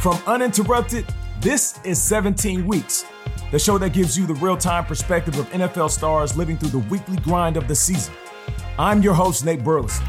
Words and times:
From 0.00 0.22
Uninterrupted, 0.26 1.06
this 1.40 1.80
is 1.82 2.00
17 2.00 2.66
Weeks, 2.66 3.04
the 3.50 3.58
show 3.58 3.78
that 3.78 3.92
gives 3.92 4.16
you 4.16 4.26
the 4.26 4.34
real 4.34 4.56
time 4.56 4.84
perspective 4.84 5.38
of 5.38 5.50
NFL 5.50 5.90
stars 5.90 6.36
living 6.36 6.58
through 6.58 6.68
the 6.68 6.86
weekly 6.90 7.16
grind 7.16 7.56
of 7.56 7.66
the 7.66 7.74
season. 7.74 8.14
I'm 8.78 9.02
your 9.02 9.14
host, 9.14 9.44
Nate 9.44 9.64
Burleson. 9.64 10.06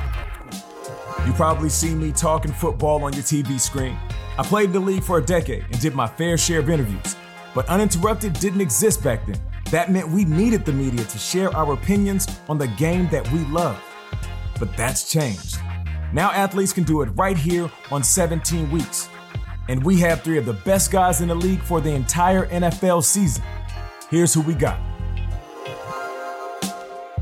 You 1.25 1.33
probably 1.33 1.69
see 1.69 1.95
me 1.95 2.11
talking 2.11 2.51
football 2.51 3.03
on 3.05 3.13
your 3.13 3.23
TV 3.23 3.59
screen. 3.59 3.97
I 4.37 4.43
played 4.43 4.71
the 4.71 4.79
league 4.79 5.03
for 5.03 5.17
a 5.17 5.25
decade 5.25 5.63
and 5.63 5.79
did 5.79 5.95
my 5.95 6.05
fair 6.05 6.37
share 6.37 6.59
of 6.59 6.69
interviews, 6.69 7.15
but 7.55 7.65
Uninterrupted 7.67 8.33
didn't 8.33 8.61
exist 8.61 9.03
back 9.03 9.25
then. 9.25 9.39
That 9.71 9.89
meant 9.89 10.09
we 10.09 10.25
needed 10.25 10.63
the 10.65 10.73
media 10.73 11.05
to 11.05 11.17
share 11.17 11.55
our 11.55 11.73
opinions 11.73 12.27
on 12.49 12.57
the 12.57 12.67
game 12.67 13.07
that 13.09 13.29
we 13.31 13.39
love. 13.45 13.81
But 14.59 14.75
that's 14.77 15.09
changed. 15.11 15.57
Now 16.13 16.29
athletes 16.31 16.73
can 16.73 16.83
do 16.83 17.01
it 17.01 17.05
right 17.15 17.37
here 17.37 17.71
on 17.89 18.03
17 18.03 18.69
weeks. 18.69 19.09
And 19.69 19.83
we 19.83 19.99
have 19.99 20.21
three 20.21 20.37
of 20.37 20.45
the 20.45 20.53
best 20.53 20.91
guys 20.91 21.21
in 21.21 21.27
the 21.27 21.35
league 21.35 21.61
for 21.61 21.81
the 21.81 21.91
entire 21.91 22.47
NFL 22.47 23.03
season. 23.03 23.43
Here's 24.09 24.33
who 24.33 24.41
we 24.41 24.53
got. 24.53 24.79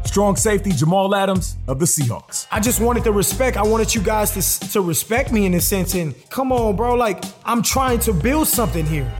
Strong 0.05 0.35
safety 0.37 0.71
Jamal 0.71 1.13
Adams 1.13 1.57
of 1.67 1.79
the 1.79 1.85
Seahawks. 1.85 2.47
I 2.51 2.59
just 2.59 2.79
wanted 2.79 3.03
the 3.03 3.11
respect. 3.11 3.57
I 3.57 3.63
wanted 3.63 3.93
you 3.93 4.01
guys 4.01 4.31
to, 4.31 4.69
to 4.71 4.81
respect 4.81 5.31
me 5.31 5.45
in 5.45 5.53
a 5.55 5.59
sense. 5.59 5.93
And 5.95 6.13
come 6.29 6.51
on, 6.51 6.75
bro, 6.75 6.93
like 6.95 7.23
I'm 7.43 7.61
trying 7.61 7.99
to 7.99 8.13
build 8.13 8.47
something 8.47 8.85
here. 8.85 9.11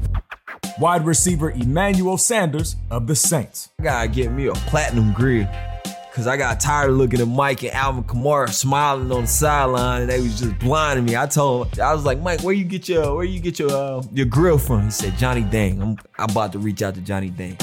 Wide 0.80 1.06
receiver 1.06 1.52
Emmanuel 1.52 2.18
Sanders 2.18 2.76
of 2.92 3.08
the 3.08 3.16
Saints. 3.16 3.70
I 3.80 3.84
gotta 3.84 4.08
get 4.08 4.32
me 4.32 4.48
a 4.48 4.54
platinum 4.54 5.14
grill. 5.14 5.50
Cause 6.16 6.28
I 6.28 6.38
got 6.38 6.62
tired 6.62 6.92
of 6.92 6.96
looking 6.96 7.20
at 7.20 7.28
Mike 7.28 7.64
and 7.64 7.74
Alvin 7.74 8.06
Kamara 8.06 8.50
smiling 8.50 9.12
on 9.12 9.24
the 9.24 9.28
sideline, 9.28 10.04
and 10.04 10.10
they 10.10 10.22
was 10.22 10.40
just 10.40 10.58
blinding 10.60 11.04
me. 11.04 11.18
I 11.18 11.26
told, 11.26 11.78
I 11.78 11.94
was 11.94 12.06
like, 12.06 12.22
Mike, 12.22 12.42
where 12.42 12.56
you 12.56 12.64
get 12.64 12.88
your, 12.88 13.18
where 13.18 13.26
you 13.26 13.42
get 13.42 13.60
your, 13.60 13.70
uh, 13.70 14.02
your 14.14 14.26
grill 14.26 14.58
from? 14.58 14.86
He 14.86 14.92
said, 14.92 15.18
Johnny 15.18 15.42
Dang. 15.42 15.82
I'm, 15.82 15.98
I'm 16.18 16.30
about 16.30 16.54
to 16.54 16.60
reach 16.60 16.82
out 16.82 16.96
to 16.96 17.02
Johnny 17.02 17.32
Dang. 17.32 17.58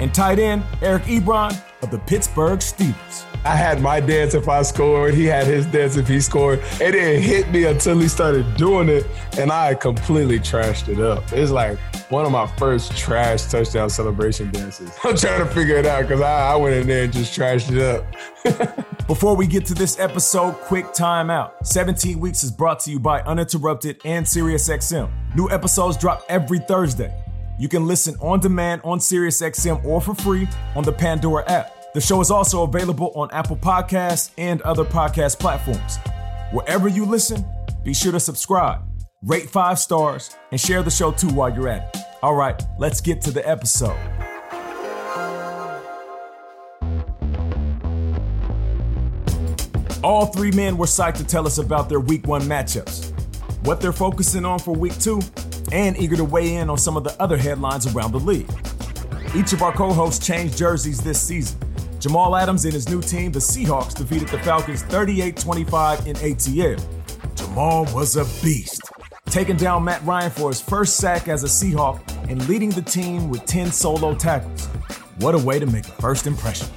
And 0.00 0.14
tight 0.14 0.38
end 0.38 0.62
Eric 0.80 1.02
Ebron 1.02 1.62
of 1.82 1.90
the 1.90 1.98
Pittsburgh 1.98 2.60
Steelers. 2.60 3.33
I 3.44 3.56
had 3.56 3.82
my 3.82 4.00
dance 4.00 4.32
if 4.32 4.48
I 4.48 4.62
scored. 4.62 5.12
He 5.12 5.26
had 5.26 5.46
his 5.46 5.66
dance 5.66 5.96
if 5.96 6.08
he 6.08 6.18
scored. 6.20 6.60
It 6.80 6.92
didn't 6.92 7.22
hit 7.22 7.50
me 7.50 7.64
until 7.64 7.98
he 7.98 8.08
started 8.08 8.56
doing 8.56 8.88
it, 8.88 9.06
and 9.38 9.52
I 9.52 9.74
completely 9.74 10.38
trashed 10.38 10.88
it 10.88 10.98
up. 10.98 11.30
It's 11.30 11.50
like 11.50 11.78
one 12.10 12.24
of 12.24 12.32
my 12.32 12.46
first 12.56 12.96
trash 12.96 13.44
touchdown 13.44 13.90
celebration 13.90 14.50
dances. 14.50 14.90
I'm 15.04 15.16
trying 15.16 15.46
to 15.46 15.54
figure 15.54 15.76
it 15.76 15.84
out 15.84 16.02
because 16.02 16.22
I, 16.22 16.52
I, 16.52 16.56
went 16.56 16.74
in 16.74 16.86
there 16.86 17.04
and 17.04 17.12
just 17.12 17.38
trashed 17.38 17.70
it 17.70 17.82
up. 17.82 18.86
Before 19.06 19.36
we 19.36 19.46
get 19.46 19.66
to 19.66 19.74
this 19.74 19.98
episode, 19.98 20.54
quick 20.54 20.86
timeout. 20.86 21.66
17 21.66 22.18
Weeks 22.18 22.44
is 22.44 22.50
brought 22.50 22.80
to 22.80 22.90
you 22.90 22.98
by 22.98 23.20
Uninterrupted 23.22 24.00
and 24.06 24.24
SiriusXM. 24.24 25.10
New 25.34 25.50
episodes 25.50 25.98
drop 25.98 26.24
every 26.30 26.60
Thursday. 26.60 27.14
You 27.58 27.68
can 27.68 27.86
listen 27.86 28.16
on 28.20 28.40
demand 28.40 28.80
on 28.84 28.98
SiriusXM 29.00 29.84
or 29.84 30.00
for 30.00 30.14
free 30.14 30.48
on 30.74 30.82
the 30.82 30.92
Pandora 30.92 31.48
app. 31.50 31.73
The 31.94 32.00
show 32.00 32.20
is 32.20 32.28
also 32.28 32.64
available 32.64 33.12
on 33.14 33.30
Apple 33.30 33.56
Podcasts 33.56 34.32
and 34.36 34.60
other 34.62 34.84
podcast 34.84 35.38
platforms. 35.38 35.98
Wherever 36.50 36.88
you 36.88 37.04
listen, 37.04 37.44
be 37.84 37.94
sure 37.94 38.10
to 38.10 38.18
subscribe, 38.18 38.80
rate 39.22 39.48
five 39.48 39.78
stars, 39.78 40.36
and 40.50 40.60
share 40.60 40.82
the 40.82 40.90
show 40.90 41.12
too 41.12 41.28
while 41.28 41.54
you're 41.54 41.68
at 41.68 41.94
it. 41.94 42.02
All 42.20 42.34
right, 42.34 42.60
let's 42.80 43.00
get 43.00 43.20
to 43.22 43.30
the 43.30 43.48
episode. 43.48 43.96
All 50.02 50.26
three 50.26 50.50
men 50.50 50.76
were 50.76 50.86
psyched 50.86 51.18
to 51.18 51.24
tell 51.24 51.46
us 51.46 51.58
about 51.58 51.88
their 51.88 52.00
week 52.00 52.26
one 52.26 52.42
matchups, 52.42 53.12
what 53.64 53.80
they're 53.80 53.92
focusing 53.92 54.44
on 54.44 54.58
for 54.58 54.74
week 54.74 54.98
two, 54.98 55.20
and 55.70 55.96
eager 55.96 56.16
to 56.16 56.24
weigh 56.24 56.56
in 56.56 56.70
on 56.70 56.76
some 56.76 56.96
of 56.96 57.04
the 57.04 57.14
other 57.22 57.36
headlines 57.36 57.86
around 57.94 58.10
the 58.10 58.18
league. 58.18 58.50
Each 59.36 59.52
of 59.52 59.62
our 59.62 59.72
co 59.72 59.92
hosts 59.92 60.26
changed 60.26 60.58
jerseys 60.58 61.00
this 61.00 61.20
season. 61.20 61.60
Jamal 62.04 62.36
Adams 62.36 62.66
and 62.66 62.74
his 62.74 62.86
new 62.86 63.00
team, 63.00 63.32
the 63.32 63.38
Seahawks, 63.38 63.94
defeated 63.94 64.28
the 64.28 64.38
Falcons 64.40 64.82
38 64.82 65.38
25 65.38 66.06
in 66.06 66.14
ATL. 66.16 67.34
Jamal 67.34 67.86
was 67.94 68.16
a 68.16 68.26
beast, 68.44 68.82
taking 69.30 69.56
down 69.56 69.84
Matt 69.84 70.04
Ryan 70.04 70.30
for 70.30 70.50
his 70.50 70.60
first 70.60 70.98
sack 70.98 71.28
as 71.28 71.44
a 71.44 71.46
Seahawk 71.46 72.02
and 72.28 72.46
leading 72.46 72.68
the 72.68 72.82
team 72.82 73.30
with 73.30 73.46
10 73.46 73.72
solo 73.72 74.14
tackles. 74.14 74.66
What 75.16 75.34
a 75.34 75.38
way 75.38 75.58
to 75.58 75.64
make 75.64 75.88
a 75.88 75.92
first 75.92 76.26
impression. 76.26 76.68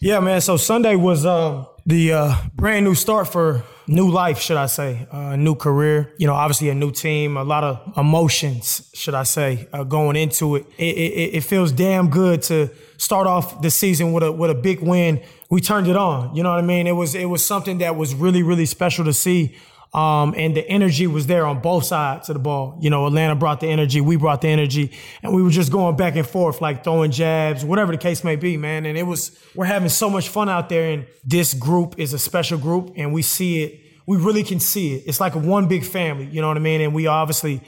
Yeah, 0.00 0.20
man. 0.20 0.40
So 0.40 0.56
Sunday 0.56 0.94
was 0.94 1.26
uh, 1.26 1.64
the 1.84 2.12
uh, 2.12 2.36
brand 2.54 2.84
new 2.84 2.94
start 2.94 3.26
for 3.26 3.64
new 3.88 4.08
life, 4.08 4.38
should 4.38 4.56
I 4.56 4.66
say, 4.66 5.08
a 5.10 5.16
uh, 5.16 5.36
new 5.36 5.56
career. 5.56 6.14
You 6.18 6.28
know, 6.28 6.34
obviously 6.34 6.68
a 6.68 6.74
new 6.74 6.92
team, 6.92 7.36
a 7.36 7.42
lot 7.42 7.64
of 7.64 7.98
emotions, 7.98 8.88
should 8.94 9.14
I 9.14 9.24
say, 9.24 9.66
uh, 9.72 9.82
going 9.82 10.14
into 10.14 10.54
it. 10.54 10.66
It, 10.78 10.96
it. 10.96 11.34
it, 11.34 11.40
feels 11.40 11.72
damn 11.72 12.10
good 12.10 12.42
to 12.42 12.70
start 12.96 13.26
off 13.26 13.60
the 13.60 13.72
season 13.72 14.12
with 14.12 14.22
a 14.22 14.30
with 14.30 14.52
a 14.52 14.54
big 14.54 14.82
win. 14.82 15.20
We 15.50 15.60
turned 15.60 15.88
it 15.88 15.96
on. 15.96 16.32
You 16.32 16.44
know 16.44 16.50
what 16.50 16.60
I 16.60 16.66
mean? 16.66 16.86
It 16.86 16.92
was 16.92 17.16
it 17.16 17.24
was 17.24 17.44
something 17.44 17.78
that 17.78 17.96
was 17.96 18.14
really 18.14 18.44
really 18.44 18.66
special 18.66 19.04
to 19.04 19.12
see. 19.12 19.56
Um, 19.94 20.34
and 20.36 20.54
the 20.54 20.68
energy 20.68 21.06
was 21.06 21.26
there 21.26 21.46
on 21.46 21.60
both 21.60 21.84
sides 21.84 22.28
of 22.28 22.34
the 22.34 22.40
ball. 22.40 22.78
You 22.80 22.90
know, 22.90 23.06
Atlanta 23.06 23.34
brought 23.34 23.60
the 23.60 23.68
energy, 23.68 24.02
we 24.02 24.16
brought 24.16 24.42
the 24.42 24.48
energy, 24.48 24.92
and 25.22 25.34
we 25.34 25.42
were 25.42 25.50
just 25.50 25.72
going 25.72 25.96
back 25.96 26.14
and 26.14 26.26
forth, 26.26 26.60
like 26.60 26.84
throwing 26.84 27.10
jabs, 27.10 27.64
whatever 27.64 27.92
the 27.92 27.98
case 27.98 28.22
may 28.22 28.36
be, 28.36 28.58
man. 28.58 28.84
And 28.84 28.98
it 28.98 29.04
was, 29.04 29.38
we're 29.54 29.64
having 29.64 29.88
so 29.88 30.10
much 30.10 30.28
fun 30.28 30.48
out 30.50 30.68
there. 30.68 30.92
And 30.92 31.06
this 31.24 31.54
group 31.54 31.98
is 31.98 32.12
a 32.12 32.18
special 32.18 32.58
group, 32.58 32.92
and 32.96 33.14
we 33.14 33.22
see 33.22 33.62
it, 33.62 33.80
we 34.06 34.18
really 34.18 34.42
can 34.42 34.60
see 34.60 34.94
it. 34.96 35.04
It's 35.06 35.20
like 35.20 35.34
one 35.34 35.68
big 35.68 35.84
family, 35.84 36.26
you 36.26 36.42
know 36.42 36.48
what 36.48 36.56
I 36.58 36.60
mean? 36.60 36.82
And 36.82 36.94
we 36.94 37.06
obviously 37.06 37.62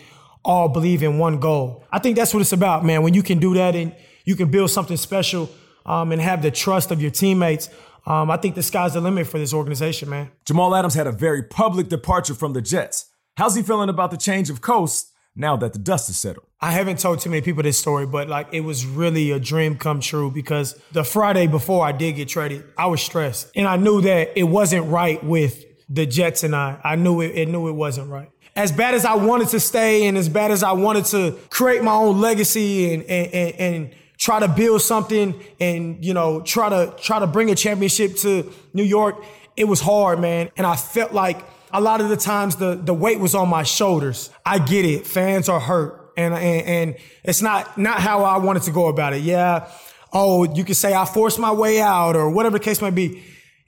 all 0.44 0.68
believe 0.68 1.02
in 1.02 1.18
one 1.18 1.40
goal. 1.40 1.84
I 1.90 1.98
think 1.98 2.16
that's 2.16 2.34
what 2.34 2.40
it's 2.40 2.52
about, 2.52 2.84
man. 2.84 3.02
When 3.02 3.14
you 3.14 3.22
can 3.22 3.38
do 3.38 3.54
that 3.54 3.74
and 3.74 3.94
you 4.24 4.36
can 4.36 4.50
build 4.50 4.70
something 4.70 4.96
special 4.96 5.50
um, 5.86 6.12
and 6.12 6.20
have 6.20 6.42
the 6.42 6.50
trust 6.50 6.90
of 6.90 7.00
your 7.00 7.10
teammates 7.10 7.68
um, 8.10 8.28
I 8.28 8.36
think 8.38 8.56
the 8.56 8.62
sky's 8.64 8.94
the 8.94 9.00
limit 9.00 9.28
for 9.28 9.38
this 9.38 9.54
organization, 9.54 10.10
man. 10.10 10.32
Jamal 10.44 10.74
Adams 10.74 10.94
had 10.94 11.06
a 11.06 11.12
very 11.12 11.44
public 11.44 11.88
departure 11.88 12.34
from 12.34 12.54
the 12.54 12.60
Jets. 12.60 13.06
How's 13.36 13.54
he 13.54 13.62
feeling 13.62 13.88
about 13.88 14.10
the 14.10 14.16
change 14.16 14.50
of 14.50 14.60
coast 14.60 15.12
now 15.36 15.56
that 15.58 15.74
the 15.74 15.78
dust 15.78 16.08
has 16.08 16.16
settled? 16.16 16.46
I 16.60 16.72
haven't 16.72 16.98
told 16.98 17.20
too 17.20 17.30
many 17.30 17.40
people 17.40 17.62
this 17.62 17.78
story, 17.78 18.06
but 18.06 18.28
like 18.28 18.48
it 18.50 18.62
was 18.62 18.84
really 18.84 19.30
a 19.30 19.38
dream 19.38 19.76
come 19.76 20.00
true 20.00 20.28
because 20.32 20.76
the 20.90 21.04
Friday 21.04 21.46
before 21.46 21.86
I 21.86 21.92
did 21.92 22.16
get 22.16 22.26
traded, 22.26 22.64
I 22.76 22.86
was 22.86 23.00
stressed. 23.00 23.52
And 23.54 23.68
I 23.68 23.76
knew 23.76 24.00
that 24.00 24.36
it 24.36 24.42
wasn't 24.42 24.90
right 24.90 25.22
with 25.22 25.64
the 25.88 26.04
Jets 26.04 26.42
and 26.42 26.56
I. 26.56 26.80
I 26.82 26.96
knew 26.96 27.20
it, 27.20 27.28
it 27.36 27.48
knew 27.48 27.68
it 27.68 27.74
wasn't 27.74 28.10
right. 28.10 28.28
As 28.56 28.72
bad 28.72 28.94
as 28.94 29.04
I 29.04 29.14
wanted 29.14 29.50
to 29.50 29.60
stay 29.60 30.08
and 30.08 30.18
as 30.18 30.28
bad 30.28 30.50
as 30.50 30.64
I 30.64 30.72
wanted 30.72 31.04
to 31.06 31.38
create 31.48 31.84
my 31.84 31.94
own 31.94 32.20
legacy 32.20 32.92
and 32.92 33.04
and, 33.04 33.32
and, 33.32 33.54
and 33.54 33.94
try 34.20 34.38
to 34.38 34.48
build 34.48 34.82
something 34.82 35.34
and, 35.58 36.04
you 36.04 36.12
know, 36.12 36.42
try 36.42 36.68
to 36.68 36.94
try 37.00 37.18
to 37.18 37.26
bring 37.26 37.50
a 37.50 37.54
championship 37.54 38.16
to 38.16 38.52
New 38.74 38.84
York, 38.84 39.24
it 39.56 39.64
was 39.64 39.80
hard, 39.80 40.20
man. 40.20 40.50
And 40.56 40.66
I 40.66 40.76
felt 40.76 41.12
like 41.12 41.42
a 41.72 41.80
lot 41.80 42.00
of 42.00 42.10
the 42.10 42.16
times 42.16 42.56
the 42.56 42.74
the 42.76 42.94
weight 42.94 43.18
was 43.18 43.34
on 43.34 43.48
my 43.48 43.62
shoulders. 43.62 44.30
I 44.44 44.58
get 44.58 44.84
it. 44.84 45.06
Fans 45.06 45.48
are 45.48 45.58
hurt. 45.58 46.12
And 46.16 46.34
and, 46.34 46.66
and 46.66 46.96
it's 47.24 47.40
not 47.40 47.78
not 47.78 48.00
how 48.00 48.24
I 48.24 48.36
wanted 48.38 48.62
to 48.64 48.70
go 48.70 48.88
about 48.88 49.14
it. 49.14 49.22
Yeah. 49.22 49.68
Oh, 50.12 50.44
you 50.54 50.64
could 50.64 50.76
say 50.76 50.92
I 50.92 51.06
forced 51.06 51.38
my 51.38 51.52
way 51.52 51.80
out 51.80 52.14
or 52.14 52.30
whatever 52.30 52.58
the 52.58 52.64
case 52.64 52.82
might 52.82 52.94
be. 52.94 53.22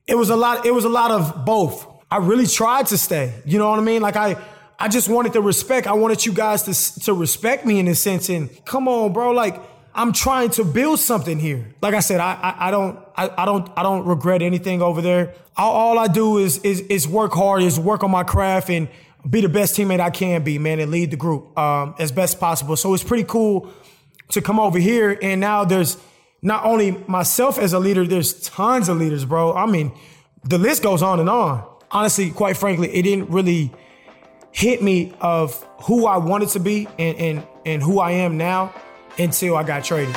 It 0.07 0.17
was 0.17 0.29
a 0.29 0.37
lot, 0.37 0.67
it 0.67 0.75
was 0.75 0.85
a 0.85 0.89
lot 0.89 1.13
of 1.13 1.45
both. 1.45 1.87
I 2.11 2.19
really 2.19 2.47
tried 2.47 2.89
to 2.89 2.99
stay. 2.99 3.33
You 3.47 3.59
know 3.59 3.71
what 3.71 3.79
I 3.79 3.83
mean? 3.83 4.03
Like 4.03 4.17
I 4.17 4.37
I 4.79 4.89
just 4.89 5.09
wanted 5.09 5.33
the 5.33 5.41
respect. 5.41 5.87
I 5.87 5.93
wanted 5.93 6.27
you 6.27 6.33
guys 6.33 6.65
to 6.65 7.05
to 7.05 7.15
respect 7.15 7.65
me 7.65 7.79
in 7.79 7.89
a 7.89 7.95
sense. 7.95 8.29
And 8.29 8.51
come 8.67 8.87
on, 8.89 9.13
bro, 9.13 9.31
like 9.31 9.55
I'm 9.95 10.13
trying 10.13 10.51
to 10.51 10.65
build 10.65 11.01
something 11.01 11.39
here. 11.39 11.75
Like 11.83 11.95
I 11.95 12.01
said, 12.01 12.21
I 12.21 12.33
I, 12.35 12.69
I 12.69 12.71
don't 12.71 12.99
I, 13.17 13.31
I, 13.43 13.45
don't 13.45 13.71
I 13.77 13.83
don't 13.83 14.07
regret 14.07 14.43
anything 14.43 14.81
over 14.81 15.03
there. 15.03 15.35
All, 15.57 15.73
all, 15.73 15.99
I 15.99 16.09
do 16.09 16.39
is 16.39 16.59
is 16.59 16.81
is 16.81 17.07
work 17.07 17.33
hard, 17.33 17.63
is 17.63 17.79
work 17.79 18.03
on 18.03 18.11
my 18.11 18.25
craft 18.25 18.71
and 18.71 18.89
be 19.29 19.41
the 19.41 19.49
best 19.49 19.77
teammate 19.77 20.01
I 20.01 20.11
can 20.11 20.43
be, 20.43 20.59
man, 20.59 20.81
and 20.81 20.91
lead 20.91 21.11
the 21.11 21.17
group 21.17 21.57
um, 21.59 21.95
as 21.99 22.11
best 22.11 22.41
possible. 22.41 22.77
So 22.77 22.95
it's 22.95 23.05
pretty 23.05 23.25
cool 23.25 23.71
to 24.31 24.41
come 24.41 24.59
over 24.59 24.79
here 24.79 25.19
and 25.21 25.41
now 25.41 25.65
there's 25.65 25.99
not 26.41 26.65
only 26.65 26.93
myself 27.07 27.59
as 27.59 27.73
a 27.73 27.79
leader, 27.79 28.05
there's 28.05 28.33
tons 28.49 28.89
of 28.89 28.97
leaders, 28.97 29.25
bro. 29.25 29.55
I 29.55 29.67
mean, 29.67 29.93
the 30.43 30.59
list 30.59 30.83
goes 30.83 31.03
on 31.03 31.21
and 31.21 31.31
on. 31.31 31.65
Honestly, 31.91 32.31
quite 32.31 32.57
frankly, 32.57 32.89
it 32.93 33.03
didn't 33.03 33.31
really 33.31 33.73
hit 34.51 34.83
me 34.83 35.15
of 35.21 35.63
who 35.85 36.07
I 36.07 36.17
wanted 36.17 36.49
to 36.51 36.61
be 36.61 36.89
and 36.99 37.17
and 37.19 37.47
and 37.65 37.83
who 37.83 38.01
I 38.01 38.13
am 38.13 38.39
now 38.39 38.75
until 39.19 39.57
I 39.57 39.63
got 39.63 39.85
traded. 39.85 40.17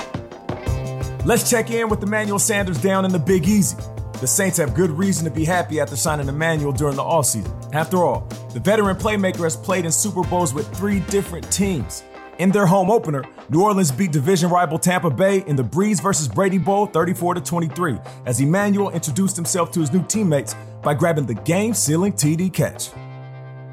Let's 1.26 1.50
check 1.50 1.72
in 1.72 1.90
with 1.90 2.04
Emmanuel 2.04 2.40
Sanders 2.40 2.82
down 2.82 3.04
in 3.06 3.12
the 3.12 3.20
Big 3.20 3.48
Easy. 3.48 3.78
The 4.22 4.28
Saints 4.28 4.58
have 4.58 4.74
good 4.76 4.92
reason 4.92 5.26
to 5.26 5.32
be 5.32 5.44
happy 5.44 5.80
after 5.80 5.96
signing 5.96 6.30
Emmanuel 6.30 6.72
during 6.72 6.96
the 6.96 7.04
offseason. 7.04 7.74
After 7.74 7.98
all, 7.98 8.22
the 8.54 8.60
veteran 8.60 8.96
playmaker 8.96 9.44
has 9.44 9.58
played 9.58 9.86
in 9.86 9.92
Super 9.92 10.24
Bowls 10.24 10.54
with 10.54 10.68
three 10.78 11.02
different 11.02 11.52
teams. 11.52 12.04
In 12.38 12.52
their 12.52 12.66
home 12.66 12.92
opener, 12.92 13.24
New 13.50 13.64
Orleans 13.64 13.92
beat 13.92 14.12
division 14.12 14.50
rival 14.50 14.78
Tampa 14.78 15.10
Bay 15.10 15.44
in 15.48 15.56
the 15.56 15.64
Brees 15.64 16.02
versus 16.02 16.28
Brady 16.28 16.58
Bowl 16.58 16.86
34 16.86 17.36
23 17.36 17.98
as 18.26 18.40
Emmanuel 18.40 18.90
introduced 18.92 19.36
himself 19.36 19.72
to 19.72 19.80
his 19.80 19.92
new 19.92 20.04
teammates 20.06 20.56
by 20.82 20.94
grabbing 20.94 21.26
the 21.26 21.34
game-sealing 21.34 22.14
TD 22.14 22.54
catch. 22.54 22.90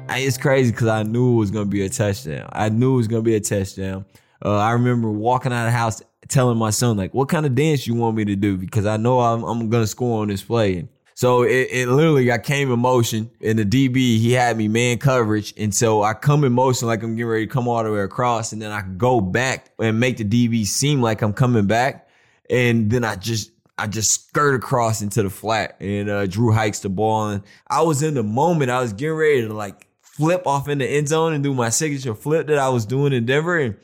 it's 0.09 0.37
crazy 0.37 0.71
because 0.71 0.87
I 0.87 1.03
knew 1.03 1.35
it 1.35 1.39
was 1.39 1.51
gonna 1.51 1.65
be 1.65 1.85
a 1.85 1.89
touchdown. 1.89 2.49
I 2.51 2.69
knew 2.69 2.93
it 2.93 2.97
was 2.97 3.07
gonna 3.07 3.21
be 3.21 3.35
a 3.35 3.41
touchdown. 3.41 4.05
Uh, 4.43 4.57
I 4.57 4.71
remember 4.71 5.09
walking 5.09 5.53
out 5.53 5.65
of 5.65 5.71
the 5.71 5.77
house 5.77 6.01
telling 6.27 6.57
my 6.57 6.69
son 6.69 6.97
like, 6.97 7.13
"What 7.13 7.29
kind 7.29 7.45
of 7.45 7.55
dance 7.55 7.87
you 7.87 7.95
want 7.95 8.17
me 8.17 8.25
to 8.25 8.35
do?" 8.35 8.57
Because 8.57 8.85
I 8.85 8.97
know 8.97 9.19
I'm, 9.19 9.43
I'm 9.43 9.69
gonna 9.69 9.87
score 9.87 10.21
on 10.21 10.27
this 10.27 10.43
play. 10.43 10.77
And 10.77 10.89
so 11.15 11.43
it, 11.43 11.69
it 11.71 11.87
literally, 11.87 12.31
I 12.31 12.39
came 12.39 12.71
in 12.71 12.79
motion, 12.79 13.29
and 13.41 13.57
the 13.57 13.65
DB 13.65 13.95
he 14.17 14.33
had 14.33 14.57
me 14.57 14.67
man 14.67 14.97
coverage, 14.97 15.53
and 15.57 15.73
so 15.73 16.03
I 16.03 16.13
come 16.13 16.43
in 16.43 16.51
motion 16.51 16.87
like 16.87 17.03
I'm 17.03 17.15
getting 17.15 17.27
ready 17.27 17.47
to 17.47 17.51
come 17.51 17.67
all 17.67 17.83
the 17.83 17.91
way 17.91 18.01
across, 18.01 18.51
and 18.51 18.61
then 18.61 18.71
I 18.71 18.81
go 18.81 19.21
back 19.21 19.71
and 19.79 19.99
make 19.99 20.17
the 20.17 20.25
DB 20.25 20.65
seem 20.65 21.01
like 21.01 21.21
I'm 21.21 21.33
coming 21.33 21.65
back, 21.65 22.09
and 22.49 22.91
then 22.91 23.03
I 23.05 23.15
just 23.15 23.51
I 23.77 23.87
just 23.87 24.11
skirt 24.11 24.55
across 24.55 25.01
into 25.01 25.23
the 25.23 25.29
flat 25.29 25.77
and 25.79 26.09
uh, 26.09 26.27
Drew 26.27 26.51
hikes 26.51 26.79
the 26.79 26.89
ball. 26.89 27.29
And 27.29 27.43
I 27.67 27.81
was 27.81 28.03
in 28.03 28.13
the 28.13 28.23
moment. 28.23 28.69
I 28.69 28.81
was 28.81 28.93
getting 28.93 29.15
ready 29.15 29.41
to 29.47 29.53
like 29.53 29.87
flip 29.99 30.45
off 30.45 30.67
in 30.67 30.77
the 30.77 30.85
end 30.85 31.07
zone 31.07 31.33
and 31.33 31.43
do 31.43 31.53
my 31.53 31.69
signature 31.69 32.13
flip 32.13 32.47
that 32.47 32.59
I 32.59 32.69
was 32.69 32.85
doing 32.85 33.13
in 33.13 33.25
Denver. 33.25 33.57
And, 33.57 33.75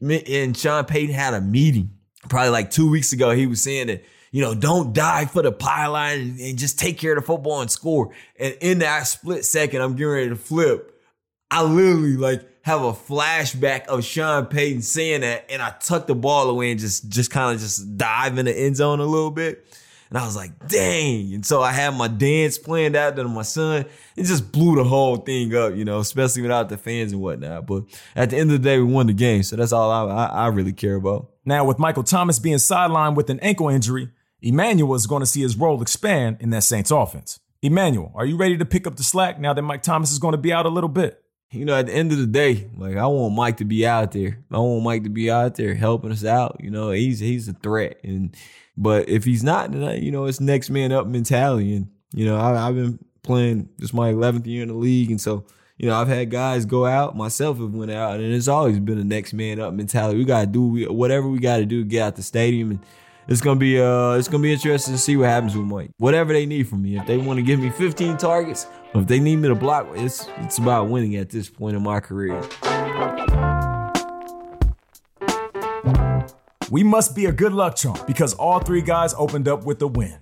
and 0.00 0.56
Sean 0.56 0.84
Payton 0.84 1.14
had 1.14 1.34
a 1.34 1.40
meeting 1.40 1.90
probably 2.28 2.50
like 2.50 2.70
two 2.70 2.90
weeks 2.90 3.12
ago. 3.12 3.30
He 3.30 3.46
was 3.46 3.62
saying 3.62 3.88
that, 3.88 4.04
you 4.32 4.40
know, 4.42 4.54
don't 4.54 4.92
die 4.92 5.26
for 5.26 5.42
the 5.42 5.52
pylon 5.52 6.12
and, 6.12 6.40
and 6.40 6.58
just 6.58 6.78
take 6.78 6.98
care 6.98 7.12
of 7.12 7.22
the 7.22 7.26
football 7.26 7.60
and 7.60 7.70
score. 7.70 8.12
And 8.38 8.56
in 8.60 8.80
that 8.80 9.02
split 9.02 9.44
second, 9.44 9.82
I'm 9.82 9.92
getting 9.92 10.12
ready 10.12 10.28
to 10.30 10.36
flip. 10.36 10.90
I 11.50 11.62
literally 11.62 12.16
like 12.16 12.42
have 12.62 12.82
a 12.82 12.92
flashback 12.92 13.86
of 13.86 14.04
Sean 14.04 14.46
Payton 14.46 14.82
saying 14.82 15.20
that, 15.20 15.44
and 15.50 15.62
I 15.62 15.74
tuck 15.80 16.06
the 16.06 16.14
ball 16.14 16.48
away 16.48 16.70
and 16.70 16.80
just 16.80 17.08
just 17.10 17.30
kind 17.30 17.54
of 17.54 17.60
just 17.60 17.96
dive 17.96 18.38
in 18.38 18.46
the 18.46 18.58
end 18.58 18.76
zone 18.76 19.00
a 19.00 19.06
little 19.06 19.30
bit. 19.30 19.64
And 20.14 20.22
I 20.22 20.26
was 20.26 20.36
like, 20.36 20.68
dang. 20.68 21.34
And 21.34 21.44
so 21.44 21.60
I 21.60 21.72
had 21.72 21.92
my 21.92 22.06
dance 22.06 22.56
planned 22.56 22.94
out 22.94 23.16
to 23.16 23.24
my 23.24 23.42
son. 23.42 23.84
It 24.14 24.22
just 24.22 24.52
blew 24.52 24.76
the 24.76 24.84
whole 24.84 25.16
thing 25.16 25.52
up, 25.56 25.74
you 25.74 25.84
know, 25.84 25.98
especially 25.98 26.42
without 26.42 26.68
the 26.68 26.76
fans 26.76 27.10
and 27.10 27.20
whatnot. 27.20 27.66
But 27.66 27.86
at 28.14 28.30
the 28.30 28.36
end 28.36 28.52
of 28.52 28.62
the 28.62 28.64
day, 28.64 28.78
we 28.78 28.84
won 28.84 29.08
the 29.08 29.12
game. 29.12 29.42
So 29.42 29.56
that's 29.56 29.72
all 29.72 29.90
I, 29.90 30.04
I, 30.04 30.26
I 30.26 30.46
really 30.50 30.72
care 30.72 30.94
about. 30.94 31.32
Now, 31.44 31.64
with 31.64 31.80
Michael 31.80 32.04
Thomas 32.04 32.38
being 32.38 32.58
sidelined 32.58 33.16
with 33.16 33.28
an 33.28 33.40
ankle 33.40 33.68
injury, 33.68 34.08
Emmanuel 34.40 34.94
is 34.94 35.08
going 35.08 35.18
to 35.18 35.26
see 35.26 35.42
his 35.42 35.56
role 35.56 35.82
expand 35.82 36.36
in 36.38 36.50
that 36.50 36.62
Saints 36.62 36.92
offense. 36.92 37.40
Emmanuel, 37.60 38.12
are 38.14 38.24
you 38.24 38.36
ready 38.36 38.56
to 38.56 38.64
pick 38.64 38.86
up 38.86 38.94
the 38.94 39.02
slack 39.02 39.40
now 39.40 39.52
that 39.52 39.62
Mike 39.62 39.82
Thomas 39.82 40.12
is 40.12 40.20
going 40.20 40.30
to 40.30 40.38
be 40.38 40.52
out 40.52 40.64
a 40.64 40.68
little 40.68 40.88
bit? 40.88 41.24
you 41.50 41.64
know, 41.64 41.76
at 41.76 41.86
the 41.86 41.92
end 41.92 42.10
of 42.10 42.18
the 42.18 42.26
day, 42.26 42.68
like 42.76 42.96
I 42.96 43.06
want 43.06 43.34
Mike 43.34 43.58
to 43.58 43.64
be 43.64 43.86
out 43.86 44.12
there. 44.12 44.44
I 44.50 44.58
want 44.58 44.82
Mike 44.82 45.04
to 45.04 45.08
be 45.08 45.30
out 45.30 45.54
there 45.54 45.74
helping 45.74 46.10
us 46.10 46.24
out. 46.24 46.56
You 46.60 46.70
know, 46.70 46.90
he's 46.90 47.20
he's 47.20 47.48
a 47.48 47.52
threat, 47.52 48.00
and 48.02 48.36
but 48.76 49.08
if 49.08 49.24
he's 49.24 49.44
not, 49.44 49.72
then 49.72 50.02
you 50.02 50.10
know 50.10 50.26
it's 50.26 50.40
next 50.40 50.70
man 50.70 50.92
up 50.92 51.06
mentality. 51.06 51.76
And 51.76 51.88
you 52.12 52.24
know, 52.24 52.38
I, 52.38 52.66
have 52.66 52.74
been 52.74 52.98
playing 53.22 53.68
this 53.78 53.92
my 53.92 54.12
11th 54.12 54.46
year 54.46 54.62
in 54.62 54.68
the 54.68 54.74
league, 54.74 55.10
and 55.10 55.20
so 55.20 55.44
you 55.78 55.88
know 55.88 55.96
I've 55.96 56.08
had 56.08 56.30
guys 56.30 56.64
go 56.64 56.86
out. 56.86 57.16
Myself 57.16 57.58
have 57.58 57.74
went 57.74 57.90
out, 57.90 58.20
and 58.20 58.32
it's 58.32 58.48
always 58.48 58.78
been 58.80 58.98
a 58.98 59.04
next 59.04 59.32
man 59.32 59.60
up 59.60 59.74
mentality. 59.74 60.18
We 60.18 60.24
gotta 60.24 60.46
do 60.46 60.92
whatever 60.92 61.28
we 61.28 61.38
gotta 61.38 61.66
do 61.66 61.82
to 61.82 61.88
get 61.88 62.02
out 62.02 62.16
the 62.16 62.22
stadium 62.22 62.70
and 62.72 62.80
it's 63.26 63.40
gonna 63.40 63.58
be 63.58 63.80
uh 63.80 64.12
it's 64.12 64.28
gonna 64.28 64.42
be 64.42 64.52
interesting 64.52 64.94
to 64.94 64.98
see 64.98 65.16
what 65.16 65.28
happens 65.28 65.56
with 65.56 65.66
Mike. 65.66 65.90
Whatever 65.98 66.32
they 66.32 66.46
need 66.46 66.68
from 66.68 66.82
me. 66.82 66.98
If 66.98 67.06
they 67.06 67.16
want 67.16 67.38
to 67.38 67.42
give 67.42 67.58
me 67.58 67.70
15 67.70 68.16
targets, 68.16 68.66
if 68.94 69.06
they 69.06 69.18
need 69.18 69.36
me 69.36 69.48
to 69.48 69.54
block, 69.54 69.88
it's 69.94 70.28
it's 70.38 70.58
about 70.58 70.88
winning 70.88 71.16
at 71.16 71.30
this 71.30 71.48
point 71.48 71.76
in 71.76 71.82
my 71.82 72.00
career. 72.00 72.42
We 76.74 76.82
must 76.82 77.14
be 77.14 77.26
a 77.26 77.30
good 77.30 77.52
luck 77.52 77.76
charm 77.76 78.00
because 78.04 78.34
all 78.34 78.58
three 78.58 78.82
guys 78.82 79.14
opened 79.16 79.46
up 79.46 79.64
with 79.64 79.80
a 79.82 79.86
win. 79.86 80.18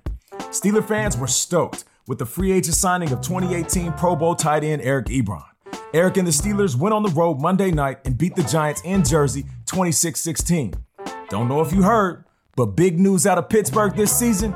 Steeler 0.51 0.87
fans 0.87 1.17
were 1.17 1.27
stoked 1.27 1.85
with 2.07 2.19
the 2.19 2.27
free 2.27 2.53
agent 2.53 2.75
signing 2.75 3.11
of 3.11 3.23
2018 3.23 3.95
Pro 3.95 4.15
Bowl 4.15 4.35
tight 4.35 4.63
end 4.63 4.83
Eric 4.83 5.07
Ebron. 5.07 5.47
Eric 5.95 6.19
and 6.19 6.27
the 6.27 6.31
Steelers 6.31 6.77
went 6.77 6.93
on 6.93 7.05
the 7.05 7.09
road 7.09 7.41
Monday 7.41 7.71
night 7.71 8.01
and 8.05 8.19
beat 8.19 8.37
the 8.37 8.43
Giants 8.43 8.83
in 8.85 9.03
Jersey 9.03 9.47
26 9.65 10.21
16. 10.21 10.75
Don't 11.31 11.49
know 11.49 11.63
if 11.63 11.73
you 11.73 11.85
heard, 11.85 12.27
but 12.55 12.77
big 12.77 13.01
news 13.01 13.27
out 13.27 13.39
of 13.39 13.49
Pittsburgh 13.49 13.97
this 13.97 14.15
season 14.15 14.51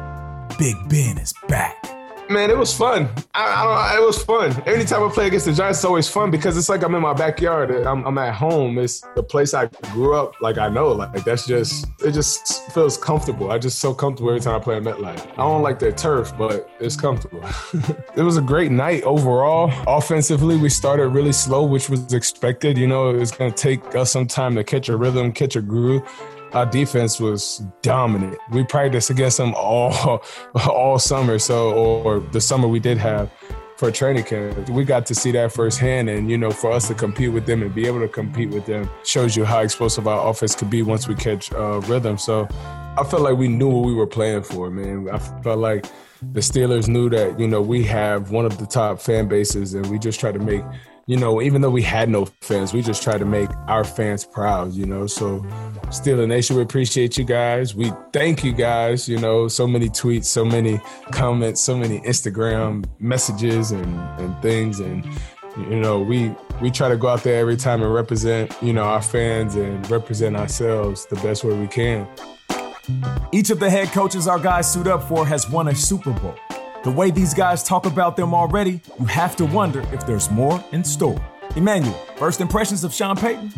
Big 0.58 0.76
Ben 0.90 1.16
is 1.16 1.32
back. 1.48 1.85
Man, 2.28 2.50
it 2.50 2.58
was 2.58 2.76
fun. 2.76 3.08
I, 3.34 3.44
I, 3.44 3.92
don't. 3.94 4.02
It 4.02 4.06
was 4.06 4.22
fun. 4.22 4.62
Anytime 4.66 5.04
I 5.04 5.08
play 5.12 5.28
against 5.28 5.46
the 5.46 5.52
Giants, 5.52 5.78
it's 5.78 5.84
always 5.84 6.08
fun 6.08 6.30
because 6.30 6.56
it's 6.56 6.68
like 6.68 6.82
I'm 6.82 6.94
in 6.94 7.02
my 7.02 7.12
backyard. 7.12 7.70
I'm, 7.70 8.04
I'm 8.04 8.18
at 8.18 8.34
home. 8.34 8.78
It's 8.78 9.00
the 9.14 9.22
place 9.22 9.54
I 9.54 9.66
grew 9.92 10.16
up. 10.16 10.32
Like 10.40 10.58
I 10.58 10.68
know. 10.68 10.88
Like 10.88 11.24
that's 11.24 11.46
just. 11.46 11.86
It 12.04 12.12
just 12.12 12.70
feels 12.72 12.96
comfortable. 12.96 13.52
I 13.52 13.58
just 13.58 13.78
so 13.78 13.94
comfortable 13.94 14.30
every 14.30 14.40
time 14.40 14.60
I 14.60 14.62
play 14.62 14.76
at 14.76 14.82
MetLife. 14.82 15.20
I 15.32 15.36
don't 15.36 15.62
like 15.62 15.78
their 15.78 15.92
turf, 15.92 16.32
but 16.36 16.68
it's 16.80 16.96
comfortable. 16.96 17.42
it 18.16 18.22
was 18.22 18.36
a 18.36 18.42
great 18.42 18.72
night 18.72 19.04
overall. 19.04 19.72
Offensively, 19.86 20.56
we 20.56 20.68
started 20.68 21.08
really 21.08 21.32
slow, 21.32 21.64
which 21.64 21.88
was 21.88 22.12
expected. 22.12 22.76
You 22.76 22.88
know, 22.88 23.10
it 23.10 23.18
was 23.18 23.30
going 23.30 23.52
to 23.52 23.56
take 23.56 23.94
us 23.94 24.10
some 24.10 24.26
time 24.26 24.56
to 24.56 24.64
catch 24.64 24.88
a 24.88 24.96
rhythm, 24.96 25.32
catch 25.32 25.54
a 25.54 25.60
groove 25.60 26.02
our 26.52 26.66
defense 26.66 27.20
was 27.20 27.62
dominant. 27.82 28.38
We 28.50 28.64
practiced 28.64 29.10
against 29.10 29.36
them 29.38 29.54
all 29.54 30.22
all 30.68 30.98
summer, 30.98 31.38
so 31.38 31.72
or 31.72 32.20
the 32.20 32.40
summer 32.40 32.68
we 32.68 32.80
did 32.80 32.98
have 32.98 33.30
for 33.76 33.90
training 33.90 34.24
camp. 34.24 34.68
We 34.70 34.84
got 34.84 35.06
to 35.06 35.14
see 35.14 35.32
that 35.32 35.52
firsthand, 35.52 36.08
and 36.08 36.30
you 36.30 36.38
know, 36.38 36.50
for 36.50 36.72
us 36.72 36.88
to 36.88 36.94
compete 36.94 37.32
with 37.32 37.46
them 37.46 37.62
and 37.62 37.74
be 37.74 37.86
able 37.86 38.00
to 38.00 38.08
compete 38.08 38.50
with 38.50 38.66
them 38.66 38.88
shows 39.04 39.36
you 39.36 39.44
how 39.44 39.60
explosive 39.60 40.08
our 40.08 40.28
offense 40.28 40.54
could 40.54 40.70
be 40.70 40.82
once 40.82 41.06
we 41.08 41.14
catch 41.14 41.52
uh, 41.52 41.80
rhythm. 41.86 42.18
So 42.18 42.48
I 42.98 43.04
felt 43.04 43.22
like 43.22 43.36
we 43.36 43.48
knew 43.48 43.68
what 43.68 43.86
we 43.86 43.94
were 43.94 44.06
playing 44.06 44.42
for, 44.42 44.70
man. 44.70 45.08
I 45.10 45.18
felt 45.18 45.58
like 45.58 45.86
the 46.32 46.40
Steelers 46.40 46.88
knew 46.88 47.10
that 47.10 47.38
you 47.38 47.46
know 47.46 47.60
we 47.60 47.84
have 47.84 48.30
one 48.30 48.46
of 48.46 48.58
the 48.58 48.66
top 48.66 49.00
fan 49.00 49.28
bases, 49.28 49.74
and 49.74 49.86
we 49.90 49.98
just 49.98 50.18
try 50.18 50.32
to 50.32 50.38
make 50.38 50.62
you 51.08 51.16
know, 51.16 51.40
even 51.40 51.60
though 51.60 51.70
we 51.70 51.82
had 51.82 52.08
no 52.08 52.24
fans, 52.40 52.74
we 52.74 52.82
just 52.82 53.00
tried 53.00 53.18
to 53.18 53.24
make 53.24 53.48
our 53.68 53.84
fans 53.84 54.24
proud, 54.24 54.72
you 54.72 54.86
know. 54.86 55.06
So, 55.06 55.38
Steeler 55.86 56.26
Nation, 56.26 56.56
we 56.56 56.62
appreciate 56.62 57.16
you 57.16 57.24
guys. 57.24 57.76
We 57.76 57.92
thank 58.12 58.42
you 58.42 58.52
guys, 58.52 59.08
you 59.08 59.18
know, 59.18 59.46
so 59.46 59.68
many 59.68 59.88
tweets, 59.88 60.24
so 60.24 60.44
many 60.44 60.80
comments, 61.12 61.62
so 61.62 61.76
many 61.76 62.00
Instagram 62.00 62.84
messages 62.98 63.70
and, 63.70 64.00
and 64.20 64.42
things. 64.42 64.80
And, 64.80 65.06
you 65.56 65.76
know, 65.76 66.00
we 66.00 66.34
we 66.60 66.72
try 66.72 66.88
to 66.88 66.96
go 66.96 67.06
out 67.06 67.22
there 67.22 67.38
every 67.38 67.56
time 67.56 67.82
and 67.82 67.94
represent, 67.94 68.52
you 68.60 68.72
know, 68.72 68.82
our 68.82 69.02
fans 69.02 69.54
and 69.54 69.88
represent 69.88 70.34
ourselves 70.34 71.06
the 71.06 71.16
best 71.16 71.44
way 71.44 71.56
we 71.56 71.68
can. 71.68 72.08
Each 73.32 73.50
of 73.50 73.60
the 73.60 73.70
head 73.70 73.88
coaches 73.88 74.26
our 74.26 74.40
guys 74.40 74.72
suit 74.72 74.88
up 74.88 75.04
for 75.04 75.24
has 75.24 75.48
won 75.48 75.68
a 75.68 75.74
Super 75.74 76.12
Bowl. 76.12 76.34
The 76.86 76.92
way 76.92 77.10
these 77.10 77.34
guys 77.34 77.64
talk 77.64 77.84
about 77.84 78.14
them 78.16 78.32
already, 78.32 78.80
you 79.00 79.06
have 79.06 79.34
to 79.38 79.44
wonder 79.44 79.80
if 79.92 80.06
there's 80.06 80.30
more 80.30 80.62
in 80.70 80.84
store. 80.84 81.20
Emmanuel, 81.56 81.92
first 82.14 82.40
impressions 82.40 82.84
of 82.84 82.94
Sean 82.94 83.16
Payton? 83.16 83.50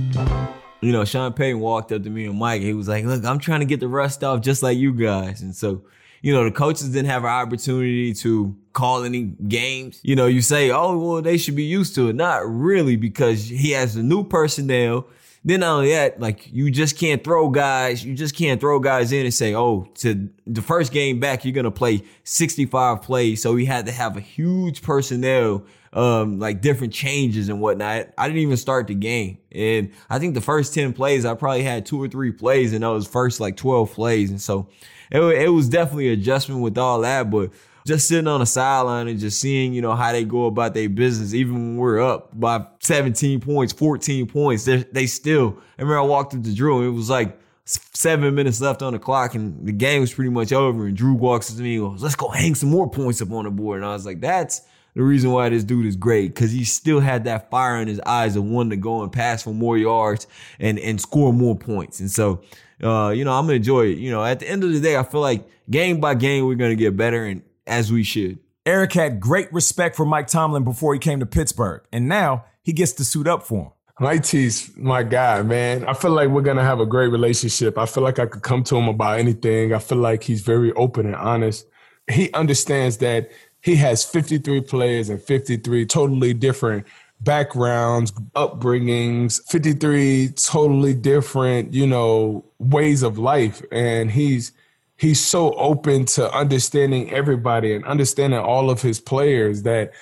You 0.80 0.92
know, 0.92 1.04
Sean 1.04 1.34
Payton 1.34 1.60
walked 1.60 1.92
up 1.92 2.04
to 2.04 2.08
me 2.08 2.24
and 2.24 2.38
Mike. 2.38 2.62
He 2.62 2.72
was 2.72 2.88
like, 2.88 3.04
Look, 3.04 3.22
I'm 3.26 3.38
trying 3.38 3.60
to 3.60 3.66
get 3.66 3.80
the 3.80 3.86
rust 3.86 4.24
off 4.24 4.40
just 4.40 4.62
like 4.62 4.78
you 4.78 4.94
guys. 4.94 5.42
And 5.42 5.54
so, 5.54 5.82
you 6.22 6.32
know, 6.32 6.42
the 6.44 6.50
coaches 6.50 6.88
didn't 6.88 7.10
have 7.10 7.24
an 7.24 7.28
opportunity 7.28 8.14
to 8.14 8.56
call 8.72 9.04
any 9.04 9.24
games. 9.24 10.00
You 10.02 10.16
know, 10.16 10.24
you 10.24 10.40
say, 10.40 10.70
Oh, 10.70 10.96
well, 10.96 11.20
they 11.20 11.36
should 11.36 11.54
be 11.54 11.64
used 11.64 11.94
to 11.96 12.08
it. 12.08 12.14
Not 12.14 12.48
really, 12.48 12.96
because 12.96 13.46
he 13.46 13.72
has 13.72 13.94
the 13.94 14.02
new 14.02 14.24
personnel. 14.24 15.06
Then 15.44 15.60
not 15.60 15.76
only 15.76 15.90
that, 15.90 16.20
like 16.20 16.52
you 16.52 16.70
just 16.70 16.98
can't 16.98 17.22
throw 17.22 17.48
guys, 17.48 18.04
you 18.04 18.14
just 18.14 18.34
can't 18.34 18.60
throw 18.60 18.80
guys 18.80 19.12
in 19.12 19.24
and 19.24 19.32
say, 19.32 19.54
oh, 19.54 19.88
to 19.96 20.28
the 20.46 20.62
first 20.62 20.92
game 20.92 21.20
back, 21.20 21.44
you're 21.44 21.54
gonna 21.54 21.70
play 21.70 22.02
65 22.24 23.02
plays. 23.02 23.42
So 23.42 23.54
we 23.54 23.64
had 23.64 23.86
to 23.86 23.92
have 23.92 24.16
a 24.16 24.20
huge 24.20 24.82
personnel, 24.82 25.64
um, 25.92 26.38
like 26.38 26.60
different 26.60 26.92
changes 26.92 27.48
and 27.48 27.60
whatnot. 27.60 28.08
I 28.18 28.26
didn't 28.26 28.42
even 28.42 28.56
start 28.56 28.88
the 28.88 28.94
game. 28.94 29.38
And 29.52 29.92
I 30.10 30.18
think 30.18 30.34
the 30.34 30.40
first 30.40 30.74
10 30.74 30.92
plays, 30.92 31.24
I 31.24 31.34
probably 31.34 31.62
had 31.62 31.86
two 31.86 32.02
or 32.02 32.08
three 32.08 32.32
plays 32.32 32.72
in 32.72 32.82
those 32.82 33.06
first 33.06 33.40
like 33.40 33.56
12 33.56 33.92
plays. 33.92 34.30
And 34.30 34.40
so 34.40 34.68
it, 35.10 35.20
it 35.20 35.48
was 35.48 35.68
definitely 35.68 36.08
adjustment 36.08 36.60
with 36.60 36.76
all 36.76 37.00
that, 37.02 37.30
but 37.30 37.50
just 37.88 38.06
sitting 38.06 38.28
on 38.28 38.40
the 38.40 38.46
sideline 38.46 39.08
and 39.08 39.18
just 39.18 39.40
seeing, 39.40 39.72
you 39.72 39.80
know, 39.80 39.96
how 39.96 40.12
they 40.12 40.22
go 40.22 40.44
about 40.44 40.74
their 40.74 40.90
business, 40.90 41.32
even 41.32 41.54
when 41.54 41.76
we're 41.78 42.00
up 42.02 42.38
by 42.38 42.64
17 42.80 43.40
points, 43.40 43.72
14 43.72 44.26
points, 44.26 44.64
they 44.66 45.06
still, 45.06 45.58
I 45.78 45.82
remember 45.82 45.98
I 45.98 46.02
walked 46.02 46.34
up 46.34 46.42
to 46.42 46.54
Drew 46.54 46.78
and 46.78 46.86
it 46.86 46.90
was 46.90 47.08
like 47.08 47.40
seven 47.64 48.34
minutes 48.34 48.60
left 48.60 48.82
on 48.82 48.92
the 48.92 48.98
clock 48.98 49.34
and 49.34 49.66
the 49.66 49.72
game 49.72 50.02
was 50.02 50.12
pretty 50.12 50.28
much 50.28 50.52
over. 50.52 50.86
And 50.86 50.94
Drew 50.94 51.14
walks 51.14 51.52
to 51.52 51.62
me 51.62 51.76
and 51.76 51.92
goes, 51.92 52.02
let's 52.02 52.14
go 52.14 52.28
hang 52.28 52.54
some 52.54 52.68
more 52.68 52.90
points 52.90 53.22
up 53.22 53.32
on 53.32 53.46
the 53.46 53.50
board. 53.50 53.78
And 53.78 53.86
I 53.86 53.94
was 53.94 54.04
like, 54.04 54.20
that's 54.20 54.60
the 54.92 55.02
reason 55.02 55.30
why 55.32 55.48
this 55.48 55.64
dude 55.64 55.86
is 55.86 55.96
great 55.96 56.34
because 56.34 56.52
he 56.52 56.64
still 56.64 57.00
had 57.00 57.24
that 57.24 57.50
fire 57.50 57.78
in 57.78 57.88
his 57.88 58.00
eyes 58.00 58.36
of 58.36 58.44
wanting 58.44 58.70
to 58.70 58.76
go 58.76 59.02
and 59.02 59.10
pass 59.10 59.42
for 59.42 59.54
more 59.54 59.78
yards 59.78 60.26
and, 60.60 60.78
and 60.78 61.00
score 61.00 61.32
more 61.32 61.56
points. 61.56 62.00
And 62.00 62.10
so, 62.10 62.42
uh, 62.82 63.08
you 63.16 63.24
know, 63.24 63.32
I'm 63.32 63.46
gonna 63.46 63.54
enjoy 63.54 63.86
it. 63.86 63.98
You 63.98 64.10
know, 64.10 64.22
at 64.22 64.40
the 64.40 64.48
end 64.48 64.62
of 64.62 64.72
the 64.72 64.80
day, 64.80 64.96
I 64.96 65.02
feel 65.04 65.22
like 65.22 65.48
game 65.70 66.00
by 66.00 66.14
game, 66.14 66.44
we're 66.44 66.54
gonna 66.54 66.74
get 66.74 66.94
better. 66.94 67.24
And 67.24 67.42
as 67.68 67.92
we 67.92 68.02
should. 68.02 68.38
Eric 68.66 68.92
had 68.92 69.20
great 69.20 69.52
respect 69.52 69.96
for 69.96 70.04
Mike 70.04 70.26
Tomlin 70.26 70.64
before 70.64 70.92
he 70.92 70.98
came 70.98 71.20
to 71.20 71.26
Pittsburgh, 71.26 71.82
and 71.92 72.08
now 72.08 72.44
he 72.62 72.72
gets 72.72 72.92
to 72.94 73.04
suit 73.04 73.26
up 73.26 73.42
for 73.42 73.64
him. 73.64 73.72
Mike 74.00 74.22
T's 74.22 74.76
my 74.76 75.02
guy, 75.02 75.42
man. 75.42 75.84
I 75.86 75.92
feel 75.92 76.12
like 76.12 76.28
we're 76.28 76.42
gonna 76.42 76.62
have 76.62 76.78
a 76.78 76.86
great 76.86 77.08
relationship. 77.08 77.78
I 77.78 77.86
feel 77.86 78.04
like 78.04 78.18
I 78.18 78.26
could 78.26 78.42
come 78.42 78.62
to 78.64 78.76
him 78.76 78.88
about 78.88 79.18
anything. 79.18 79.74
I 79.74 79.78
feel 79.78 79.98
like 79.98 80.22
he's 80.22 80.42
very 80.42 80.72
open 80.74 81.06
and 81.06 81.16
honest. 81.16 81.66
He 82.08 82.32
understands 82.32 82.98
that 82.98 83.30
he 83.60 83.74
has 83.76 84.04
53 84.04 84.60
players 84.62 85.08
and 85.08 85.20
53 85.20 85.84
totally 85.86 86.32
different 86.32 86.86
backgrounds, 87.20 88.12
upbringings, 88.36 89.40
53 89.48 90.28
totally 90.28 90.94
different, 90.94 91.74
you 91.74 91.86
know, 91.86 92.44
ways 92.58 93.02
of 93.02 93.18
life. 93.18 93.62
And 93.72 94.10
he's 94.10 94.52
he's 94.98 95.24
so 95.24 95.54
open 95.54 96.04
to 96.04 96.30
understanding 96.32 97.10
everybody 97.10 97.74
and 97.74 97.84
understanding 97.84 98.38
all 98.38 98.68
of 98.68 98.82
his 98.82 99.00
players 99.00 99.62
that 99.62 99.92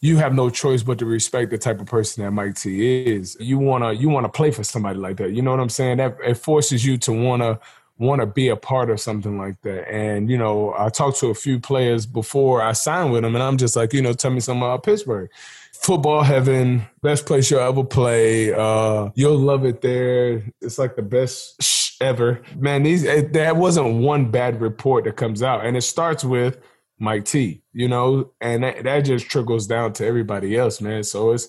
you 0.00 0.18
have 0.18 0.34
no 0.34 0.50
choice 0.50 0.82
but 0.82 0.98
to 0.98 1.06
respect 1.06 1.50
the 1.50 1.56
type 1.56 1.80
of 1.80 1.86
person 1.86 2.22
that 2.22 2.32
Mike 2.32 2.56
T 2.56 3.06
is. 3.06 3.36
You 3.40 3.58
wanna 3.58 3.92
you 3.92 4.10
wanna 4.10 4.28
play 4.28 4.50
for 4.50 4.62
somebody 4.62 4.98
like 4.98 5.16
that. 5.16 5.32
You 5.32 5.40
know 5.40 5.52
what 5.52 5.60
I'm 5.60 5.70
saying? 5.70 5.96
That 5.96 6.18
it 6.22 6.34
forces 6.34 6.84
you 6.84 6.98
to 6.98 7.12
wanna 7.12 7.58
want 7.98 8.20
to 8.20 8.26
be 8.26 8.48
a 8.48 8.56
part 8.56 8.90
of 8.90 9.00
something 9.00 9.38
like 9.38 9.60
that. 9.62 9.88
And, 9.88 10.28
you 10.28 10.36
know, 10.36 10.74
I 10.76 10.88
talked 10.88 11.18
to 11.20 11.28
a 11.28 11.34
few 11.34 11.60
players 11.60 12.06
before 12.06 12.60
I 12.60 12.72
signed 12.72 13.12
with 13.12 13.22
them, 13.22 13.34
and 13.34 13.42
I'm 13.42 13.56
just 13.56 13.76
like, 13.76 13.92
you 13.92 14.02
know, 14.02 14.12
tell 14.12 14.32
me 14.32 14.40
something 14.40 14.62
about 14.62 14.82
Pittsburgh. 14.82 15.30
Football 15.72 16.22
heaven, 16.22 16.86
best 17.02 17.26
place 17.26 17.50
you'll 17.50 17.60
ever 17.60 17.84
play. 17.84 18.52
Uh, 18.52 19.10
you'll 19.14 19.38
love 19.38 19.64
it 19.64 19.80
there. 19.80 20.42
It's 20.60 20.78
like 20.78 20.96
the 20.96 21.02
best 21.02 21.62
ever. 22.00 22.42
Man, 22.56 22.82
these 22.82 23.04
eh, 23.04 23.18
it, 23.18 23.32
that 23.34 23.56
wasn't 23.56 24.02
one 24.02 24.30
bad 24.30 24.60
report 24.60 25.04
that 25.04 25.16
comes 25.16 25.42
out. 25.42 25.64
And 25.64 25.76
it 25.76 25.82
starts 25.82 26.24
with 26.24 26.58
Mike 26.98 27.24
T, 27.24 27.62
you 27.72 27.88
know, 27.88 28.32
and 28.40 28.62
that, 28.64 28.84
that 28.84 29.00
just 29.00 29.26
trickles 29.28 29.66
down 29.66 29.92
to 29.94 30.06
everybody 30.06 30.56
else, 30.56 30.80
man. 30.80 31.02
So 31.02 31.32
it's 31.32 31.48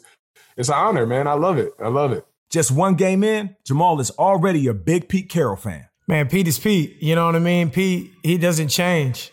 it's 0.57 0.69
an 0.69 0.75
honor, 0.75 1.05
man. 1.05 1.27
I 1.27 1.33
love 1.33 1.57
it. 1.57 1.73
I 1.79 1.87
love 1.89 2.11
it. 2.11 2.25
Just 2.49 2.71
one 2.71 2.95
game 2.95 3.23
in, 3.23 3.55
Jamal 3.65 3.99
is 3.99 4.11
already 4.11 4.67
a 4.67 4.73
big 4.73 5.09
Pete 5.09 5.29
Carroll 5.29 5.57
fan. 5.57 5.89
Man, 6.07 6.29
Pete 6.29 6.47
is 6.47 6.59
Pete. 6.59 7.01
You 7.01 7.15
know 7.15 7.25
what 7.25 7.35
I 7.35 7.39
mean? 7.39 7.71
Pete, 7.71 8.11
he 8.23 8.37
doesn't 8.37 8.69
change. 8.69 9.31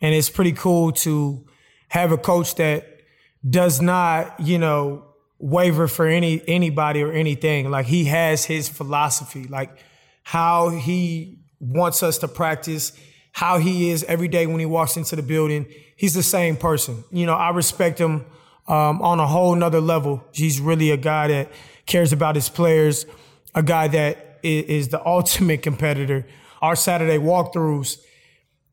And 0.00 0.14
it's 0.14 0.30
pretty 0.30 0.52
cool 0.52 0.92
to 0.92 1.46
have 1.88 2.12
a 2.12 2.18
coach 2.18 2.54
that 2.56 3.00
does 3.48 3.80
not, 3.80 4.40
you 4.40 4.58
know, 4.58 5.04
waver 5.38 5.86
for 5.86 6.06
any 6.06 6.42
anybody 6.48 7.02
or 7.02 7.12
anything. 7.12 7.70
Like 7.70 7.86
he 7.86 8.06
has 8.06 8.44
his 8.44 8.68
philosophy, 8.68 9.44
like 9.44 9.78
how 10.26 10.70
he 10.70 11.38
wants 11.60 12.02
us 12.02 12.18
to 12.18 12.26
practice, 12.26 12.90
how 13.30 13.58
he 13.58 13.90
is 13.90 14.02
every 14.08 14.26
day 14.26 14.44
when 14.48 14.58
he 14.58 14.66
walks 14.66 14.96
into 14.96 15.14
the 15.14 15.22
building. 15.22 15.64
He's 15.94 16.14
the 16.14 16.22
same 16.24 16.56
person. 16.56 17.04
You 17.12 17.26
know, 17.26 17.34
I 17.34 17.50
respect 17.50 18.00
him 18.00 18.26
um, 18.66 19.00
on 19.02 19.20
a 19.20 19.26
whole 19.28 19.54
nother 19.54 19.80
level. 19.80 20.24
He's 20.32 20.60
really 20.60 20.90
a 20.90 20.96
guy 20.96 21.28
that 21.28 21.52
cares 21.86 22.12
about 22.12 22.34
his 22.34 22.48
players, 22.48 23.06
a 23.54 23.62
guy 23.62 23.86
that 23.86 24.40
is, 24.42 24.88
the 24.88 25.00
ultimate 25.06 25.62
competitor. 25.62 26.26
Our 26.60 26.74
Saturday 26.74 27.18
walkthroughs, 27.18 28.02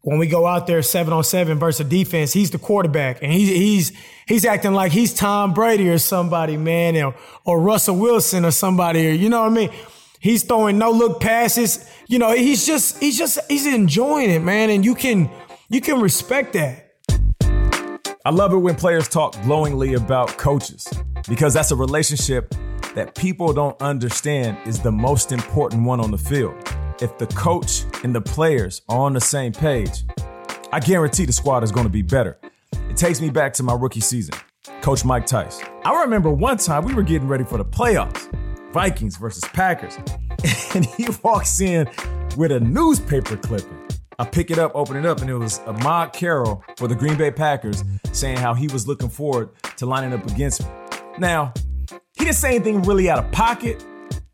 when 0.01 0.17
we 0.17 0.25
go 0.25 0.48
out 0.48 0.65
there 0.65 0.81
seven 0.81 1.13
on 1.13 1.24
seven 1.24 1.60
versus 1.60 1.88
defense, 1.88 2.33
he's 2.33 2.50
the 2.50 2.57
quarterback, 2.57 3.22
and 3.22 3.31
he's 3.31 3.50
he's 3.50 3.91
he's 4.25 4.43
acting 4.43 4.74
like 4.74 4.91
he's 4.91 5.13
Tom 5.13 5.53
Brady 5.53 5.88
or 5.88 6.00
somebody, 6.00 6.57
man, 6.57 6.98
or, 6.98 7.13
or 7.45 7.62
Russell 7.62 7.98
Wilson 7.98 8.43
or 8.43 8.50
somebody, 8.51 9.07
or 9.07 9.12
you 9.12 9.29
know 9.29 9.43
what 9.43 9.51
I 9.51 9.55
mean. 9.55 9.69
He's 10.23 10.41
throwing 10.43 10.77
no 10.77 10.89
look 10.89 11.19
passes. 11.19 11.85
You 12.07 12.17
know, 12.17 12.31
he's 12.31 12.65
just 12.65 12.97
he's 13.01 13.17
just 13.17 13.39
he's 13.49 13.67
enjoying 13.67 14.29
it, 14.29 14.39
man, 14.39 14.69
and 14.69 14.85
you 14.85 14.95
can 14.95 15.29
you 15.67 15.81
can 15.81 15.99
respect 15.99 16.53
that. 16.53 16.93
I 18.23 18.29
love 18.29 18.53
it 18.53 18.57
when 18.57 18.75
players 18.75 19.09
talk 19.09 19.33
glowingly 19.41 19.95
about 19.95 20.29
coaches 20.37 20.87
because 21.27 21.53
that's 21.53 21.71
a 21.71 21.75
relationship 21.75 22.55
that 22.95 23.15
people 23.15 23.51
don't 23.51 23.79
understand 23.81 24.57
is 24.65 24.79
the 24.79 24.93
most 24.93 25.33
important 25.33 25.83
one 25.83 25.99
on 25.99 26.09
the 26.09 26.17
field. 26.17 26.55
If 27.01 27.17
the 27.17 27.27
coach 27.27 27.83
and 28.05 28.15
the 28.15 28.21
players 28.21 28.81
are 28.87 28.99
on 28.99 29.11
the 29.11 29.19
same 29.19 29.51
page, 29.51 30.05
I 30.71 30.79
guarantee 30.79 31.25
the 31.25 31.33
squad 31.33 31.65
is 31.65 31.71
going 31.73 31.85
to 31.85 31.91
be 31.91 32.01
better. 32.01 32.39
It 32.89 32.95
takes 32.95 33.19
me 33.19 33.29
back 33.29 33.51
to 33.55 33.63
my 33.63 33.73
rookie 33.73 33.99
season. 33.99 34.35
Coach 34.81 35.03
Mike 35.03 35.25
Tice. 35.25 35.61
I 35.83 36.01
remember 36.01 36.29
one 36.29 36.55
time 36.55 36.85
we 36.85 36.93
were 36.93 37.03
getting 37.03 37.27
ready 37.27 37.43
for 37.43 37.57
the 37.57 37.65
playoffs, 37.65 38.29
Vikings 38.73 39.17
versus 39.17 39.43
Packers, 39.53 39.97
and 40.75 40.85
he 40.85 41.07
walks 41.23 41.61
in 41.61 41.87
with 42.35 42.51
a 42.51 42.59
newspaper 42.59 43.37
clipping. 43.37 43.79
I 44.19 44.25
pick 44.25 44.51
it 44.51 44.57
up, 44.57 44.71
open 44.75 44.97
it 44.97 45.05
up, 45.05 45.21
and 45.21 45.29
it 45.29 45.35
was 45.35 45.59
Ahmad 45.59 46.13
Carroll 46.13 46.63
for 46.77 46.87
the 46.87 46.95
Green 46.95 47.15
Bay 47.15 47.31
Packers 47.31 47.83
saying 48.11 48.37
how 48.37 48.53
he 48.53 48.67
was 48.67 48.87
looking 48.87 49.09
forward 49.09 49.49
to 49.77 49.85
lining 49.85 50.13
up 50.13 50.25
against 50.29 50.61
me. 50.61 50.67
Now, 51.17 51.53
he 52.17 52.25
didn't 52.25 52.35
say 52.35 52.55
anything 52.55 52.81
really 52.83 53.09
out 53.09 53.19
of 53.19 53.31
pocket. 53.31 53.83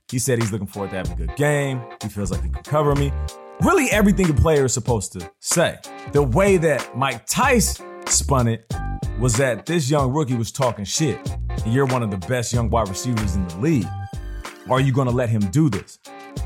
He 0.10 0.20
said 0.20 0.40
he's 0.40 0.52
looking 0.52 0.68
forward 0.68 0.92
to 0.92 0.98
having 0.98 1.14
a 1.14 1.16
good 1.16 1.36
game. 1.36 1.82
He 2.02 2.10
feels 2.10 2.32
like 2.32 2.42
he 2.42 2.50
can 2.50 2.64
cover 2.64 2.96
me. 2.96 3.12
Really, 3.62 3.90
everything 3.92 4.30
a 4.30 4.34
player 4.34 4.66
is 4.66 4.74
supposed 4.74 5.14
to 5.14 5.30
say. 5.40 5.78
The 6.14 6.24
way 6.24 6.58
that 6.58 6.98
Mike 6.98 7.26
Tice 7.26 7.82
spun 8.08 8.48
it 8.48 8.74
was 9.20 9.36
that 9.36 9.66
this 9.66 9.90
young 9.90 10.14
rookie 10.14 10.36
was 10.36 10.52
talking 10.52 10.86
shit. 10.86 11.20
You're 11.66 11.86
one 11.86 12.04
of 12.04 12.12
the 12.12 12.26
best 12.28 12.54
young 12.54 12.70
wide 12.70 12.88
receivers 12.88 13.36
in 13.36 13.48
the 13.48 13.58
league. 13.58 13.88
Are 14.70 14.80
you 14.80 14.92
going 14.92 15.08
to 15.08 15.14
let 15.14 15.30
him 15.30 15.42
do 15.50 15.70
this? 15.70 15.98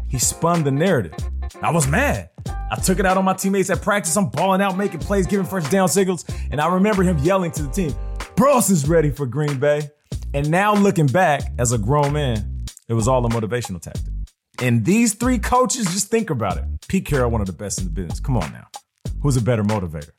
He 0.07 0.17
spun 0.17 0.63
the 0.63 0.71
narrative. 0.71 1.13
I 1.61 1.71
was 1.71 1.87
mad. 1.87 2.29
I 2.47 2.75
took 2.81 2.99
it 2.99 3.05
out 3.05 3.17
on 3.17 3.25
my 3.25 3.33
teammates 3.33 3.69
at 3.69 3.81
practice. 3.81 4.15
I'm 4.15 4.29
balling 4.29 4.61
out, 4.61 4.77
making 4.77 5.01
plays, 5.01 5.27
giving 5.27 5.45
first 5.45 5.69
down 5.69 5.89
signals. 5.89 6.25
And 6.49 6.61
I 6.61 6.73
remember 6.73 7.03
him 7.03 7.17
yelling 7.19 7.51
to 7.51 7.63
the 7.63 7.69
team, 7.69 7.93
Bros 8.35 8.69
is 8.69 8.87
ready 8.87 9.11
for 9.11 9.25
Green 9.25 9.59
Bay. 9.59 9.89
And 10.33 10.49
now 10.49 10.73
looking 10.73 11.07
back 11.07 11.41
as 11.59 11.73
a 11.73 11.77
grown 11.77 12.13
man, 12.13 12.65
it 12.87 12.93
was 12.93 13.07
all 13.07 13.25
a 13.25 13.29
motivational 13.29 13.81
tactic. 13.81 14.13
And 14.61 14.85
these 14.85 15.13
three 15.13 15.37
coaches, 15.37 15.85
just 15.87 16.09
think 16.09 16.29
about 16.29 16.57
it. 16.57 16.63
Pete 16.87 17.05
Carroll, 17.05 17.29
one 17.29 17.41
of 17.41 17.47
the 17.47 17.53
best 17.53 17.79
in 17.79 17.85
the 17.85 17.91
business. 17.91 18.19
Come 18.19 18.37
on 18.37 18.51
now. 18.53 18.67
Who's 19.21 19.35
a 19.35 19.41
better 19.41 19.63
motivator? 19.63 20.11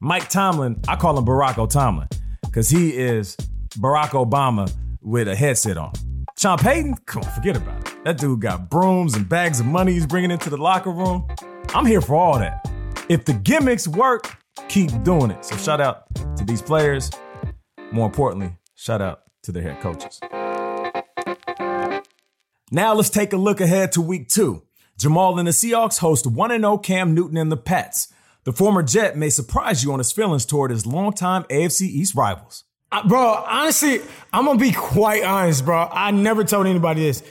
Mike 0.00 0.28
Tomlin, 0.28 0.80
I 0.88 0.96
call 0.96 1.16
him 1.16 1.24
Barack 1.24 1.70
Tomlin 1.70 2.08
because 2.42 2.68
he 2.68 2.96
is 2.96 3.36
Barack 3.78 4.10
Obama 4.10 4.70
with 5.00 5.28
a 5.28 5.36
headset 5.36 5.76
on. 5.78 5.92
Sean 6.38 6.58
Payton, 6.58 6.96
come 7.06 7.22
on, 7.22 7.30
forget 7.30 7.56
about 7.56 7.80
it. 7.80 8.04
That 8.04 8.18
dude 8.18 8.40
got 8.40 8.68
brooms 8.68 9.14
and 9.14 9.26
bags 9.26 9.58
of 9.58 9.64
money 9.64 9.92
he's 9.94 10.06
bringing 10.06 10.30
into 10.30 10.50
the 10.50 10.58
locker 10.58 10.90
room. 10.90 11.26
I'm 11.70 11.86
here 11.86 12.02
for 12.02 12.14
all 12.14 12.38
that. 12.38 12.70
If 13.08 13.24
the 13.24 13.32
gimmicks 13.32 13.88
work, 13.88 14.36
keep 14.68 14.90
doing 15.02 15.30
it. 15.30 15.46
So 15.46 15.56
shout 15.56 15.80
out 15.80 16.04
to 16.36 16.44
these 16.44 16.60
players. 16.60 17.10
More 17.90 18.04
importantly, 18.04 18.54
shout 18.74 19.00
out 19.00 19.22
to 19.44 19.52
their 19.52 19.62
head 19.62 19.80
coaches. 19.80 20.20
Now 22.70 22.92
let's 22.92 23.10
take 23.10 23.32
a 23.32 23.38
look 23.38 23.62
ahead 23.62 23.92
to 23.92 24.02
week 24.02 24.28
two. 24.28 24.62
Jamal 24.98 25.38
and 25.38 25.48
the 25.48 25.52
Seahawks 25.52 26.00
host 26.00 26.26
1 26.26 26.50
0 26.50 26.78
Cam 26.78 27.14
Newton 27.14 27.38
and 27.38 27.50
the 27.50 27.56
Pats. 27.56 28.12
The 28.44 28.52
former 28.52 28.82
Jet 28.82 29.16
may 29.16 29.30
surprise 29.30 29.82
you 29.82 29.92
on 29.92 30.00
his 30.00 30.12
feelings 30.12 30.44
toward 30.44 30.70
his 30.70 30.84
longtime 30.84 31.44
AFC 31.44 31.82
East 31.82 32.14
rivals. 32.14 32.64
Bro, 33.04 33.44
honestly, 33.46 34.00
I'm 34.32 34.44
gonna 34.44 34.58
be 34.58 34.72
quite 34.72 35.22
honest, 35.24 35.64
bro. 35.64 35.88
I 35.90 36.10
never 36.10 36.44
told 36.44 36.66
anybody 36.66 37.02
this. 37.02 37.22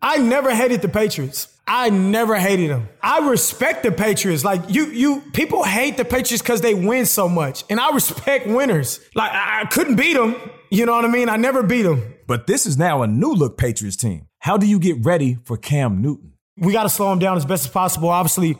I 0.00 0.18
never 0.18 0.54
hated 0.54 0.82
the 0.82 0.88
Patriots. 0.88 1.48
I 1.66 1.88
never 1.88 2.36
hated 2.36 2.70
them. 2.70 2.88
I 3.02 3.26
respect 3.28 3.84
the 3.84 3.92
Patriots. 3.92 4.44
Like 4.44 4.60
you, 4.68 4.86
you 4.86 5.22
people 5.32 5.64
hate 5.64 5.96
the 5.96 6.04
Patriots 6.04 6.42
because 6.42 6.60
they 6.60 6.74
win 6.74 7.06
so 7.06 7.28
much, 7.28 7.64
and 7.70 7.80
I 7.80 7.90
respect 7.92 8.46
winners. 8.46 9.00
Like 9.14 9.32
I, 9.32 9.62
I 9.62 9.64
couldn't 9.66 9.96
beat 9.96 10.14
them. 10.14 10.36
You 10.70 10.86
know 10.86 10.92
what 10.92 11.04
I 11.04 11.08
mean? 11.08 11.28
I 11.28 11.36
never 11.36 11.62
beat 11.62 11.82
them. 11.82 12.14
But 12.26 12.46
this 12.46 12.66
is 12.66 12.76
now 12.76 13.02
a 13.02 13.06
new 13.06 13.32
look 13.32 13.56
Patriots 13.56 13.96
team. 13.96 14.26
How 14.40 14.56
do 14.56 14.66
you 14.66 14.78
get 14.78 15.04
ready 15.04 15.38
for 15.44 15.56
Cam 15.56 16.02
Newton? 16.02 16.32
We 16.56 16.72
got 16.72 16.82
to 16.84 16.88
slow 16.88 17.12
him 17.12 17.18
down 17.18 17.36
as 17.36 17.44
best 17.44 17.64
as 17.64 17.70
possible. 17.70 18.08
Obviously, 18.10 18.58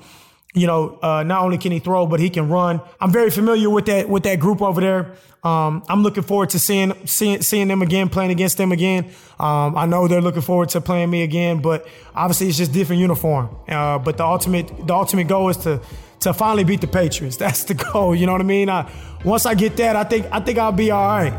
you 0.55 0.69
know, 0.69 0.99
uh, 1.03 1.25
not 1.25 1.43
only 1.43 1.59
can 1.59 1.73
he 1.73 1.81
throw, 1.81 2.07
but 2.07 2.21
he 2.21 2.31
can 2.31 2.49
run. 2.49 2.81
I'm 3.01 3.13
very 3.13 3.31
familiar 3.31 3.69
with 3.69 3.87
that 3.87 4.09
with 4.09 4.23
that 4.23 4.39
group 4.39 4.63
over 4.63 4.81
there. 4.81 5.13
Um, 5.43 5.83
I'm 5.89 6.03
looking 6.03 6.23
forward 6.23 6.51
to 6.51 6.59
seeing 6.59 6.95
seeing 7.07 7.43
seeing 7.43 7.69
them 7.69 7.83
again, 7.83 8.09
playing 8.09 8.31
against 8.31 8.57
them 8.57 8.73
again. 8.73 9.07
Um, 9.39 9.77
I 9.77 9.85
know 9.85 10.07
they're 10.07 10.23
looking 10.23 10.43
forward 10.43 10.69
to 10.71 10.81
playing 10.81 11.11
me 11.11 11.23
again, 11.23 11.61
but 11.61 11.87
obviously 12.15 12.49
it's 12.49 12.57
just 12.57 12.73
different 12.73 13.01
uniform. 13.01 13.55
Uh, 13.69 13.99
but 13.99 14.17
the 14.17 14.25
ultimate 14.25 14.87
the 14.87 14.95
ultimate 14.95 15.27
goal 15.27 15.49
is 15.49 15.57
to 15.59 15.81
to 16.21 16.33
finally 16.33 16.65
beat 16.65 16.81
the 16.81 16.87
Patriots. 16.87 17.37
That's 17.45 17.65
the 17.65 17.75
goal. 17.75 18.15
You 18.15 18.27
know 18.27 18.33
what 18.33 18.41
I 18.41 18.45
mean? 18.45 18.71
I, 18.71 18.91
once 19.25 19.47
I 19.47 19.55
get 19.55 19.77
that, 19.79 19.97
I 19.97 20.05
think 20.05 20.27
I 20.31 20.39
think 20.39 20.59
I'll 20.59 20.73
be 20.73 20.93
all 20.93 21.05
right. 21.05 21.33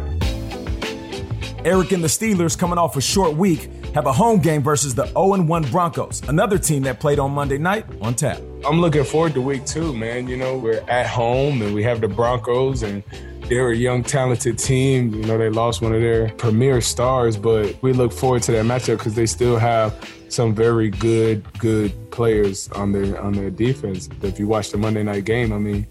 Eric 1.64 1.94
and 1.94 2.04
the 2.04 2.08
Steelers, 2.08 2.56
coming 2.56 2.78
off 2.78 2.96
a 2.96 3.02
short 3.02 3.36
week, 3.36 3.72
have 3.96 4.06
a 4.06 4.14
home 4.14 4.40
game 4.40 4.62
versus 4.62 4.94
the 4.94 5.06
0-1 5.06 5.72
Broncos, 5.72 6.22
another 6.28 6.60
team 6.60 6.84
that 6.84 7.00
played 7.00 7.18
on 7.18 7.32
Monday 7.32 7.58
night 7.58 7.88
on 8.02 8.14
tap. 8.14 8.40
I'm 8.66 8.82
looking 8.82 9.04
forward 9.04 9.36
to 9.36 9.42
week 9.42 9.64
two, 9.68 9.94
man. 9.94 10.28
You 10.28 10.38
know, 10.38 10.58
we're 10.58 10.84
at 10.88 11.06
home 11.06 11.62
and 11.62 11.76
we 11.76 11.84
have 11.84 12.02
the 12.02 12.08
Broncos 12.08 12.82
and 12.82 13.04
they're 13.48 13.70
a 13.70 13.76
young, 13.76 14.02
talented 14.02 14.58
team. 14.58 15.14
You 15.14 15.24
know, 15.24 15.38
they 15.38 15.50
lost 15.50 15.84
one 15.84 15.94
of 15.94 16.02
their 16.02 16.30
premier 16.30 16.82
stars, 16.82 17.38
but 17.38 17.80
we 17.84 17.94
look 17.94 18.12
forward 18.12 18.42
to 18.44 18.54
that 18.54 18.66
matchup 18.66 18.98
because 18.98 19.14
they 19.14 19.28
still 19.28 19.58
have 19.58 19.94
some 20.30 20.56
very 20.56 20.90
good, 20.90 21.46
good 21.60 21.94
players 22.10 22.68
on 22.72 22.92
their 22.92 23.22
on 23.22 23.34
their 23.34 23.52
defense. 23.52 24.10
If 24.24 24.40
you 24.40 24.48
watch 24.48 24.72
the 24.72 24.80
Monday 24.80 25.04
night 25.04 25.26
game, 25.26 25.54
I 25.54 25.60
mean, 25.60 25.86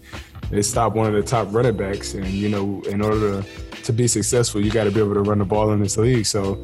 they 0.49 0.61
stopped 0.61 0.97
one 0.97 1.07
of 1.07 1.13
the 1.13 1.23
top 1.23 1.47
running 1.51 1.77
backs, 1.77 2.13
and 2.13 2.27
you 2.27 2.49
know, 2.49 2.81
in 2.89 3.01
order 3.01 3.41
to 3.41 3.83
to 3.83 3.93
be 3.93 4.07
successful, 4.07 4.59
you 4.59 4.69
got 4.69 4.83
to 4.83 4.91
be 4.91 4.99
able 4.99 5.13
to 5.13 5.21
run 5.21 5.39
the 5.39 5.45
ball 5.45 5.71
in 5.71 5.79
this 5.79 5.95
league. 5.95 6.25
So 6.25 6.55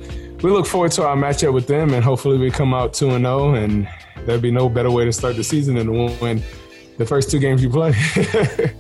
we 0.44 0.52
look 0.52 0.66
forward 0.66 0.92
to 0.94 1.06
our 1.06 1.16
matchup 1.16 1.54
with 1.54 1.68
them, 1.68 1.94
and 1.94 2.04
hopefully 2.04 2.38
we 2.38 2.52
come 2.52 2.74
out 2.74 2.94
2 2.94 3.12
and 3.12 3.24
0. 3.24 3.54
And 3.54 3.88
there'd 4.26 4.42
be 4.42 4.52
no 4.52 4.70
better 4.70 4.92
way 4.92 5.06
to 5.06 5.14
start 5.14 5.36
the 5.36 5.44
season 5.44 5.76
than 5.76 5.88
to 5.88 6.18
win 6.22 6.44
the 6.98 7.06
first 7.06 7.32
two 7.32 7.40
games 7.40 7.64
you 7.64 7.70
play. 7.70 7.94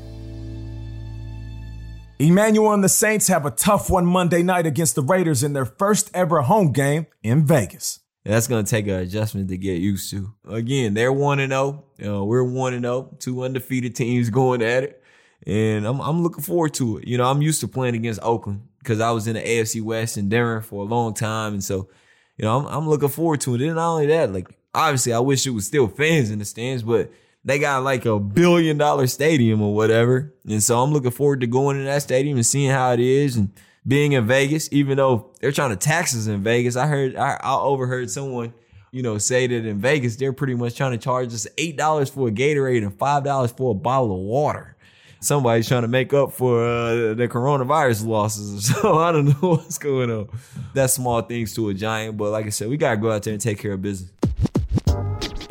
Emmanuel 2.19 2.73
and 2.73 2.83
the 2.83 2.89
Saints 2.89 3.27
have 3.29 3.47
a 3.47 3.51
tough 3.51 3.89
one 3.89 4.05
Monday 4.05 4.43
night 4.43 4.67
against 4.67 4.93
the 4.93 5.01
Raiders 5.01 5.41
in 5.41 5.53
their 5.53 5.65
first 5.65 6.11
ever 6.13 6.41
home 6.41 6.71
game 6.71 7.07
in 7.23 7.47
Vegas. 7.47 7.99
That's 8.23 8.47
gonna 8.47 8.63
take 8.63 8.85
an 8.85 8.93
adjustment 8.93 9.49
to 9.49 9.57
get 9.57 9.79
used 9.79 10.11
to. 10.11 10.31
Again, 10.47 10.93
they're 10.93 11.11
one 11.11 11.39
and 11.39 11.51
zero. 11.51 11.83
Oh. 12.03 12.23
We're 12.23 12.43
one 12.43 12.75
and 12.75 12.83
zero. 12.83 13.15
Two 13.19 13.43
undefeated 13.43 13.95
teams 13.95 14.29
going 14.39 14.61
at 14.61 14.83
it, 14.83 15.03
and 15.47 15.87
I'm 15.87 15.99
I'm 15.99 16.21
looking 16.21 16.43
forward 16.43 16.75
to 16.75 16.99
it. 16.99 17.07
You 17.07 17.17
know, 17.17 17.25
I'm 17.25 17.41
used 17.41 17.61
to 17.61 17.67
playing 17.67 17.95
against 17.95 18.19
Oakland 18.21 18.67
because 18.77 18.99
I 18.99 19.09
was 19.09 19.25
in 19.25 19.33
the 19.33 19.41
AFC 19.41 19.81
West 19.81 20.17
in 20.17 20.29
Denver 20.29 20.61
for 20.61 20.83
a 20.83 20.87
long 20.87 21.15
time, 21.15 21.53
and 21.53 21.63
so 21.63 21.89
you 22.37 22.45
know 22.45 22.59
I'm 22.59 22.67
I'm 22.67 22.87
looking 22.87 23.09
forward 23.09 23.41
to 23.41 23.55
it. 23.55 23.61
And 23.61 23.75
not 23.75 23.93
only 23.93 24.05
that, 24.07 24.31
like 24.31 24.47
obviously 24.73 25.13
I 25.13 25.19
wish 25.19 25.45
it 25.45 25.51
was 25.51 25.65
still 25.65 25.87
fans 25.87 26.31
in 26.31 26.39
the 26.39 26.45
stands, 26.45 26.83
but 26.83 27.11
they 27.43 27.59
got 27.59 27.83
like 27.83 28.05
a 28.05 28.19
billion 28.19 28.77
dollar 28.77 29.07
stadium 29.07 29.61
or 29.61 29.73
whatever, 29.73 30.33
and 30.47 30.61
so 30.61 30.79
I'm 30.81 30.91
looking 30.91 31.11
forward 31.11 31.41
to 31.41 31.47
going 31.47 31.77
to 31.77 31.83
that 31.85 32.03
stadium 32.03 32.37
and 32.37 32.45
seeing 32.45 32.69
how 32.69 32.93
it 32.93 32.99
is 32.99 33.35
and 33.35 33.51
being 33.87 34.11
in 34.11 34.27
Vegas, 34.27 34.69
even 34.71 34.97
though 34.97 35.31
they're 35.39 35.51
trying 35.51 35.71
to 35.71 35.75
tax 35.75 36.15
us 36.15 36.27
in 36.27 36.43
Vegas. 36.43 36.75
I 36.75 36.87
heard, 36.87 37.15
I, 37.15 37.39
I 37.41 37.55
overheard 37.55 38.09
someone, 38.09 38.53
you 38.91 39.01
know, 39.01 39.17
say 39.17 39.47
that 39.47 39.65
in 39.65 39.79
Vegas, 39.79 40.15
they're 40.17 40.33
pretty 40.33 40.55
much 40.55 40.75
trying 40.75 40.91
to 40.91 40.97
charge 40.97 41.33
us 41.33 41.47
$8 41.57 42.11
for 42.11 42.27
a 42.27 42.31
Gatorade 42.31 42.83
and 42.83 42.97
$5 42.97 43.57
for 43.57 43.71
a 43.71 43.73
bottle 43.73 44.13
of 44.13 44.19
water. 44.19 44.75
Somebody's 45.19 45.67
trying 45.67 45.83
to 45.83 45.87
make 45.87 46.13
up 46.13 46.31
for 46.31 46.63
uh, 46.63 47.13
the 47.13 47.27
coronavirus 47.27 48.07
losses. 48.07 48.73
So 48.81 48.97
I 48.97 49.11
don't 49.11 49.25
know 49.25 49.33
what's 49.55 49.77
going 49.77 50.09
on. 50.09 50.29
That's 50.73 50.93
small 50.93 51.21
things 51.21 51.53
to 51.55 51.69
a 51.69 51.73
giant. 51.73 52.17
But 52.17 52.31
like 52.31 52.47
I 52.47 52.49
said, 52.49 52.69
we 52.69 52.77
got 52.77 52.91
to 52.91 52.97
go 52.97 53.11
out 53.11 53.23
there 53.23 53.33
and 53.33 53.41
take 53.41 53.59
care 53.59 53.73
of 53.73 53.81
business. 53.81 54.11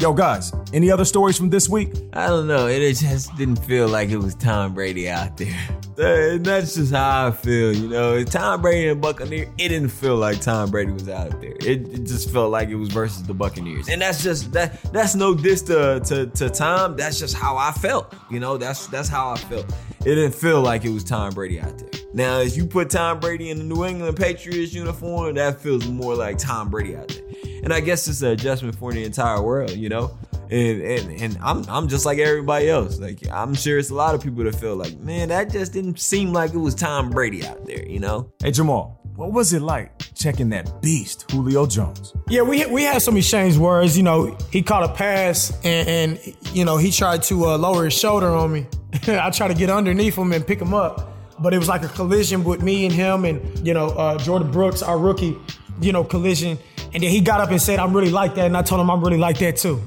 Yo, 0.01 0.15
guys, 0.15 0.51
any 0.73 0.91
other 0.91 1.05
stories 1.05 1.37
from 1.37 1.51
this 1.51 1.69
week? 1.69 1.93
I 2.15 2.29
don't 2.29 2.47
know. 2.47 2.67
It 2.69 2.95
just 2.95 3.37
didn't 3.37 3.57
feel 3.57 3.87
like 3.87 4.09
it 4.09 4.17
was 4.17 4.35
Tom 4.35 4.73
Brady 4.73 5.11
out 5.11 5.37
there. 5.37 5.55
And 5.99 6.47
that's 6.47 6.77
just 6.77 6.95
how 6.95 7.27
I 7.27 7.31
feel, 7.31 7.75
you 7.77 7.87
know. 7.87 8.25
Tom 8.25 8.63
Brady 8.63 8.89
and 8.89 9.03
Buccaneers, 9.03 9.49
it 9.59 9.69
didn't 9.69 9.91
feel 9.91 10.17
like 10.17 10.41
Tom 10.41 10.71
Brady 10.71 10.93
was 10.93 11.11
out 11.11 11.43
there. 11.43 11.53
It, 11.61 11.87
it, 11.89 12.05
just 12.07 12.31
felt 12.31 12.51
like 12.51 12.71
it 12.71 12.77
was 12.77 12.89
versus 12.89 13.23
the 13.25 13.35
Buccaneers. 13.35 13.91
And 13.91 14.01
that's 14.01 14.23
just 14.23 14.51
that 14.53 14.83
that's 14.95 15.15
no 15.15 15.35
diss 15.35 15.61
to, 15.63 16.01
to, 16.07 16.27
to 16.29 16.49
Tom. 16.49 16.97
That's 16.97 17.19
just 17.19 17.37
how 17.37 17.59
I 17.59 17.73
felt. 17.73 18.15
You 18.31 18.41
know, 18.41 18.57
that's 18.57 18.87
that's 18.87 19.11
how 19.11 19.33
I 19.33 19.37
felt. 19.37 19.67
It 20.01 20.15
didn't 20.15 20.35
feel 20.35 20.63
like 20.63 20.87
it 20.87 20.91
was 20.91 21.05
Tom 21.05 21.35
Brady 21.35 21.61
out 21.61 21.77
there. 21.77 21.91
Now, 22.15 22.41
if 22.41 22.57
you 22.57 22.65
put 22.65 22.89
Tom 22.89 23.21
Brady 23.21 23.51
in 23.51 23.59
the 23.59 23.65
New 23.65 23.85
England 23.85 24.17
Patriots 24.17 24.73
uniform, 24.73 25.35
that 25.35 25.61
feels 25.61 25.87
more 25.87 26.15
like 26.15 26.39
Tom 26.39 26.71
Brady 26.71 26.97
out 26.97 27.09
there. 27.09 27.50
And 27.63 27.73
I 27.73 27.81
guess 27.81 28.09
it's 28.09 28.23
an 28.23 28.31
adjustment 28.31 28.75
for 28.75 28.93
the 28.93 29.05
entire 29.05 29.43
world, 29.43 29.73
you 29.73 29.89
know. 29.89 30.17
And, 30.51 30.83
and 30.83 31.23
and 31.23 31.39
I'm 31.41 31.65
I'm 31.69 31.87
just 31.87 32.05
like 32.05 32.19
everybody 32.19 32.69
else. 32.69 32.99
Like 32.99 33.21
I'm 33.31 33.55
sure 33.55 33.79
it's 33.79 33.91
a 33.91 33.95
lot 33.95 34.17
of 34.17 34.23
people 34.23 34.43
that 34.45 34.57
feel 34.57 34.75
like, 34.75 34.99
man, 34.99 35.29
that 35.29 35.51
just 35.51 35.73
didn't 35.73 36.01
seem 36.01 36.33
like 36.33 36.53
it 36.53 36.59
was 36.59 36.75
Tom 36.75 37.11
Brady 37.11 37.47
out 37.47 37.65
there, 37.67 37.87
you 37.87 38.01
know. 38.01 38.33
Hey 38.43 38.51
Jamal, 38.51 39.01
what 39.15 39.33
was 39.33 39.53
it 39.53 39.63
like 39.63 39.93
checking 40.15 40.49
that 40.49 40.83
beast, 40.83 41.31
Julio 41.31 41.67
Jones? 41.67 42.15
Yeah, 42.29 42.43
we 42.43 42.67
we 42.67 42.83
had 42.83 43.01
some 43.03 43.17
exchange 43.17 43.59
words. 43.59 43.97
You 43.97 44.03
know, 44.03 44.37
he 44.51 44.63
caught 44.63 44.83
a 44.83 44.93
pass 44.93 45.53
and, 45.63 45.89
and 45.89 46.37
you 46.53 46.65
know 46.65 46.79
he 46.79 46.91
tried 46.91 47.23
to 47.25 47.47
uh, 47.47 47.59
lower 47.59 47.85
his 47.85 47.95
shoulder 47.95 48.31
on 48.31 48.53
me. 48.53 48.67
I 49.07 49.31
tried 49.31 49.49
to 49.49 49.55
get 49.55 49.71
underneath 49.71 50.17
him 50.17 50.33
and 50.33 50.45
pick 50.45 50.61
him 50.61 50.75
up, 50.75 51.13
but 51.39 51.55
it 51.55 51.59
was 51.59 51.69
like 51.69 51.85
a 51.85 51.89
collision 51.89 52.43
with 52.43 52.63
me 52.63 52.87
and 52.87 52.95
him 52.95 53.25
and 53.25 53.65
you 53.65 53.75
know 53.75 53.89
uh, 53.91 54.19
Jordyn 54.19 54.51
Brooks, 54.51 54.83
our 54.83 54.99
rookie. 54.99 55.37
You 55.81 55.93
know, 55.93 56.05
collision 56.05 56.59
and 56.93 57.03
then 57.03 57.11
he 57.11 57.21
got 57.21 57.41
up 57.41 57.51
and 57.51 57.61
said, 57.61 57.79
"I'm 57.79 57.95
really 57.95 58.11
like 58.11 58.35
that," 58.35 58.47
and 58.47 58.57
I 58.57 58.63
told 58.63 58.81
him 58.81 58.91
I'm 58.91 59.01
really 59.01 59.19
like 59.19 59.39
that 59.39 59.57
too. 59.57 59.81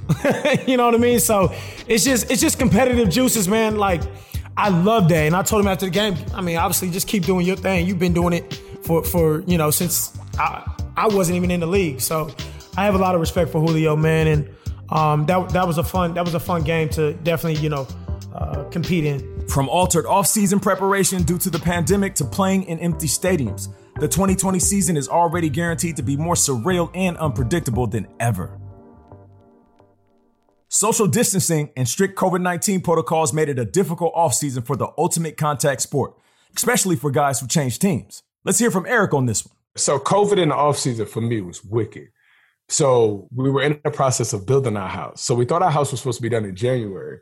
you 0.67 0.77
know 0.77 0.85
what 0.85 0.95
I 0.95 0.97
mean? 0.97 1.19
So 1.19 1.53
it's 1.87 2.03
just 2.03 2.31
it's 2.31 2.41
just 2.41 2.59
competitive 2.59 3.09
juices, 3.09 3.47
man. 3.47 3.77
Like 3.77 4.01
I 4.55 4.69
love 4.69 5.09
that, 5.09 5.25
and 5.25 5.35
I 5.35 5.43
told 5.43 5.61
him 5.61 5.67
after 5.67 5.85
the 5.85 5.91
game. 5.91 6.15
I 6.33 6.41
mean, 6.41 6.57
obviously, 6.57 6.89
just 6.91 7.07
keep 7.07 7.25
doing 7.25 7.45
your 7.45 7.55
thing. 7.55 7.87
You've 7.87 7.99
been 7.99 8.13
doing 8.13 8.33
it 8.33 8.53
for 8.83 9.03
for 9.03 9.41
you 9.41 9.57
know 9.57 9.71
since 9.71 10.17
I 10.37 10.69
I 10.95 11.07
wasn't 11.07 11.37
even 11.37 11.51
in 11.51 11.59
the 11.59 11.67
league. 11.67 12.01
So 12.01 12.29
I 12.77 12.85
have 12.85 12.95
a 12.95 12.99
lot 12.99 13.15
of 13.15 13.21
respect 13.21 13.51
for 13.51 13.59
Julio, 13.59 13.95
man, 13.95 14.27
and 14.27 14.49
um, 14.89 15.25
that 15.25 15.49
that 15.49 15.67
was 15.67 15.77
a 15.77 15.83
fun 15.83 16.13
that 16.13 16.23
was 16.23 16.35
a 16.35 16.39
fun 16.39 16.63
game 16.63 16.89
to 16.89 17.13
definitely 17.13 17.61
you 17.61 17.69
know 17.69 17.87
uh, 18.33 18.63
compete 18.65 19.05
in. 19.05 19.47
From 19.49 19.67
altered 19.67 20.05
off-season 20.05 20.61
preparation 20.61 21.23
due 21.23 21.37
to 21.39 21.49
the 21.49 21.59
pandemic 21.59 22.15
to 22.15 22.25
playing 22.25 22.63
in 22.63 22.79
empty 22.79 23.07
stadiums. 23.07 23.67
The 24.03 24.09
2020 24.09 24.59
season 24.59 24.97
is 24.97 25.07
already 25.07 25.47
guaranteed 25.47 25.95
to 25.95 26.03
be 26.03 26.17
more 26.17 26.35
surreal 26.35 26.91
and 26.93 27.15
unpredictable 27.15 27.87
than 27.87 28.05
ever. 28.19 28.59
Social 30.67 31.07
distancing 31.07 31.71
and 31.77 31.87
strict 31.87 32.17
COVID 32.17 32.41
19 32.41 32.81
protocols 32.81 33.31
made 33.31 33.47
it 33.47 33.57
a 33.57 33.63
difficult 33.63 34.13
offseason 34.13 34.65
for 34.65 34.75
the 34.75 34.89
ultimate 34.97 35.37
contact 35.37 35.79
sport, 35.83 36.15
especially 36.53 36.97
for 36.97 37.11
guys 37.11 37.39
who 37.39 37.47
change 37.47 37.79
teams. 37.79 38.23
Let's 38.43 38.59
hear 38.59 38.71
from 38.71 38.85
Eric 38.87 39.13
on 39.13 39.25
this 39.25 39.45
one. 39.45 39.55
So, 39.77 39.99
COVID 39.99 40.37
in 40.37 40.49
the 40.49 40.55
offseason 40.55 41.07
for 41.07 41.21
me 41.21 41.39
was 41.39 41.63
wicked. 41.63 42.09
So, 42.67 43.29
we 43.33 43.49
were 43.49 43.61
in 43.61 43.79
the 43.85 43.89
process 43.89 44.33
of 44.33 44.45
building 44.45 44.75
our 44.75 44.89
house. 44.89 45.21
So, 45.21 45.33
we 45.33 45.45
thought 45.45 45.63
our 45.63 45.71
house 45.71 45.91
was 45.91 46.01
supposed 46.01 46.17
to 46.17 46.23
be 46.23 46.27
done 46.27 46.43
in 46.43 46.57
January. 46.57 47.19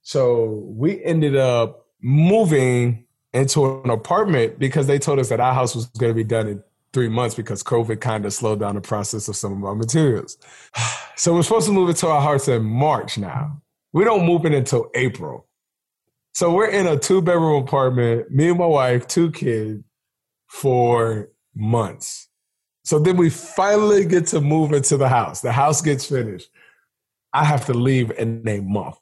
So, 0.00 0.64
we 0.74 1.04
ended 1.04 1.36
up 1.36 1.84
moving 2.00 3.03
into 3.34 3.82
an 3.82 3.90
apartment 3.90 4.58
because 4.58 4.86
they 4.86 4.98
told 4.98 5.18
us 5.18 5.28
that 5.28 5.40
our 5.40 5.52
house 5.52 5.74
was 5.74 5.86
going 5.86 6.10
to 6.10 6.14
be 6.14 6.24
done 6.24 6.48
in 6.48 6.62
three 6.92 7.08
months 7.08 7.34
because 7.34 7.62
COVID 7.62 8.00
kind 8.00 8.24
of 8.24 8.32
slowed 8.32 8.60
down 8.60 8.76
the 8.76 8.80
process 8.80 9.28
of 9.28 9.36
some 9.36 9.52
of 9.52 9.64
our 9.64 9.74
materials. 9.74 10.38
So 11.16 11.32
we're 11.32 11.44
supposed 11.44 11.66
to 11.66 11.72
move 11.72 11.90
into 11.90 12.08
our 12.08 12.20
house 12.20 12.48
in 12.48 12.64
March 12.64 13.18
now. 13.18 13.62
We 13.92 14.02
don't 14.02 14.26
move 14.26 14.44
in 14.46 14.52
until 14.52 14.90
April. 14.96 15.46
So 16.32 16.52
we're 16.52 16.70
in 16.70 16.88
a 16.88 16.98
two 16.98 17.22
bedroom 17.22 17.62
apartment, 17.62 18.32
me 18.32 18.48
and 18.48 18.58
my 18.58 18.66
wife, 18.66 19.06
two 19.06 19.30
kids, 19.30 19.84
for 20.48 21.28
months. 21.54 22.28
So 22.82 22.98
then 22.98 23.16
we 23.16 23.30
finally 23.30 24.04
get 24.04 24.26
to 24.28 24.40
move 24.40 24.72
into 24.72 24.96
the 24.96 25.08
house. 25.08 25.40
The 25.40 25.52
house 25.52 25.80
gets 25.80 26.04
finished. 26.04 26.48
I 27.32 27.44
have 27.44 27.64
to 27.66 27.74
leave 27.74 28.10
in 28.18 28.42
a 28.48 28.58
month 28.60 28.98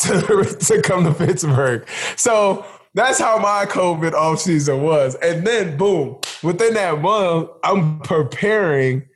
to, 0.00 0.44
to 0.60 0.82
come 0.82 1.04
to 1.04 1.14
Pittsburgh. 1.14 1.86
So 2.16 2.66
that's 2.94 3.18
how 3.18 3.38
my 3.38 3.66
COVID 3.66 4.12
off 4.12 4.40
season 4.40 4.82
was. 4.82 5.14
And 5.16 5.46
then 5.46 5.76
boom, 5.76 6.18
within 6.42 6.74
that 6.74 7.00
month, 7.00 7.50
I'm 7.64 8.00
preparing 8.00 9.08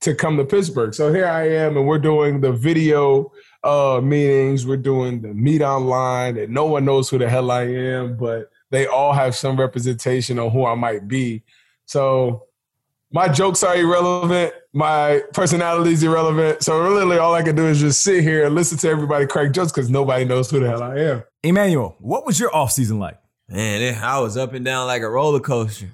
to 0.00 0.14
come 0.14 0.36
to 0.38 0.44
Pittsburgh. 0.44 0.94
So 0.94 1.12
here 1.12 1.26
I 1.26 1.48
am, 1.48 1.76
and 1.76 1.86
we're 1.86 1.98
doing 1.98 2.40
the 2.40 2.52
video 2.52 3.32
uh, 3.62 4.00
meetings. 4.02 4.66
We're 4.66 4.78
doing 4.78 5.20
the 5.20 5.34
meet 5.34 5.62
online, 5.62 6.38
and 6.38 6.52
no 6.52 6.64
one 6.64 6.84
knows 6.84 7.08
who 7.10 7.18
the 7.18 7.28
hell 7.28 7.50
I 7.50 7.64
am, 7.64 8.16
but 8.16 8.50
they 8.70 8.86
all 8.86 9.12
have 9.12 9.34
some 9.34 9.58
representation 9.58 10.38
on 10.38 10.50
who 10.50 10.64
I 10.64 10.74
might 10.74 11.06
be. 11.06 11.42
So 11.84 12.46
my 13.12 13.28
jokes 13.28 13.62
are 13.62 13.76
irrelevant. 13.76 14.54
My 14.72 15.22
personality 15.32 15.92
is 15.92 16.02
irrelevant. 16.02 16.62
So 16.62 16.80
really, 16.80 17.18
all 17.18 17.34
I 17.34 17.42
can 17.42 17.56
do 17.56 17.66
is 17.66 17.80
just 17.80 18.02
sit 18.02 18.22
here 18.22 18.46
and 18.46 18.54
listen 18.54 18.78
to 18.78 18.88
everybody 18.88 19.26
crack 19.26 19.52
jokes 19.52 19.72
because 19.72 19.90
nobody 19.90 20.24
knows 20.24 20.50
who 20.50 20.60
the 20.60 20.68
hell 20.68 20.82
I 20.82 20.96
am. 20.96 21.22
Emmanuel, 21.42 21.96
what 21.98 22.24
was 22.24 22.38
your 22.38 22.54
off 22.54 22.70
season 22.70 22.98
like? 22.98 23.18
Man, 23.48 24.00
I 24.02 24.20
was 24.20 24.36
up 24.36 24.52
and 24.52 24.64
down 24.64 24.86
like 24.86 25.02
a 25.02 25.10
roller 25.10 25.40
coaster. 25.40 25.90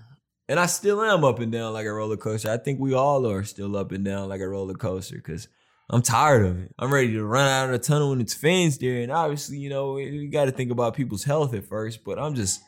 And 0.48 0.60
I 0.60 0.66
still 0.66 1.02
am 1.02 1.24
up 1.24 1.38
and 1.38 1.50
down 1.50 1.72
like 1.72 1.86
a 1.86 1.92
roller 1.92 2.18
coaster. 2.18 2.50
I 2.50 2.58
think 2.58 2.78
we 2.78 2.94
all 2.94 3.26
are 3.26 3.42
still 3.44 3.76
up 3.76 3.92
and 3.92 4.04
down 4.04 4.28
like 4.28 4.40
a 4.40 4.48
roller 4.48 4.74
coaster 4.74 5.16
because 5.16 5.48
I'm 5.88 6.02
tired 6.02 6.44
of 6.44 6.58
it. 6.60 6.74
I'm 6.78 6.92
ready 6.92 7.12
to 7.14 7.24
run 7.24 7.48
out 7.48 7.64
of 7.66 7.72
the 7.72 7.78
tunnel 7.78 8.10
when 8.10 8.20
it's 8.20 8.34
fans 8.34 8.76
there. 8.78 9.00
And 9.00 9.10
obviously, 9.10 9.58
you 9.58 9.70
know, 9.70 9.94
we 9.94 10.28
got 10.28 10.44
to 10.44 10.52
think 10.52 10.70
about 10.70 10.94
people's 10.94 11.24
health 11.24 11.54
at 11.54 11.64
first. 11.64 12.04
But 12.04 12.18
I'm 12.18 12.34
just, 12.34 12.60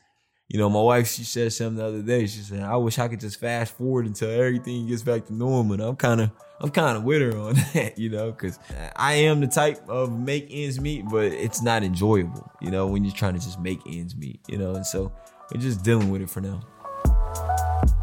you 0.48 0.58
know, 0.58 0.70
my 0.70 0.80
wife, 0.80 1.08
she 1.08 1.24
said 1.24 1.52
something 1.52 1.76
the 1.76 1.84
other 1.84 2.00
day. 2.00 2.26
She 2.26 2.40
said, 2.40 2.62
I 2.62 2.76
wish 2.76 2.98
I 2.98 3.06
could 3.08 3.20
just 3.20 3.38
fast 3.38 3.76
forward 3.76 4.06
until 4.06 4.30
everything 4.30 4.86
gets 4.86 5.02
back 5.02 5.26
to 5.26 5.34
normal. 5.34 5.74
And 5.74 5.82
I'm 5.82 5.96
kind 5.96 6.22
of, 6.22 6.30
I'm 6.60 6.70
kind 6.70 6.96
of 6.96 7.04
with 7.04 7.20
her 7.20 7.38
on 7.38 7.54
that, 7.74 7.98
you 7.98 8.08
know, 8.08 8.32
because 8.32 8.58
I 8.96 9.12
am 9.14 9.40
the 9.40 9.46
type 9.46 9.86
of 9.90 10.18
make 10.18 10.46
ends 10.50 10.80
meet, 10.80 11.04
but 11.10 11.26
it's 11.26 11.60
not 11.60 11.82
enjoyable, 11.82 12.50
you 12.62 12.70
know, 12.70 12.86
when 12.86 13.04
you're 13.04 13.14
trying 13.14 13.34
to 13.34 13.40
just 13.40 13.60
make 13.60 13.80
ends 13.86 14.16
meet, 14.16 14.40
you 14.48 14.56
know, 14.56 14.74
and 14.74 14.86
so 14.86 15.12
we're 15.52 15.60
just 15.60 15.82
dealing 15.84 16.10
with 16.10 16.22
it 16.22 16.30
for 16.30 16.40
now. 16.40 16.60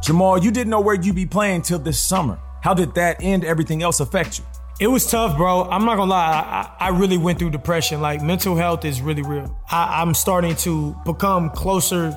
Jamal, 0.03 0.37
you 0.37 0.51
didn't 0.51 0.69
know 0.69 0.81
where 0.81 0.93
you'd 0.95 1.15
be 1.15 1.25
playing 1.25 1.63
till 1.63 1.79
this 1.79 1.99
summer. 1.99 2.39
How 2.61 2.75
did 2.75 2.93
that 2.93 3.21
and 3.23 3.43
everything 3.43 3.81
else 3.81 3.99
affect 4.01 4.37
you? 4.37 4.45
It 4.79 4.87
was 4.87 5.09
tough, 5.09 5.37
bro. 5.37 5.63
I'm 5.63 5.85
not 5.85 5.95
gonna 5.95 6.11
lie. 6.11 6.75
I, 6.79 6.87
I 6.87 6.89
really 6.89 7.17
went 7.17 7.39
through 7.39 7.51
depression. 7.51 8.01
Like 8.01 8.21
mental 8.21 8.55
health 8.55 8.83
is 8.83 9.01
really 9.01 9.23
real. 9.23 9.57
I, 9.71 10.01
I'm 10.01 10.13
starting 10.13 10.55
to 10.57 10.95
become 11.05 11.49
closer 11.51 12.15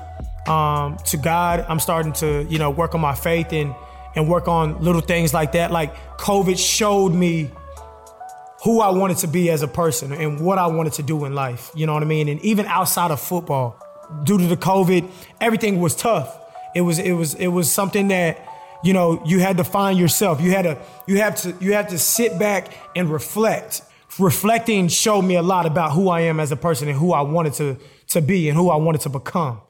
um, 0.49 0.97
to 1.07 1.17
God. 1.17 1.65
I'm 1.69 1.81
starting 1.81 2.13
to, 2.15 2.45
you 2.45 2.59
know, 2.59 2.71
work 2.71 2.95
on 2.95 3.01
my 3.01 3.15
faith 3.15 3.53
and 3.53 3.75
and 4.15 4.29
work 4.29 4.49
on 4.49 4.83
little 4.83 5.01
things 5.01 5.33
like 5.33 5.53
that. 5.53 5.71
Like 5.71 5.95
COVID 6.19 6.59
showed 6.59 7.15
me 7.15 7.51
who 8.65 8.81
I 8.81 8.91
wanted 8.91 9.19
to 9.19 9.29
be 9.29 9.51
as 9.51 9.63
a 9.63 9.69
person 9.69 10.13
and 10.13 10.41
what 10.41 10.59
I 10.59 10.67
wanted 10.67 10.95
to 10.95 11.03
do 11.03 11.25
in 11.25 11.35
life. 11.35 11.71
You 11.75 11.87
know 11.87 11.95
what 11.95 12.03
I 12.03 12.07
mean? 12.07 12.29
And 12.29 12.41
even 12.41 12.67
outside 12.67 13.11
of 13.11 13.21
football, 13.21 13.81
due 14.25 14.39
to 14.39 14.47
the 14.47 14.57
COVID, 14.57 15.09
everything 15.41 15.81
was 15.81 15.95
tough. 15.95 16.37
It 16.75 16.81
was 16.81 16.99
it 16.99 17.13
was 17.13 17.35
it 17.35 17.49
was 17.49 17.71
something 17.71 18.09
that 18.09 18.45
you 18.83 18.93
know 18.93 19.23
you 19.25 19.41
had 19.41 19.59
to 19.59 19.65
find 19.65 19.99
yourself. 19.99 20.41
You 20.41 20.51
had 20.51 20.63
to 20.63 20.79
you 21.07 21.19
have 21.19 21.37
to 21.43 21.55
you 21.61 21.75
have 21.75 21.89
to 21.89 21.99
sit 21.99 22.39
back 22.39 22.73
and 22.97 23.11
reflect. 23.11 23.83
Reflecting 24.19 24.89
showed 24.89 25.23
me 25.23 25.37
a 25.37 25.43
lot 25.43 25.65
about 25.65 25.93
who 25.93 26.09
I 26.09 26.23
am 26.23 26.41
as 26.41 26.51
a 26.51 26.57
person 26.57 26.89
and 26.89 26.99
who 26.99 27.13
I 27.13 27.21
wanted 27.21 27.53
to 27.55 27.77
to 28.09 28.21
be 28.21 28.49
and 28.49 28.59
who 28.59 28.71
I 28.71 28.77
wanted 28.77 29.03
to 29.03 29.11
become. 29.11 29.61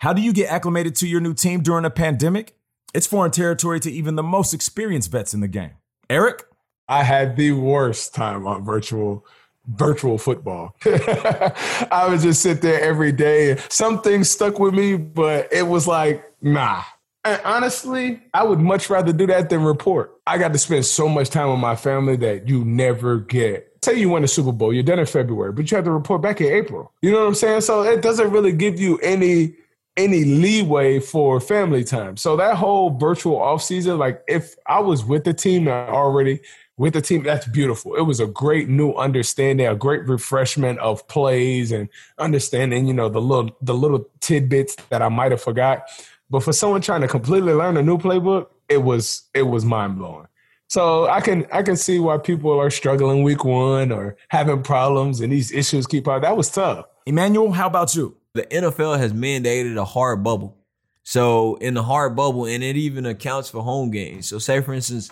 How 0.00 0.14
do 0.14 0.22
you 0.22 0.32
get 0.32 0.50
acclimated 0.50 0.94
to 0.96 1.06
your 1.06 1.20
new 1.20 1.34
team 1.34 1.60
during 1.60 1.84
a 1.84 1.90
pandemic? 1.90 2.56
It's 2.94 3.06
foreign 3.06 3.32
territory 3.32 3.80
to 3.80 3.92
even 3.92 4.14
the 4.14 4.22
most 4.22 4.54
experienced 4.54 5.10
vets 5.10 5.34
in 5.34 5.40
the 5.40 5.48
game. 5.48 5.72
Eric? 6.08 6.44
I 6.88 7.04
had 7.04 7.36
the 7.36 7.52
worst 7.52 8.14
time 8.14 8.46
on 8.46 8.64
virtual 8.64 9.26
virtual 9.68 10.16
football. 10.16 10.74
I 10.86 12.06
would 12.08 12.20
just 12.20 12.40
sit 12.40 12.62
there 12.62 12.80
every 12.80 13.12
day. 13.12 13.58
Some 13.68 14.00
things 14.00 14.30
stuck 14.30 14.58
with 14.58 14.72
me, 14.72 14.96
but 14.96 15.52
it 15.52 15.64
was 15.64 15.86
like, 15.86 16.24
nah. 16.40 16.82
And 17.26 17.38
honestly, 17.44 18.22
I 18.32 18.42
would 18.42 18.58
much 18.58 18.88
rather 18.88 19.12
do 19.12 19.26
that 19.26 19.50
than 19.50 19.62
report. 19.62 20.18
I 20.26 20.38
got 20.38 20.54
to 20.54 20.58
spend 20.58 20.86
so 20.86 21.10
much 21.10 21.28
time 21.28 21.50
with 21.50 21.60
my 21.60 21.76
family 21.76 22.16
that 22.16 22.48
you 22.48 22.64
never 22.64 23.18
get. 23.18 23.76
Say 23.84 24.00
you 24.00 24.08
win 24.08 24.22
the 24.22 24.28
Super 24.28 24.52
Bowl, 24.52 24.72
you're 24.72 24.82
done 24.82 24.98
in 24.98 25.04
February, 25.04 25.52
but 25.52 25.70
you 25.70 25.76
have 25.76 25.84
to 25.84 25.90
report 25.90 26.22
back 26.22 26.40
in 26.40 26.50
April. 26.50 26.90
You 27.02 27.12
know 27.12 27.20
what 27.20 27.28
I'm 27.28 27.34
saying? 27.34 27.60
So 27.60 27.82
it 27.82 28.00
doesn't 28.00 28.30
really 28.30 28.52
give 28.52 28.80
you 28.80 28.96
any 29.02 29.56
any 30.00 30.24
leeway 30.24 30.98
for 30.98 31.40
family 31.40 31.84
time. 31.84 32.16
So 32.16 32.36
that 32.36 32.56
whole 32.56 32.90
virtual 32.90 33.40
off 33.40 33.62
season, 33.62 33.98
like 33.98 34.22
if 34.26 34.54
I 34.66 34.80
was 34.80 35.04
with 35.04 35.24
the 35.24 35.34
team 35.34 35.68
already 35.68 36.40
with 36.78 36.94
the 36.94 37.02
team, 37.02 37.22
that's 37.22 37.46
beautiful. 37.46 37.94
It 37.94 38.02
was 38.02 38.20
a 38.20 38.26
great 38.26 38.70
new 38.70 38.94
understanding, 38.94 39.66
a 39.66 39.74
great 39.74 40.08
refreshment 40.08 40.78
of 40.78 41.06
plays 41.08 41.72
and 41.72 41.90
understanding, 42.16 42.86
you 42.86 42.94
know, 42.94 43.10
the 43.10 43.20
little 43.20 43.54
the 43.60 43.74
little 43.74 44.08
tidbits 44.20 44.76
that 44.88 45.02
I 45.02 45.10
might 45.10 45.30
have 45.30 45.42
forgot. 45.42 45.84
But 46.30 46.42
for 46.42 46.54
someone 46.54 46.80
trying 46.80 47.02
to 47.02 47.08
completely 47.08 47.52
learn 47.52 47.76
a 47.76 47.82
new 47.82 47.98
playbook, 47.98 48.46
it 48.70 48.78
was 48.78 49.28
it 49.34 49.42
was 49.42 49.64
mind 49.64 49.98
blowing. 49.98 50.26
So 50.68 51.06
I 51.06 51.20
can 51.20 51.46
I 51.52 51.62
can 51.62 51.76
see 51.76 51.98
why 51.98 52.16
people 52.16 52.58
are 52.58 52.70
struggling 52.70 53.24
week 53.24 53.44
one 53.44 53.92
or 53.92 54.16
having 54.28 54.62
problems 54.62 55.20
and 55.20 55.30
these 55.30 55.52
issues 55.52 55.86
keep 55.86 56.08
out. 56.08 56.22
That 56.22 56.36
was 56.36 56.50
tough. 56.50 56.86
Emmanuel, 57.04 57.52
how 57.52 57.66
about 57.66 57.94
you? 57.94 58.16
The 58.34 58.42
NFL 58.44 58.98
has 58.98 59.12
mandated 59.12 59.76
a 59.76 59.84
hard 59.84 60.22
bubble. 60.22 60.56
So 61.02 61.56
in 61.56 61.74
the 61.74 61.82
hard 61.82 62.14
bubble, 62.14 62.46
and 62.46 62.62
it 62.62 62.76
even 62.76 63.06
accounts 63.06 63.48
for 63.50 63.62
home 63.62 63.90
games. 63.90 64.28
So 64.28 64.38
say 64.38 64.60
for 64.60 64.72
instance, 64.74 65.10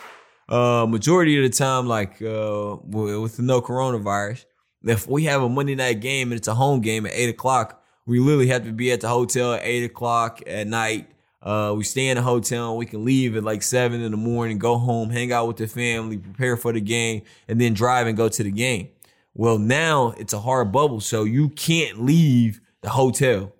uh, 0.49 0.87
majority 0.89 1.37
of 1.37 1.51
the 1.51 1.57
time, 1.57 1.87
like 1.87 2.23
uh, 2.23 2.77
with 2.85 3.41
no 3.41 3.61
coronavirus, 3.61 4.45
if 4.85 5.09
we 5.09 5.25
have 5.25 5.43
a 5.43 5.49
Monday 5.49 5.75
night 5.75 6.01
game 6.01 6.31
and 6.31 6.39
it's 6.39 6.49
a 6.49 6.55
home 6.55 6.81
game 6.81 7.07
at 7.07 7.13
eight 7.15 7.29
o'clock, 7.29 7.83
we 8.07 8.21
literally 8.21 8.49
have 8.49 8.65
to 8.65 8.73
be 8.73 8.93
at 8.93 9.01
the 9.01 9.09
hotel 9.09 9.55
at 9.55 9.63
eight 9.65 9.85
o'clock 9.85 10.41
at 10.47 10.67
night 10.67 11.09
uh, 11.43 11.73
we 11.77 11.85
stay 11.85 12.09
in 12.09 12.17
the 12.17 12.23
hotel. 12.23 12.71
and 12.71 12.79
We 12.79 12.87
can 12.87 13.05
leave 13.05 13.37
at 13.37 13.45
like 13.45 13.63
seven 13.63 14.01
in 14.01 14.11
the 14.11 14.17
morning, 14.17 14.59
go 14.59 14.79
home, 14.79 15.11
hang 15.11 15.33
out 15.33 15.47
with 15.47 15.57
the 15.57 15.67
family, 15.67 16.19
prepare 16.19 16.57
for 16.57 16.73
the 16.73 16.81
game, 16.81 17.23
and 17.47 17.61
then 17.61 17.75
drive 17.75 18.07
and 18.07 18.17
go 18.17 18.29
to 18.29 18.43
the 18.43 18.51
game. 18.51 18.89
Well, 19.35 19.59
now 19.59 20.15
it's 20.19 20.33
a 20.33 20.41
hard 20.41 20.73
bubble, 20.73 21.01
so 21.01 21.25
you 21.25 21.49
can't 21.51 22.05
leave 22.05 22.61
the 22.83 22.91
hotel. 22.91 23.53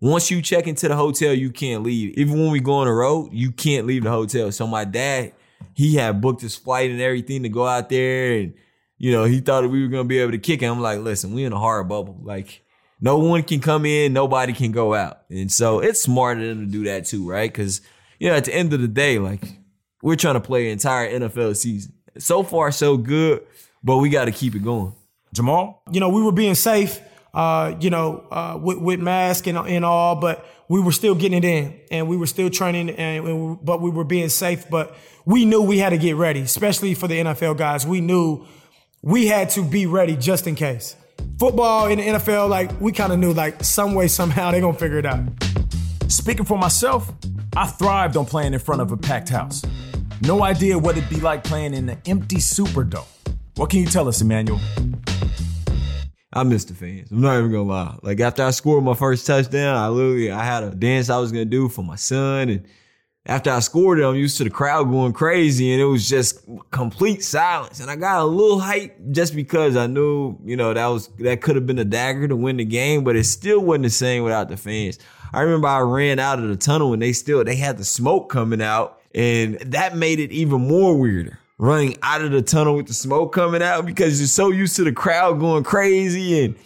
Once 0.00 0.30
you 0.30 0.42
check 0.42 0.66
into 0.66 0.88
the 0.88 0.96
hotel, 0.96 1.32
you 1.32 1.50
can't 1.50 1.82
leave. 1.82 2.16
Even 2.18 2.38
when 2.38 2.50
we 2.50 2.60
go 2.60 2.74
on 2.74 2.86
the 2.86 2.92
road, 2.92 3.30
you 3.32 3.50
can't 3.50 3.86
leave 3.86 4.04
the 4.04 4.10
hotel. 4.10 4.52
So 4.52 4.66
my 4.66 4.84
dad, 4.84 5.32
he 5.72 5.94
had 5.94 6.20
booked 6.20 6.42
his 6.42 6.56
flight 6.56 6.90
and 6.90 7.00
everything 7.00 7.42
to 7.44 7.48
go 7.48 7.66
out 7.66 7.88
there, 7.88 8.32
and 8.32 8.54
you 8.98 9.12
know 9.12 9.24
he 9.24 9.40
thought 9.40 9.68
we 9.70 9.82
were 9.82 9.88
gonna 9.88 10.04
be 10.04 10.18
able 10.18 10.32
to 10.32 10.38
kick 10.38 10.62
it. 10.62 10.66
I'm 10.66 10.80
like, 10.80 11.00
listen, 11.00 11.32
we 11.32 11.44
in 11.44 11.52
a 11.52 11.58
hard 11.58 11.88
bubble. 11.88 12.18
Like 12.22 12.64
no 13.04 13.18
one 13.18 13.42
can 13.42 13.60
come 13.60 13.84
in, 13.84 14.14
nobody 14.14 14.54
can 14.54 14.72
go 14.72 14.94
out. 14.94 15.22
And 15.28 15.52
so 15.52 15.80
it's 15.80 16.00
smart 16.00 16.38
of 16.38 16.44
them 16.44 16.60
to 16.60 16.66
do 16.66 16.84
that 16.84 17.04
too, 17.04 17.28
right? 17.28 17.52
Because, 17.52 17.82
you 18.18 18.30
know, 18.30 18.34
at 18.34 18.46
the 18.46 18.54
end 18.54 18.72
of 18.72 18.80
the 18.80 18.88
day, 18.88 19.18
like 19.18 19.44
we're 20.02 20.16
trying 20.16 20.34
to 20.34 20.40
play 20.40 20.66
an 20.66 20.72
entire 20.72 21.10
NFL 21.10 21.54
season. 21.56 21.92
So 22.16 22.42
far, 22.42 22.72
so 22.72 22.96
good, 22.96 23.42
but 23.82 23.98
we 23.98 24.08
got 24.08 24.24
to 24.24 24.32
keep 24.32 24.54
it 24.54 24.64
going. 24.64 24.94
Jamal? 25.34 25.82
You 25.90 26.00
know, 26.00 26.08
we 26.08 26.22
were 26.22 26.32
being 26.32 26.54
safe, 26.54 26.98
uh, 27.34 27.74
you 27.80 27.90
know, 27.90 28.26
uh, 28.30 28.58
with, 28.60 28.78
with 28.78 29.00
mask 29.00 29.46
and, 29.46 29.58
and 29.58 29.84
all, 29.84 30.16
but 30.16 30.46
we 30.68 30.80
were 30.80 30.92
still 30.92 31.14
getting 31.14 31.38
it 31.38 31.44
in 31.44 31.80
and 31.90 32.08
we 32.08 32.16
were 32.16 32.26
still 32.26 32.48
training 32.48 32.90
and, 32.90 33.26
and 33.26 33.64
but 33.64 33.80
we 33.80 33.90
were 33.90 34.04
being 34.04 34.28
safe. 34.28 34.68
But 34.70 34.96
we 35.26 35.44
knew 35.44 35.60
we 35.62 35.78
had 35.78 35.90
to 35.90 35.98
get 35.98 36.16
ready, 36.16 36.40
especially 36.40 36.94
for 36.94 37.08
the 37.08 37.20
NFL 37.20 37.58
guys. 37.58 37.86
We 37.86 38.00
knew 38.00 38.46
we 39.02 39.26
had 39.26 39.50
to 39.50 39.62
be 39.62 39.86
ready 39.86 40.16
just 40.16 40.46
in 40.46 40.54
case 40.54 40.96
football 41.38 41.86
in 41.88 41.98
the 41.98 42.04
NFL, 42.04 42.48
like 42.48 42.70
we 42.80 42.92
kind 42.92 43.12
of 43.12 43.18
knew, 43.18 43.32
like 43.32 43.62
some 43.64 43.94
way, 43.94 44.08
somehow 44.08 44.50
they're 44.50 44.60
gonna 44.60 44.78
figure 44.78 44.98
it 44.98 45.06
out. 45.06 45.24
Speaking 46.08 46.44
for 46.44 46.58
myself, 46.58 47.12
I 47.56 47.66
thrived 47.66 48.16
on 48.16 48.26
playing 48.26 48.54
in 48.54 48.60
front 48.60 48.82
of 48.82 48.92
a 48.92 48.96
packed 48.96 49.28
house. 49.28 49.62
No 50.22 50.42
idea 50.42 50.78
what 50.78 50.96
it'd 50.96 51.10
be 51.10 51.20
like 51.20 51.44
playing 51.44 51.74
in 51.74 51.88
an 51.88 52.00
empty 52.06 52.36
Superdome. 52.36 53.06
What 53.56 53.70
can 53.70 53.80
you 53.80 53.86
tell 53.86 54.08
us, 54.08 54.20
Emmanuel? 54.20 54.60
I 56.34 56.42
miss 56.42 56.64
the 56.64 56.74
fans. 56.74 57.10
I'm 57.12 57.20
not 57.20 57.38
even 57.38 57.52
gonna 57.52 57.62
lie. 57.62 57.96
Like 58.02 58.20
after 58.20 58.42
I 58.42 58.50
scored 58.50 58.84
my 58.84 58.94
first 58.94 59.26
touchdown, 59.26 59.76
I 59.76 59.88
literally 59.88 60.30
I 60.30 60.44
had 60.44 60.64
a 60.64 60.70
dance 60.74 61.08
I 61.08 61.18
was 61.18 61.32
gonna 61.32 61.44
do 61.44 61.68
for 61.68 61.82
my 61.82 61.96
son 61.96 62.48
and 62.50 62.66
after 63.26 63.50
I 63.50 63.60
scored 63.60 64.00
it, 64.00 64.04
I'm 64.04 64.16
used 64.16 64.36
to 64.38 64.44
the 64.44 64.50
crowd 64.50 64.90
going 64.90 65.14
crazy 65.14 65.72
and 65.72 65.80
it 65.80 65.86
was 65.86 66.08
just 66.08 66.44
complete 66.70 67.24
silence. 67.24 67.80
And 67.80 67.90
I 67.90 67.96
got 67.96 68.20
a 68.20 68.24
little 68.24 68.60
hype 68.60 68.98
just 69.12 69.34
because 69.34 69.76
I 69.76 69.86
knew, 69.86 70.36
you 70.44 70.56
know, 70.56 70.74
that 70.74 70.86
was, 70.86 71.08
that 71.20 71.40
could 71.40 71.56
have 71.56 71.66
been 71.66 71.78
a 71.78 71.86
dagger 71.86 72.28
to 72.28 72.36
win 72.36 72.58
the 72.58 72.66
game, 72.66 73.02
but 73.02 73.16
it 73.16 73.24
still 73.24 73.60
wasn't 73.60 73.84
the 73.84 73.90
same 73.90 74.24
without 74.24 74.50
the 74.50 74.58
fans. 74.58 74.98
I 75.32 75.40
remember 75.40 75.68
I 75.68 75.80
ran 75.80 76.18
out 76.18 76.38
of 76.38 76.48
the 76.48 76.56
tunnel 76.56 76.92
and 76.92 77.00
they 77.00 77.14
still, 77.14 77.42
they 77.44 77.56
had 77.56 77.78
the 77.78 77.84
smoke 77.84 78.28
coming 78.28 78.60
out 78.60 79.00
and 79.14 79.58
that 79.60 79.96
made 79.96 80.20
it 80.20 80.30
even 80.30 80.60
more 80.60 80.94
weirder. 80.98 81.38
Running 81.64 81.96
out 82.02 82.20
of 82.20 82.30
the 82.30 82.42
tunnel 82.42 82.76
with 82.76 82.88
the 82.88 82.92
smoke 82.92 83.32
coming 83.32 83.62
out 83.62 83.86
because 83.86 84.20
you're 84.20 84.26
so 84.26 84.50
used 84.50 84.76
to 84.76 84.84
the 84.84 84.92
crowd 84.92 85.40
going 85.40 85.64
crazy 85.64 86.44
and, 86.44 86.56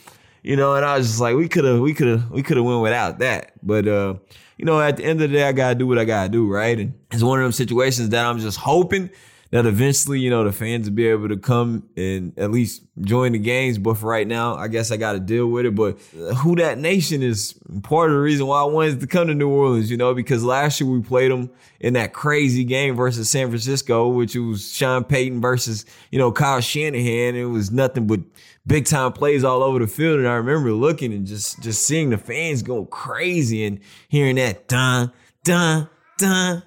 you 0.42 0.56
know, 0.56 0.74
and 0.74 0.84
I 0.84 0.98
was 0.98 1.06
just 1.06 1.20
like, 1.20 1.36
we 1.36 1.46
could 1.46 1.64
have, 1.64 1.78
we 1.78 1.94
could 1.94 2.08
have, 2.08 2.30
we 2.32 2.42
could 2.42 2.56
have 2.56 2.66
went 2.66 2.82
without 2.82 3.20
that. 3.20 3.52
But, 3.62 3.86
uh, 3.86 4.14
you 4.56 4.64
know, 4.64 4.80
at 4.80 4.96
the 4.96 5.04
end 5.04 5.22
of 5.22 5.30
the 5.30 5.36
day, 5.36 5.44
I 5.44 5.52
gotta 5.52 5.76
do 5.76 5.86
what 5.86 6.00
I 6.00 6.04
gotta 6.04 6.28
do, 6.28 6.48
right? 6.48 6.76
And 6.76 6.98
it's 7.12 7.22
one 7.22 7.38
of 7.38 7.44
them 7.44 7.52
situations 7.52 8.08
that 8.08 8.26
I'm 8.26 8.40
just 8.40 8.58
hoping 8.58 9.08
that 9.50 9.64
eventually, 9.64 10.20
you 10.20 10.28
know, 10.28 10.44
the 10.44 10.52
fans 10.52 10.88
will 10.88 10.94
be 10.94 11.08
able 11.08 11.28
to 11.28 11.36
come 11.36 11.88
and 11.96 12.38
at 12.38 12.50
least 12.50 12.82
join 13.00 13.32
the 13.32 13.38
games. 13.38 13.78
But 13.78 13.94
for 13.94 14.06
right 14.06 14.26
now, 14.26 14.56
I 14.56 14.68
guess 14.68 14.90
I 14.90 14.98
got 14.98 15.12
to 15.12 15.20
deal 15.20 15.46
with 15.46 15.64
it. 15.64 15.74
But 15.74 15.98
uh, 16.14 16.34
Who 16.34 16.54
Dat 16.54 16.78
nation 16.78 17.22
is 17.22 17.58
part 17.82 18.10
of 18.10 18.16
the 18.16 18.20
reason 18.20 18.46
why 18.46 18.60
I 18.60 18.64
wanted 18.64 19.00
to 19.00 19.06
come 19.06 19.28
to 19.28 19.34
New 19.34 19.48
Orleans, 19.48 19.90
you 19.90 19.96
know, 19.96 20.12
because 20.12 20.44
last 20.44 20.80
year 20.80 20.90
we 20.90 21.00
played 21.00 21.30
them 21.30 21.50
in 21.80 21.94
that 21.94 22.12
crazy 22.12 22.64
game 22.64 22.94
versus 22.94 23.30
San 23.30 23.48
Francisco, 23.48 24.08
which 24.08 24.34
was 24.34 24.70
Sean 24.70 25.04
Payton 25.04 25.40
versus, 25.40 25.86
you 26.10 26.18
know, 26.18 26.30
Kyle 26.30 26.60
Shanahan. 26.60 27.34
It 27.34 27.44
was 27.44 27.70
nothing 27.70 28.06
but 28.06 28.20
big 28.66 28.84
time 28.84 29.12
plays 29.12 29.44
all 29.44 29.62
over 29.62 29.78
the 29.78 29.86
field. 29.86 30.18
And 30.18 30.28
I 30.28 30.34
remember 30.34 30.72
looking 30.72 31.12
and 31.14 31.26
just, 31.26 31.62
just 31.62 31.86
seeing 31.86 32.10
the 32.10 32.18
fans 32.18 32.62
go 32.62 32.84
crazy 32.84 33.64
and 33.64 33.80
hearing 34.08 34.36
that 34.36 34.68
dun, 34.68 35.10
dun, 35.42 35.88
dun, 36.18 36.62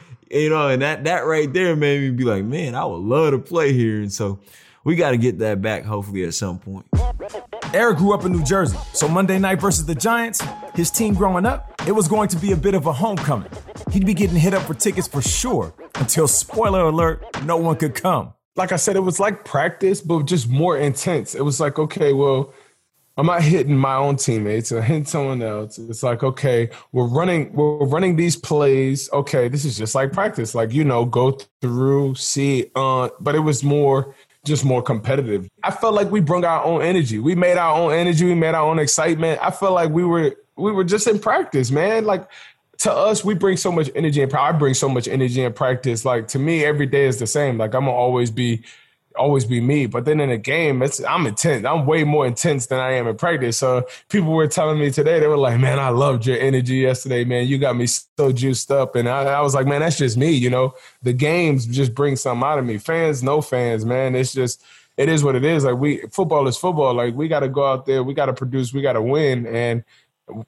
you 0.30 0.50
know, 0.50 0.68
and 0.68 0.82
that, 0.82 1.04
that 1.04 1.26
right 1.26 1.52
there 1.52 1.74
made 1.76 2.00
me 2.00 2.10
be 2.10 2.24
like, 2.24 2.44
man, 2.44 2.74
I 2.74 2.84
would 2.84 3.02
love 3.02 3.32
to 3.32 3.38
play 3.38 3.72
here. 3.72 4.00
And 4.00 4.12
so 4.12 4.40
we 4.84 4.96
got 4.96 5.10
to 5.10 5.16
get 5.16 5.38
that 5.38 5.60
back 5.60 5.84
hopefully 5.84 6.24
at 6.24 6.34
some 6.34 6.58
point. 6.58 6.86
Eric 7.72 7.98
grew 7.98 8.12
up 8.12 8.24
in 8.24 8.32
New 8.32 8.42
Jersey, 8.42 8.76
so 8.92 9.06
Monday 9.06 9.38
night 9.38 9.60
versus 9.60 9.86
the 9.86 9.94
Giants, 9.94 10.42
his 10.74 10.90
team 10.90 11.14
growing 11.14 11.46
up, 11.46 11.80
it 11.86 11.92
was 11.92 12.08
going 12.08 12.28
to 12.28 12.36
be 12.36 12.50
a 12.52 12.56
bit 12.56 12.74
of 12.74 12.86
a 12.86 12.92
homecoming. 12.92 13.50
He'd 13.92 14.06
be 14.06 14.14
getting 14.14 14.36
hit 14.36 14.54
up 14.54 14.62
for 14.62 14.74
tickets 14.74 15.06
for 15.06 15.22
sure 15.22 15.72
until, 15.96 16.26
spoiler 16.26 16.80
alert, 16.80 17.24
no 17.44 17.56
one 17.56 17.76
could 17.76 17.94
come. 17.94 18.32
Like 18.56 18.72
I 18.72 18.76
said, 18.76 18.96
it 18.96 19.00
was 19.00 19.20
like 19.20 19.44
practice, 19.44 20.00
but 20.00 20.24
just 20.24 20.48
more 20.48 20.76
intense. 20.76 21.36
It 21.36 21.42
was 21.42 21.60
like, 21.60 21.78
okay, 21.78 22.12
well, 22.12 22.52
I'm 23.20 23.26
not 23.26 23.42
hitting 23.42 23.76
my 23.76 23.96
own 23.96 24.16
teammates 24.16 24.72
or 24.72 24.80
hitting 24.80 25.04
someone 25.04 25.42
else. 25.42 25.78
It's 25.78 26.02
like, 26.02 26.22
okay, 26.22 26.70
we're 26.92 27.06
running, 27.06 27.52
we're 27.52 27.84
running 27.84 28.16
these 28.16 28.34
plays. 28.34 29.12
Okay, 29.12 29.46
this 29.46 29.66
is 29.66 29.76
just 29.76 29.94
like 29.94 30.10
practice. 30.10 30.54
Like, 30.54 30.72
you 30.72 30.84
know, 30.84 31.04
go 31.04 31.32
through, 31.60 32.14
see, 32.14 32.70
uh, 32.74 33.10
but 33.20 33.34
it 33.34 33.40
was 33.40 33.62
more 33.62 34.14
just 34.46 34.64
more 34.64 34.80
competitive. 34.80 35.50
I 35.62 35.70
felt 35.70 35.92
like 35.92 36.10
we 36.10 36.20
brought 36.20 36.44
our 36.44 36.64
own 36.64 36.80
energy. 36.80 37.18
We 37.18 37.34
made 37.34 37.58
our 37.58 37.76
own 37.76 37.92
energy. 37.92 38.24
We 38.24 38.34
made 38.34 38.54
our 38.54 38.66
own 38.66 38.78
excitement. 38.78 39.38
I 39.42 39.50
felt 39.50 39.74
like 39.74 39.90
we 39.90 40.02
were 40.02 40.34
we 40.56 40.72
were 40.72 40.84
just 40.84 41.06
in 41.06 41.18
practice, 41.18 41.70
man. 41.70 42.06
Like 42.06 42.26
to 42.78 42.90
us, 42.90 43.22
we 43.22 43.34
bring 43.34 43.58
so 43.58 43.70
much 43.70 43.90
energy 43.94 44.22
and 44.22 44.32
I 44.32 44.52
bring 44.52 44.72
so 44.72 44.88
much 44.88 45.08
energy 45.08 45.42
in 45.42 45.52
practice. 45.52 46.06
Like 46.06 46.26
to 46.28 46.38
me, 46.38 46.64
every 46.64 46.86
day 46.86 47.04
is 47.04 47.18
the 47.18 47.26
same. 47.26 47.58
Like 47.58 47.74
I'm 47.74 47.84
gonna 47.84 47.92
always 47.92 48.30
be 48.30 48.62
always 49.20 49.44
be 49.44 49.60
me. 49.60 49.86
But 49.86 50.06
then 50.06 50.18
in 50.18 50.30
a 50.30 50.38
game, 50.38 50.82
it's 50.82 51.02
I'm 51.04 51.26
intense. 51.26 51.64
I'm 51.64 51.86
way 51.86 52.04
more 52.04 52.26
intense 52.26 52.66
than 52.66 52.80
I 52.80 52.92
am 52.92 53.06
in 53.06 53.16
practice. 53.16 53.58
So 53.58 53.86
people 54.08 54.32
were 54.32 54.48
telling 54.48 54.78
me 54.78 54.90
today, 54.90 55.20
they 55.20 55.26
were 55.26 55.36
like, 55.36 55.60
"Man, 55.60 55.78
I 55.78 55.90
loved 55.90 56.26
your 56.26 56.38
energy 56.38 56.76
yesterday, 56.76 57.24
man. 57.24 57.46
You 57.46 57.58
got 57.58 57.76
me 57.76 57.86
so 57.86 58.32
juiced 58.32 58.72
up." 58.72 58.96
And 58.96 59.08
I, 59.08 59.24
I 59.24 59.40
was 59.40 59.54
like, 59.54 59.66
"Man, 59.66 59.80
that's 59.80 59.98
just 59.98 60.16
me. 60.16 60.30
You 60.30 60.50
know, 60.50 60.74
the 61.02 61.12
games 61.12 61.66
just 61.66 61.94
bring 61.94 62.16
something 62.16 62.46
out 62.46 62.58
of 62.58 62.64
me. 62.64 62.78
Fans, 62.78 63.22
no 63.22 63.40
fans, 63.40 63.84
man. 63.84 64.14
It's 64.14 64.32
just." 64.32 64.64
It 64.96 65.08
is 65.08 65.24
what 65.24 65.34
it 65.34 65.44
is. 65.44 65.64
Like 65.64 65.78
we, 65.78 66.02
football 66.12 66.46
is 66.46 66.58
football. 66.58 66.92
Like 66.92 67.14
we 67.14 67.26
got 67.26 67.40
to 67.40 67.48
go 67.48 67.64
out 67.64 67.86
there, 67.86 68.02
we 68.02 68.12
got 68.12 68.26
to 68.26 68.34
produce, 68.34 68.74
we 68.74 68.82
got 68.82 68.94
to 68.94 69.00
win, 69.00 69.46
and 69.46 69.82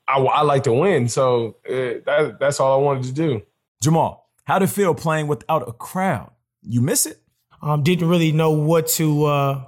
I, 0.06 0.18
I, 0.18 0.42
like 0.42 0.64
to 0.64 0.74
win. 0.74 1.08
So 1.08 1.56
uh, 1.66 2.04
that, 2.04 2.36
that's 2.38 2.60
all 2.60 2.78
I 2.78 2.82
wanted 2.82 3.04
to 3.04 3.12
do. 3.12 3.42
Jamal, 3.80 4.28
how 4.44 4.58
did 4.58 4.68
it 4.68 4.72
feel 4.72 4.94
playing 4.94 5.26
without 5.26 5.66
a 5.66 5.72
crowd? 5.72 6.32
You 6.60 6.82
miss 6.82 7.06
it? 7.06 7.21
Um, 7.62 7.82
didn't 7.82 8.08
really 8.08 8.32
know 8.32 8.50
what 8.50 8.88
to 8.88 9.24
uh, 9.24 9.64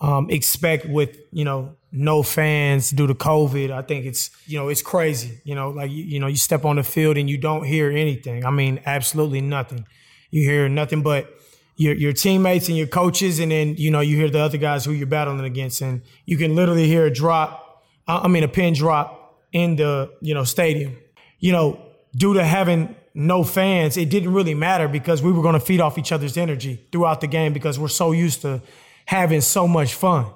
um, 0.00 0.30
expect 0.30 0.86
with 0.86 1.18
you 1.32 1.44
know 1.44 1.76
no 1.90 2.22
fans 2.22 2.90
due 2.90 3.06
to 3.06 3.14
COVID. 3.14 3.70
I 3.70 3.82
think 3.82 4.06
it's 4.06 4.30
you 4.46 4.58
know 4.58 4.68
it's 4.68 4.82
crazy. 4.82 5.40
You 5.44 5.54
know, 5.54 5.70
like 5.70 5.90
you, 5.90 6.04
you 6.04 6.20
know 6.20 6.26
you 6.26 6.36
step 6.36 6.64
on 6.64 6.76
the 6.76 6.82
field 6.82 7.16
and 7.16 7.28
you 7.28 7.38
don't 7.38 7.64
hear 7.64 7.90
anything. 7.90 8.44
I 8.44 8.50
mean, 8.50 8.80
absolutely 8.86 9.40
nothing. 9.40 9.84
You 10.30 10.48
hear 10.48 10.68
nothing 10.68 11.02
but 11.02 11.28
your 11.76 11.94
your 11.94 12.12
teammates 12.12 12.68
and 12.68 12.76
your 12.76 12.86
coaches, 12.86 13.38
and 13.38 13.50
then 13.50 13.76
you 13.76 13.90
know 13.90 14.00
you 14.00 14.16
hear 14.16 14.30
the 14.30 14.40
other 14.40 14.58
guys 14.58 14.84
who 14.84 14.92
you're 14.92 15.06
battling 15.06 15.44
against, 15.44 15.80
and 15.80 16.02
you 16.24 16.36
can 16.36 16.54
literally 16.54 16.86
hear 16.86 17.06
a 17.06 17.12
drop. 17.12 17.84
I 18.06 18.28
mean, 18.28 18.42
a 18.42 18.48
pin 18.48 18.74
drop 18.74 19.40
in 19.52 19.76
the 19.76 20.12
you 20.20 20.34
know 20.34 20.44
stadium. 20.44 20.96
You 21.40 21.52
know, 21.52 21.80
due 22.16 22.34
to 22.34 22.44
having 22.44 22.94
no 23.14 23.44
fans, 23.44 23.96
it 23.96 24.08
didn't 24.08 24.32
really 24.32 24.54
matter 24.54 24.88
because 24.88 25.22
we 25.22 25.32
were 25.32 25.42
going 25.42 25.54
to 25.54 25.60
feed 25.60 25.80
off 25.80 25.98
each 25.98 26.12
other's 26.12 26.36
energy 26.36 26.86
throughout 26.92 27.20
the 27.20 27.26
game 27.26 27.52
because 27.52 27.78
we're 27.78 27.88
so 27.88 28.12
used 28.12 28.42
to 28.42 28.62
having 29.06 29.40
so 29.40 29.68
much 29.68 29.94
fun. 29.94 30.26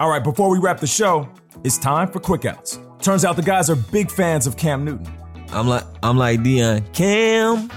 All 0.00 0.10
right, 0.10 0.22
before 0.24 0.50
we 0.50 0.58
wrap 0.58 0.80
the 0.80 0.86
show, 0.86 1.28
it's 1.62 1.78
time 1.78 2.10
for 2.10 2.20
quick 2.20 2.44
outs. 2.44 2.78
Turns 3.00 3.24
out 3.24 3.36
the 3.36 3.42
guys 3.42 3.68
are 3.68 3.76
big 3.76 4.10
fans 4.10 4.46
of 4.46 4.56
Cam 4.56 4.84
Newton. 4.84 5.06
I'm 5.50 5.68
like 5.68 5.84
I'm 6.02 6.16
like 6.16 6.40
Deion. 6.40 6.92
Cam. 6.92 7.70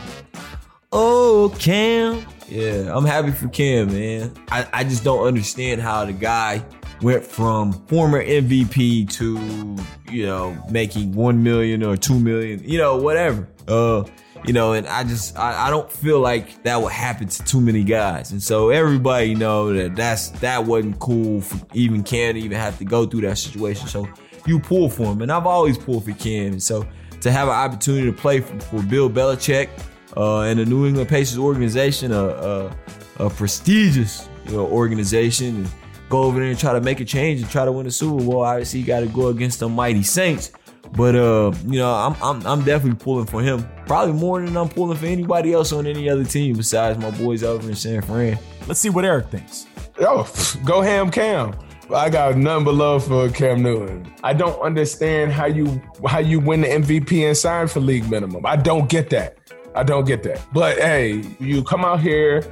Oh, 0.91 1.53
Cam. 1.59 2.25
Yeah, 2.47 2.95
I'm 2.95 3.05
happy 3.05 3.31
for 3.31 3.49
Cam, 3.49 3.87
man. 3.87 4.33
I, 4.49 4.65
I 4.71 4.83
just 4.85 5.03
don't 5.03 5.27
understand 5.27 5.81
how 5.81 6.05
the 6.05 6.13
guy 6.13 6.63
went 7.01 7.23
from 7.23 7.73
former 7.87 8.23
MVP 8.23 9.09
to, 9.11 9.77
you 10.11 10.25
know, 10.25 10.57
making 10.69 11.13
one 11.13 11.43
million 11.43 11.83
or 11.83 11.97
two 11.97 12.19
million, 12.19 12.61
you 12.63 12.77
know, 12.77 12.97
whatever. 12.97 13.47
Uh, 13.67 14.03
you 14.45 14.53
know, 14.53 14.73
and 14.73 14.87
I 14.87 15.03
just 15.03 15.37
I, 15.37 15.67
I 15.67 15.69
don't 15.69 15.91
feel 15.91 16.19
like 16.19 16.63
that 16.63 16.81
would 16.81 16.91
happen 16.91 17.27
to 17.27 17.43
too 17.43 17.59
many 17.59 17.83
guys. 17.83 18.31
And 18.31 18.41
so 18.41 18.69
everybody 18.69 19.35
know 19.35 19.73
that 19.73 19.95
that's 19.95 20.29
that 20.39 20.65
wasn't 20.65 20.99
cool 20.99 21.41
for 21.41 21.59
even 21.73 22.03
Cam 22.03 22.35
to 22.35 22.39
even 22.39 22.57
have 22.57 22.77
to 22.77 22.85
go 22.85 23.05
through 23.05 23.21
that 23.21 23.37
situation. 23.37 23.87
So 23.87 24.07
you 24.45 24.59
pull 24.59 24.89
for 24.89 25.11
him, 25.11 25.21
and 25.21 25.31
I've 25.31 25.45
always 25.45 25.77
pulled 25.77 26.05
for 26.05 26.13
Cam. 26.13 26.53
And 26.53 26.63
so 26.63 26.87
to 27.21 27.31
have 27.31 27.47
an 27.47 27.55
opportunity 27.55 28.05
to 28.05 28.13
play 28.13 28.39
for, 28.39 28.59
for 28.59 28.83
Bill 28.83 29.09
Belichick 29.09 29.69
uh, 30.15 30.41
and 30.41 30.59
the 30.59 30.65
New 30.65 30.85
England 30.85 31.09
Patriots 31.09 31.37
organization, 31.37 32.11
a, 32.11 32.27
a, 32.27 32.77
a 33.17 33.29
prestigious 33.29 34.29
you 34.45 34.53
know, 34.53 34.67
organization, 34.67 35.57
and 35.57 35.69
go 36.09 36.23
over 36.23 36.39
there 36.39 36.49
and 36.49 36.59
try 36.59 36.73
to 36.73 36.81
make 36.81 36.99
a 36.99 37.05
change 37.05 37.41
and 37.41 37.49
try 37.49 37.65
to 37.65 37.71
win 37.71 37.85
the 37.85 37.91
Super 37.91 38.23
Bowl. 38.23 38.41
Obviously, 38.41 38.79
you 38.79 38.85
got 38.85 39.01
to 39.01 39.07
go 39.07 39.27
against 39.27 39.59
the 39.59 39.69
mighty 39.69 40.03
Saints. 40.03 40.51
But 40.93 41.15
uh, 41.15 41.51
you 41.65 41.79
know, 41.79 41.93
I'm, 41.93 42.15
I'm 42.21 42.45
I'm 42.47 42.63
definitely 42.63 43.03
pulling 43.03 43.25
for 43.25 43.41
him. 43.41 43.67
Probably 43.85 44.13
more 44.13 44.41
than 44.41 44.55
I'm 44.55 44.69
pulling 44.69 44.97
for 44.97 45.05
anybody 45.05 45.53
else 45.53 45.73
on 45.73 45.85
any 45.85 46.09
other 46.09 46.23
team 46.23 46.55
besides 46.55 46.97
my 46.99 47.11
boys 47.11 47.43
over 47.43 47.67
in 47.67 47.75
San 47.75 48.01
Fran. 48.01 48.39
Let's 48.67 48.79
see 48.79 48.89
what 48.89 49.03
Eric 49.03 49.27
thinks. 49.27 49.65
Yo, 49.99 50.25
go 50.65 50.81
ham 50.81 51.11
Cam. 51.11 51.53
I 51.93 52.09
got 52.09 52.35
nothing 52.37 52.65
but 52.65 52.73
love 52.75 53.07
for 53.07 53.29
Cam 53.29 53.63
Newton. 53.63 54.13
I 54.21 54.33
don't 54.33 54.59
understand 54.61 55.31
how 55.31 55.45
you 55.45 55.81
how 56.05 56.19
you 56.19 56.39
win 56.39 56.61
the 56.61 56.67
MVP 56.67 57.25
and 57.25 57.35
sign 57.35 57.67
for 57.67 57.79
league 57.79 58.09
minimum. 58.09 58.45
I 58.45 58.55
don't 58.55 58.89
get 58.89 59.09
that. 59.11 59.37
I 59.75 59.83
don't 59.83 60.05
get 60.05 60.23
that. 60.23 60.45
But 60.53 60.77
hey, 60.77 61.23
you 61.39 61.63
come 61.63 61.85
out 61.85 62.01
here 62.01 62.43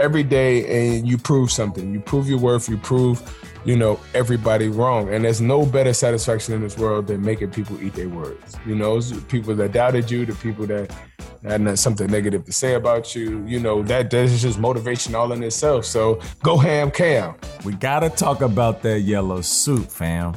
every 0.00 0.22
day 0.22 0.96
and 0.96 1.06
you 1.06 1.18
prove 1.18 1.50
something. 1.50 1.92
You 1.92 2.00
prove 2.00 2.28
your 2.28 2.38
worth. 2.38 2.68
You 2.68 2.76
prove 2.76 3.22
you 3.64 3.76
know, 3.76 4.00
everybody 4.14 4.68
wrong. 4.68 5.12
And 5.12 5.24
there's 5.24 5.40
no 5.40 5.66
better 5.66 5.92
satisfaction 5.92 6.54
in 6.54 6.62
this 6.62 6.78
world 6.78 7.08
than 7.08 7.22
making 7.22 7.50
people 7.50 7.82
eat 7.82 7.94
their 7.94 8.08
words. 8.08 8.56
You 8.64 8.74
know, 8.74 9.00
people 9.28 9.54
that 9.56 9.72
doubted 9.72 10.10
you, 10.10 10.24
the 10.24 10.34
people 10.34 10.66
that 10.68 10.90
had 11.42 11.78
something 11.78 12.10
negative 12.10 12.44
to 12.46 12.52
say 12.52 12.74
about 12.74 13.14
you, 13.14 13.44
you 13.46 13.60
know, 13.60 13.82
that 13.82 14.10
that's 14.10 14.40
just 14.40 14.58
motivation 14.58 15.14
all 15.14 15.32
in 15.32 15.42
itself. 15.42 15.84
So 15.84 16.20
go 16.42 16.56
ham 16.56 16.90
cam. 16.90 17.34
We 17.64 17.74
gotta 17.74 18.10
talk 18.10 18.40
about 18.40 18.82
that 18.82 19.00
yellow 19.00 19.40
suit, 19.40 19.90
fam. 19.90 20.34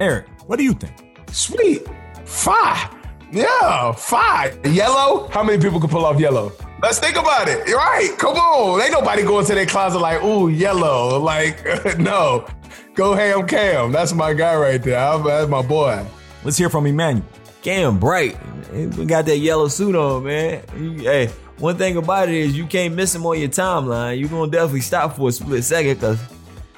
Eric, 0.00 0.26
what 0.46 0.56
do 0.56 0.64
you 0.64 0.74
think? 0.74 0.94
Sweet. 1.32 1.86
Five. 2.24 2.90
Yeah, 3.32 3.92
five. 3.92 4.64
Yellow? 4.66 5.28
How 5.28 5.42
many 5.42 5.60
people 5.60 5.80
can 5.80 5.90
pull 5.90 6.04
off 6.04 6.20
yellow? 6.20 6.52
Let's 6.82 6.98
think 6.98 7.16
about 7.16 7.48
it. 7.48 7.66
You're 7.66 7.78
right. 7.78 8.14
Come 8.18 8.36
on. 8.36 8.80
Ain't 8.80 8.92
nobody 8.92 9.22
going 9.22 9.46
to 9.46 9.54
their 9.54 9.66
closet 9.66 10.00
like, 10.00 10.22
ooh, 10.22 10.48
yellow. 10.48 11.18
Like, 11.24 11.64
no. 11.98 12.46
Go 12.94 13.14
ham 13.14 13.46
Cam. 13.46 13.92
That's 13.92 14.12
my 14.12 14.34
guy 14.34 14.54
right 14.56 14.82
there. 14.82 15.18
That's 15.18 15.48
my 15.48 15.62
boy. 15.62 16.04
Let's 16.44 16.56
hear 16.56 16.68
from 16.68 16.86
Emmanuel. 16.86 17.26
Cam 17.62 17.98
Bright. 17.98 18.36
We 18.72 19.06
got 19.06 19.24
that 19.24 19.38
yellow 19.38 19.68
suit 19.68 19.96
on, 19.96 20.24
man. 20.24 20.62
Hey, 20.98 21.30
one 21.58 21.76
thing 21.76 21.96
about 21.96 22.28
it 22.28 22.34
is 22.34 22.56
you 22.56 22.66
can't 22.66 22.94
miss 22.94 23.14
him 23.14 23.24
on 23.24 23.38
your 23.38 23.48
timeline. 23.48 24.18
You're 24.18 24.28
gonna 24.28 24.50
definitely 24.50 24.82
stop 24.82 25.16
for 25.16 25.30
a 25.30 25.32
split 25.32 25.64
second 25.64 25.94
because 25.94 26.20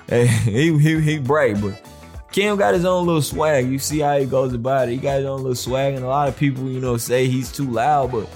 hey, 0.09 0.26
he, 0.44 0.78
he 0.78 1.00
he 1.00 1.18
bright, 1.18 1.61
but 1.61 1.82
Cam 2.30 2.56
got 2.56 2.74
his 2.74 2.85
own 2.85 3.06
little 3.06 3.22
swag. 3.22 3.68
You 3.68 3.78
see 3.78 3.98
how 3.98 4.18
he 4.18 4.26
goes 4.26 4.52
about 4.52 4.88
it. 4.88 4.92
He 4.92 4.98
got 4.98 5.16
his 5.16 5.26
own 5.26 5.38
little 5.38 5.54
swag, 5.56 5.94
and 5.94 6.04
a 6.04 6.09
lot 6.09 6.28
of 6.28 6.37
people, 6.37 6.70
you 6.70 6.80
know, 6.80 6.96
say 6.96 7.26
he's 7.26 7.50
too 7.50 7.68
loud, 7.68 8.12
but 8.12 8.28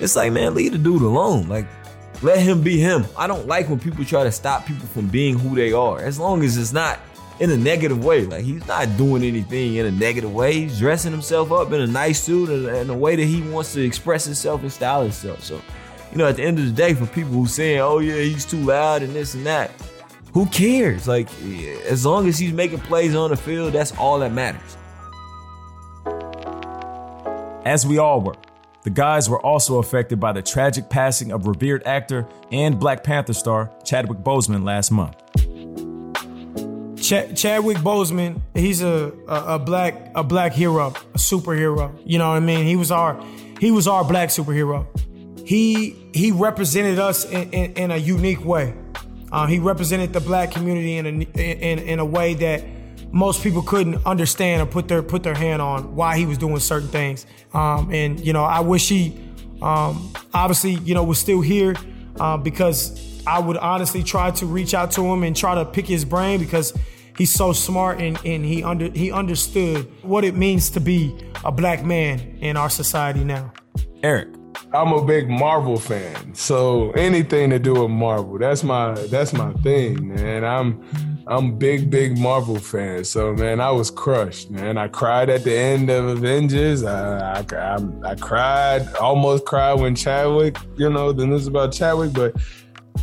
it's 0.00 0.16
like, 0.16 0.32
man, 0.32 0.54
leave 0.54 0.72
the 0.72 0.78
dude 0.78 1.02
alone. 1.02 1.48
Like, 1.48 1.66
let 2.22 2.38
him 2.38 2.62
be 2.62 2.78
him. 2.78 3.04
I 3.16 3.26
don't 3.26 3.46
like 3.46 3.68
when 3.68 3.78
people 3.78 4.04
try 4.04 4.24
to 4.24 4.32
stop 4.32 4.66
people 4.66 4.86
from 4.86 5.08
being 5.08 5.38
who 5.38 5.54
they 5.54 5.72
are. 5.72 6.00
As 6.00 6.18
long 6.18 6.42
as 6.42 6.56
it's 6.56 6.72
not 6.72 6.98
in 7.40 7.50
a 7.50 7.56
negative 7.56 8.04
way. 8.04 8.24
Like 8.24 8.44
he's 8.44 8.66
not 8.66 8.96
doing 8.96 9.22
anything 9.22 9.76
in 9.76 9.86
a 9.86 9.90
negative 9.90 10.32
way. 10.32 10.52
He's 10.52 10.78
dressing 10.78 11.12
himself 11.12 11.52
up 11.52 11.72
in 11.72 11.80
a 11.80 11.86
nice 11.86 12.22
suit 12.22 12.48
and 12.48 12.90
a 12.90 12.94
way 12.94 13.16
that 13.16 13.24
he 13.24 13.42
wants 13.42 13.72
to 13.74 13.84
express 13.84 14.24
himself 14.24 14.62
and 14.62 14.72
style 14.72 15.02
himself. 15.02 15.42
So, 15.42 15.60
you 16.12 16.18
know, 16.18 16.28
at 16.28 16.36
the 16.36 16.44
end 16.44 16.58
of 16.58 16.64
the 16.66 16.72
day, 16.72 16.94
for 16.94 17.06
people 17.06 17.32
who 17.32 17.46
saying, 17.46 17.80
"Oh 17.80 17.98
yeah, 17.98 18.16
he's 18.16 18.44
too 18.44 18.60
loud 18.60 19.02
and 19.02 19.12
this 19.12 19.34
and 19.34 19.44
that," 19.46 19.70
who 20.32 20.46
cares? 20.46 21.08
Like, 21.08 21.28
as 21.88 22.06
long 22.06 22.28
as 22.28 22.38
he's 22.38 22.52
making 22.52 22.80
plays 22.80 23.14
on 23.14 23.30
the 23.30 23.36
field, 23.36 23.72
that's 23.72 23.92
all 23.98 24.20
that 24.20 24.32
matters. 24.32 24.76
As 27.64 27.86
we 27.86 27.98
all 27.98 28.20
were. 28.20 28.36
The 28.84 28.90
guys 28.90 29.30
were 29.30 29.40
also 29.40 29.78
affected 29.78 30.20
by 30.20 30.32
the 30.32 30.42
tragic 30.42 30.90
passing 30.90 31.32
of 31.32 31.46
revered 31.46 31.82
actor 31.86 32.28
and 32.52 32.78
Black 32.78 33.02
Panther 33.02 33.32
star 33.32 33.70
Chadwick 33.82 34.18
Boseman 34.18 34.62
last 34.62 34.90
month. 34.90 35.16
Ch- 37.00 37.34
Chadwick 37.34 37.78
Boseman, 37.78 38.42
he's 38.54 38.82
a, 38.82 39.12
a, 39.26 39.54
a 39.54 39.58
black 39.58 40.10
a 40.14 40.22
black 40.22 40.52
hero, 40.52 40.88
a 40.88 41.18
superhero. 41.18 41.98
You 42.04 42.18
know 42.18 42.28
what 42.28 42.36
I 42.36 42.40
mean? 42.40 42.66
He 42.66 42.76
was 42.76 42.90
our 42.90 43.22
he 43.58 43.70
was 43.70 43.88
our 43.88 44.04
black 44.04 44.28
superhero. 44.28 44.86
He 45.46 45.96
he 46.12 46.30
represented 46.30 46.98
us 46.98 47.24
in, 47.24 47.50
in, 47.52 47.72
in 47.72 47.90
a 47.90 47.96
unique 47.96 48.44
way. 48.44 48.74
Uh, 49.32 49.46
he 49.46 49.58
represented 49.60 50.12
the 50.12 50.20
black 50.20 50.50
community 50.50 50.98
in 50.98 51.06
a 51.06 51.10
in, 51.10 51.78
in 51.78 51.98
a 52.00 52.04
way 52.04 52.34
that 52.34 52.62
most 53.14 53.44
people 53.44 53.62
couldn't 53.62 54.04
understand 54.04 54.60
or 54.60 54.66
put 54.66 54.88
their 54.88 55.00
put 55.00 55.22
their 55.22 55.36
hand 55.36 55.62
on 55.62 55.94
why 55.94 56.18
he 56.18 56.26
was 56.26 56.36
doing 56.36 56.58
certain 56.58 56.88
things. 56.88 57.26
Um, 57.52 57.94
and 57.94 58.18
you 58.18 58.32
know, 58.32 58.42
I 58.42 58.58
wish 58.58 58.88
he 58.88 59.16
um, 59.62 60.12
obviously 60.34 60.72
you 60.72 60.94
know 60.94 61.04
was 61.04 61.18
still 61.18 61.40
here 61.40 61.76
uh, 62.18 62.36
because 62.36 63.22
I 63.24 63.38
would 63.38 63.56
honestly 63.56 64.02
try 64.02 64.32
to 64.32 64.46
reach 64.46 64.74
out 64.74 64.90
to 64.92 65.02
him 65.02 65.22
and 65.22 65.36
try 65.36 65.54
to 65.54 65.64
pick 65.64 65.86
his 65.86 66.04
brain 66.04 66.40
because 66.40 66.76
he's 67.16 67.32
so 67.32 67.52
smart 67.52 68.00
and, 68.00 68.18
and 68.24 68.44
he 68.44 68.64
under 68.64 68.90
he 68.90 69.12
understood 69.12 69.88
what 70.02 70.24
it 70.24 70.34
means 70.34 70.68
to 70.70 70.80
be 70.80 71.16
a 71.44 71.52
black 71.52 71.84
man 71.84 72.18
in 72.40 72.56
our 72.56 72.68
society 72.68 73.22
now. 73.22 73.52
Eric. 74.02 74.28
I'm 74.72 74.92
a 74.92 75.04
big 75.04 75.28
Marvel 75.28 75.78
fan. 75.78 76.34
So 76.34 76.90
anything 76.92 77.50
to 77.50 77.58
do 77.60 77.82
with 77.82 77.90
Marvel, 77.90 78.38
that's 78.38 78.64
my 78.64 78.94
that's 79.06 79.32
my 79.32 79.52
thing, 79.54 80.14
man. 80.14 80.44
I'm 80.44 81.13
I'm 81.26 81.56
big, 81.56 81.90
big 81.90 82.18
Marvel 82.18 82.58
fan. 82.58 83.04
So 83.04 83.32
man, 83.32 83.60
I 83.60 83.70
was 83.70 83.90
crushed, 83.90 84.50
man. 84.50 84.76
I 84.76 84.88
cried 84.88 85.30
at 85.30 85.42
the 85.42 85.56
end 85.56 85.88
of 85.90 86.06
Avengers. 86.06 86.84
I 86.84 87.38
I, 87.38 87.44
I, 87.56 87.78
I 88.10 88.14
cried, 88.14 88.94
almost 88.96 89.46
cried 89.46 89.74
when 89.74 89.94
Chadwick, 89.94 90.58
you 90.76 90.90
know, 90.90 91.12
the 91.12 91.26
news 91.26 91.46
about 91.46 91.72
Chadwick, 91.72 92.12
but 92.12 92.36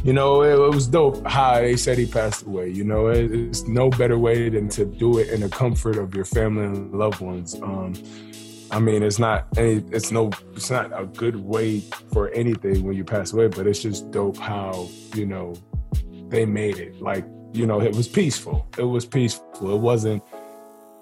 you 0.04 0.14
know, 0.14 0.42
it, 0.42 0.54
it, 0.54 0.74
was 0.74 0.88
dope 0.88 1.26
how 1.28 1.56
they 1.56 1.76
said 1.76 1.98
he 1.98 2.06
passed 2.06 2.46
away. 2.46 2.70
You 2.70 2.84
know, 2.84 3.08
it, 3.08 3.32
it's 3.32 3.68
no 3.68 3.90
better 3.90 4.18
way 4.18 4.50
than 4.50 4.70
to 4.70 4.86
do 4.86 5.20
it 5.20 5.30
in 5.30 5.42
the 5.42 5.50
comfort 5.50 5.98
of 5.98 6.16
your 6.16 6.26
family 6.26 6.66
and 6.66 6.92
loved 6.94 7.22
ones. 7.22 7.56
Um, 7.62 7.94
I 8.72 8.80
mean, 8.80 9.04
it's 9.04 9.20
not 9.20 9.48
any, 9.58 9.84
it's 9.92 10.12
no, 10.12 10.32
it's 10.56 10.72
not 10.72 10.92
a 10.98 11.06
good 11.06 11.36
way 11.36 11.82
for 12.14 12.30
anything 12.30 12.84
when 12.84 12.96
you 12.96 13.04
pass 13.04 13.34
away, 13.34 13.48
but 13.48 13.68
it's 13.68 13.82
just 13.82 14.10
dope 14.12 14.38
how 14.38 14.88
you 15.14 15.26
know 15.26 15.54
they 16.30 16.46
made 16.46 16.78
it. 16.78 17.02
Like, 17.02 17.26
you 17.54 17.66
know, 17.66 17.82
it 17.82 17.96
was 17.96 18.08
peaceful. 18.08 18.68
It 18.78 18.84
was 18.84 19.06
peaceful. 19.06 19.74
It 19.74 19.80
wasn't, 19.80 20.24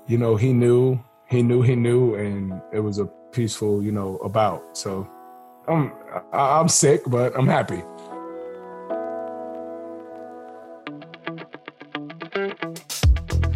you 0.07 0.17
know, 0.17 0.35
he 0.35 0.53
knew, 0.53 0.99
he 1.27 1.41
knew, 1.41 1.61
he 1.61 1.75
knew, 1.75 2.15
and 2.15 2.61
it 2.73 2.79
was 2.79 2.99
a 2.99 3.05
peaceful, 3.31 3.83
you 3.83 3.91
know, 3.91 4.17
about. 4.17 4.77
So, 4.77 5.07
I'm, 5.67 5.91
I'm 6.33 6.67
sick, 6.67 7.01
but 7.07 7.37
I'm 7.37 7.47
happy. 7.47 7.83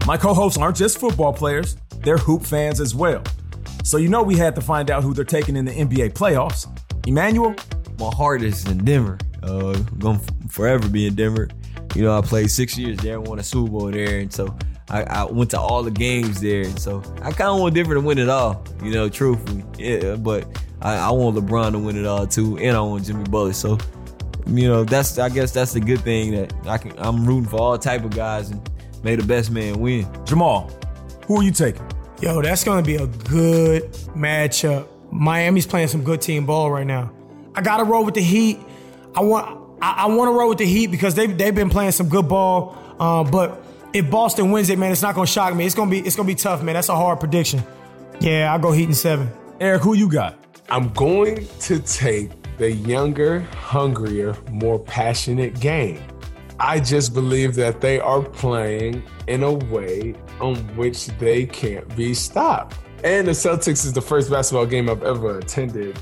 My 0.06 0.18
co 0.18 0.34
hosts 0.34 0.58
aren't 0.58 0.76
just 0.76 1.00
football 1.00 1.34
players, 1.34 1.78
they're 2.00 2.18
hoop 2.18 2.44
fans 2.44 2.80
as 2.80 2.94
well. 2.94 3.24
So 3.84 3.98
you 3.98 4.10
know 4.10 4.22
we 4.22 4.38
had 4.38 4.54
to 4.56 4.62
find 4.62 4.92
out 4.92 5.02
who 5.02 5.14
they're 5.14 5.26
taking 5.26 5.56
in 5.56 5.66
the 5.66 5.72
NBA 5.72 6.14
playoffs. 6.14 6.68
Emmanuel? 7.08 7.56
My 8.00 8.10
heart 8.14 8.42
is 8.42 8.66
in 8.68 8.84
Denver. 8.84 9.18
Uh, 9.42 9.74
gonna 10.00 10.20
forever 10.50 10.88
be 10.88 11.08
in 11.08 11.16
Denver. 11.16 11.50
You 11.96 12.02
know, 12.02 12.18
I 12.18 12.22
played 12.22 12.50
six 12.50 12.78
years 12.78 12.98
there, 12.98 13.22
won 13.22 13.40
a 13.40 13.44
Super 13.44 13.72
Bowl 13.72 13.92
there, 13.92 14.20
and 14.20 14.34
so 14.34 14.56
I, 14.90 15.04
I 15.04 15.24
went 15.26 15.52
to 15.52 15.60
all 15.60 15.84
the 15.84 15.92
games 15.92 16.42
there, 16.42 16.64
and 16.64 16.80
so 16.80 17.04
I 17.22 17.32
kind 17.32 17.50
of 17.50 17.60
want 17.60 17.76
Denver 17.76 17.94
to 17.94 18.02
win 18.02 18.18
it 18.18 18.30
all. 18.30 18.64
You 18.84 18.92
know, 18.92 19.10
truthfully, 19.10 19.64
yeah. 19.78 20.16
But 20.16 20.48
I, 20.82 20.96
I 20.98 21.12
want 21.12 21.38
LeBron 21.38 21.72
to 21.74 21.80
win 21.80 21.98
it 21.98 22.06
all 22.06 22.26
too, 22.28 22.58
and 22.58 22.76
I 22.76 22.82
want 22.82 23.06
Jimmy 23.06 23.24
Butler. 23.26 23.54
So, 23.54 23.78
you 24.48 24.68
know, 24.68 24.84
that's 24.84 25.18
I 25.20 25.30
guess 25.30 25.52
that's 25.52 25.74
the 25.74 25.80
good 25.80 26.02
thing 26.02 26.32
that 26.32 26.54
I 26.66 26.78
can. 26.78 26.94
I'm 26.98 27.26
rooting 27.26 27.50
for 27.50 27.58
all 27.58 27.78
type 27.78 28.04
of 28.04 28.12
guys, 28.12 28.50
and 28.50 28.70
may 29.04 29.16
the 29.16 29.24
best 29.24 29.52
man 29.52 29.80
win. 29.80 30.08
Jamal, 30.26 30.72
who 31.28 31.40
are 31.40 31.44
you 31.44 31.52
taking? 31.52 31.88
Yo, 32.22 32.42
that's 32.42 32.64
gonna 32.64 32.82
be 32.82 32.96
a 32.96 33.08
good 33.08 33.92
matchup. 34.16 34.88
Miami's 35.12 35.68
playing 35.68 35.90
some 35.90 36.04
good 36.04 36.22
team 36.22 36.46
ball 36.46 36.72
right 36.72 36.88
now. 36.88 37.12
I 37.56 37.62
gotta 37.62 37.84
roll 37.84 38.04
with 38.04 38.16
the 38.16 38.22
Heat. 38.22 38.60
I 39.16 39.22
want 39.22 39.63
I, 39.84 40.04
I 40.04 40.06
want 40.06 40.30
to 40.30 40.32
roll 40.32 40.48
with 40.48 40.60
the 40.60 40.66
Heat 40.66 40.88
because 40.88 41.14
they've 41.14 41.38
they've 41.38 41.54
been 41.54 41.70
playing 41.70 41.92
some 41.92 42.08
good 42.08 42.30
ball. 42.30 42.78
Uh, 42.98 43.26
but 43.26 43.62
if 43.92 44.10
Boston 44.10 44.52
wins 44.52 44.70
it, 44.70 44.80
man, 44.80 44.94
it's 44.94 45.02
not 45.02 45.14
gonna 45.14 45.28
shock 45.28 45.54
me. 45.54 45.66
It's 45.66 45.76
gonna 45.76 45.92
be 45.92 46.00
it's 46.00 46.16
gonna 46.16 46.28
be 46.28 46.36
tough, 46.36 46.64
man. 46.64 46.76
That's 46.76 46.88
a 46.88 46.96
hard 46.96 47.20
prediction. 47.20 47.62
Yeah, 48.22 48.54
I'll 48.54 48.60
go 48.60 48.72
Heat 48.72 48.88
in 48.88 48.94
seven. 48.94 49.30
Eric, 49.60 49.82
who 49.82 49.94
you 49.94 50.10
got? 50.10 50.38
I'm 50.70 50.90
going 50.94 51.46
to 51.60 51.80
take 51.80 52.32
the 52.58 52.72
younger, 52.72 53.42
hungrier, 53.42 54.38
more 54.50 54.80
passionate 54.80 55.60
game. 55.60 56.02
I 56.60 56.80
just 56.80 57.14
believe 57.14 57.56
that 57.56 57.82
they 57.82 58.00
are 58.00 58.22
playing 58.22 59.04
in 59.28 59.44
a 59.44 59.52
way 59.52 60.16
on 60.40 60.56
which 60.78 61.08
they 61.18 61.46
can't 61.46 61.94
be 61.98 62.14
stopped. 62.14 62.78
And 63.04 63.28
the 63.28 63.32
Celtics 63.32 63.86
is 63.86 63.92
the 63.92 64.02
first 64.02 64.32
basketball 64.32 64.66
game 64.66 64.90
I've 64.90 65.04
ever 65.04 65.40
attended 65.40 66.00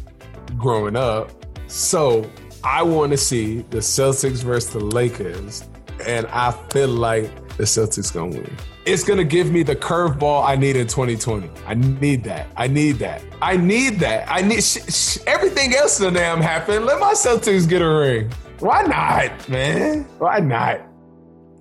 growing 0.57 0.95
up. 0.95 1.31
So 1.67 2.29
I 2.63 2.83
want 2.83 3.11
to 3.11 3.17
see 3.17 3.61
the 3.71 3.79
Celtics 3.79 4.43
versus 4.43 4.71
the 4.71 4.79
Lakers, 4.79 5.63
and 6.05 6.27
I 6.27 6.51
feel 6.69 6.89
like 6.89 7.57
the 7.57 7.63
Celtics 7.63 8.13
gonna 8.13 8.31
win. 8.31 8.57
It's 8.85 9.03
gonna 9.03 9.23
give 9.23 9.51
me 9.51 9.63
the 9.63 9.75
curveball 9.75 10.45
I 10.45 10.55
need 10.55 10.75
in 10.75 10.85
2020. 10.85 11.49
I 11.65 11.73
need 11.73 12.23
that. 12.25 12.47
I 12.55 12.67
need 12.67 12.93
that. 12.99 13.23
I 13.41 13.57
need 13.57 13.99
that. 13.99 14.29
I 14.29 14.41
need 14.41 14.63
sh- 14.63 14.77
sh- 14.89 15.17
everything 15.25 15.73
else 15.73 15.97
to 15.97 16.11
damn 16.11 16.39
happen. 16.39 16.85
Let 16.85 16.99
my 16.99 17.13
Celtics 17.13 17.67
get 17.67 17.81
a 17.81 17.89
ring. 17.89 18.31
Why 18.59 18.83
not, 18.83 19.49
man? 19.49 20.03
Why 20.19 20.39
not? 20.39 20.81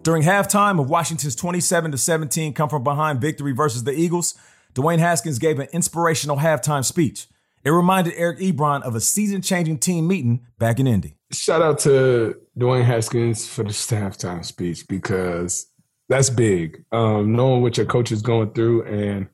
During 0.03 0.23
halftime 0.23 0.79
of 0.81 0.91
Washington's 0.91 1.35
27 1.35 1.93
to 1.93 1.99
17 1.99 2.53
come 2.53 2.69
from 2.69 2.85
behind 2.85 3.21
victory 3.21 3.53
versus 3.53 3.85
the 3.85 3.93
Eagles, 3.93 4.35
Dwayne 4.75 4.99
Haskins 4.99 5.39
gave 5.39 5.59
an 5.59 5.69
inspirational 5.73 6.37
halftime 6.37 6.85
speech. 6.85 7.27
It 7.65 7.71
reminded 7.71 8.15
Eric 8.17 8.39
Ebron 8.39 8.83
of 8.83 8.95
a 8.95 9.01
season 9.01 9.43
changing 9.43 9.79
team 9.79 10.07
meeting 10.07 10.47
back 10.59 10.81
in 10.81 10.87
Indy. 10.87 11.17
Shout 11.33 11.63
out 11.63 11.79
to 11.81 12.41
Dwayne 12.59 12.85
Haskins 12.85 13.47
for 13.47 13.63
the 13.63 13.71
halftime 13.71 14.45
speech 14.45 14.89
because 14.89 15.67
that's 16.09 16.31
big. 16.31 16.85
Um, 16.91 17.37
knowing 17.37 17.63
what 17.63 17.77
your 17.77 17.87
coach 17.87 18.11
is 18.13 18.23
going 18.23 18.53
through 18.53 18.85
and 18.85 19.29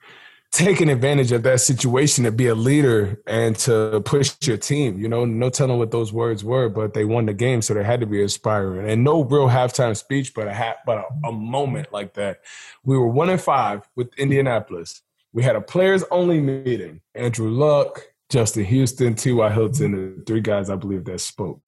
taking 0.53 0.89
advantage 0.89 1.33
of 1.33 1.43
that 1.43 1.61
situation 1.61 2.25
to 2.25 2.33
be 2.33 2.47
a 2.47 2.55
leader 2.55 3.21
and 3.27 3.57
to 3.57 4.01
push 4.05 4.35
your 4.43 4.57
team. 4.57 4.99
You 4.99 5.09
know, 5.09 5.25
no 5.25 5.51
telling 5.51 5.79
what 5.79 5.91
those 5.91 6.12
words 6.12 6.43
were, 6.43 6.69
but 6.69 6.95
they 6.95 7.05
won 7.05 7.27
the 7.27 7.35
game, 7.35 7.62
so 7.62 7.75
they 7.75 7.85
had 7.85 8.01
to 8.01 8.07
be 8.07 8.23
inspiring. 8.23 8.89
And 8.89 9.05
no 9.05 9.23
real 9.23 9.49
halftime 9.49 9.97
speech, 9.97 10.35
but 10.35 10.49
a 10.49 10.55
ha- 10.55 10.77
but 10.85 10.99
a, 10.99 11.29
a 11.29 11.33
moment 11.33 11.93
like 11.93 12.15
that. 12.15 12.41
We 12.85 12.97
were 12.97 13.09
one 13.09 13.31
and 13.31 13.41
five 13.41 13.89
with 13.97 14.09
Indianapolis. 14.19 15.03
We 15.33 15.43
had 15.43 15.57
a 15.57 15.61
players 15.61 16.05
only 16.11 16.41
meeting. 16.41 17.03
Andrew 17.15 17.51
Luck, 17.51 18.03
Justin 18.29 18.65
Houston, 18.65 19.15
T.Y. 19.15 19.53
Hilton, 19.53 20.17
the 20.17 20.25
three 20.25 20.41
guys 20.41 20.71
I 20.71 20.77
believe 20.77 21.05
that 21.05 21.21
spoke. 21.21 21.61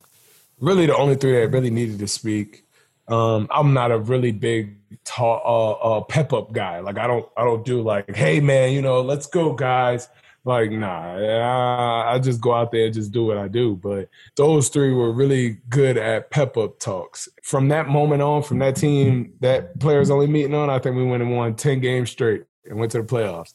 Really, 0.61 0.87
the 0.87 0.97
only 0.97 1.15
three 1.15 1.33
that 1.33 1.53
really 1.53 1.71
needed 1.71 1.99
to 2.01 2.09
speak. 2.09 2.65
Um, 3.07 3.49
I'm 3.51 3.73
not 3.73 3.91
a 3.91 3.99
really 3.99 4.33
big 4.33 4.77
ta- 5.05 5.39
uh, 5.39 5.71
uh, 5.73 6.01
pep 6.03 6.33
up 6.33 6.53
guy. 6.53 6.81
Like 6.81 6.99
I 6.99 7.07
don't, 7.07 7.27
I 7.37 7.45
don't 7.45 7.65
do 7.65 7.81
like, 7.83 8.15
hey 8.15 8.41
man, 8.41 8.73
you 8.73 8.83
know, 8.83 9.01
let's 9.01 9.27
go 9.27 9.53
guys. 9.53 10.09
Like 10.45 10.71
nah, 10.71 11.17
I, 11.17 12.15
I 12.15 12.19
just 12.19 12.41
go 12.41 12.55
out 12.55 12.73
there 12.73 12.87
and 12.87 12.95
just 12.95 13.13
do 13.13 13.25
what 13.25 13.39
I 13.39 13.49
do. 13.49 13.77
But 13.77 14.09
those 14.37 14.69
three 14.69 14.93
were 14.93 15.13
really 15.13 15.59
good 15.69 15.97
at 15.97 16.31
pep 16.31 16.57
up 16.57 16.79
talks. 16.81 17.29
From 17.43 17.69
that 17.69 17.89
moment 17.89 18.23
on, 18.23 18.43
from 18.43 18.59
that 18.61 18.77
team, 18.77 19.35
that 19.41 19.79
players 19.79 20.11
only 20.11 20.27
meeting 20.27 20.55
on, 20.55 20.71
I 20.71 20.79
think 20.79 20.97
we 20.97 21.05
went 21.05 21.23
and 21.23 21.37
won 21.37 21.55
ten 21.55 21.81
games 21.81 22.11
straight 22.11 22.45
and 22.65 22.79
went 22.79 22.93
to 22.93 23.03
the 23.03 23.07
playoffs. 23.07 23.53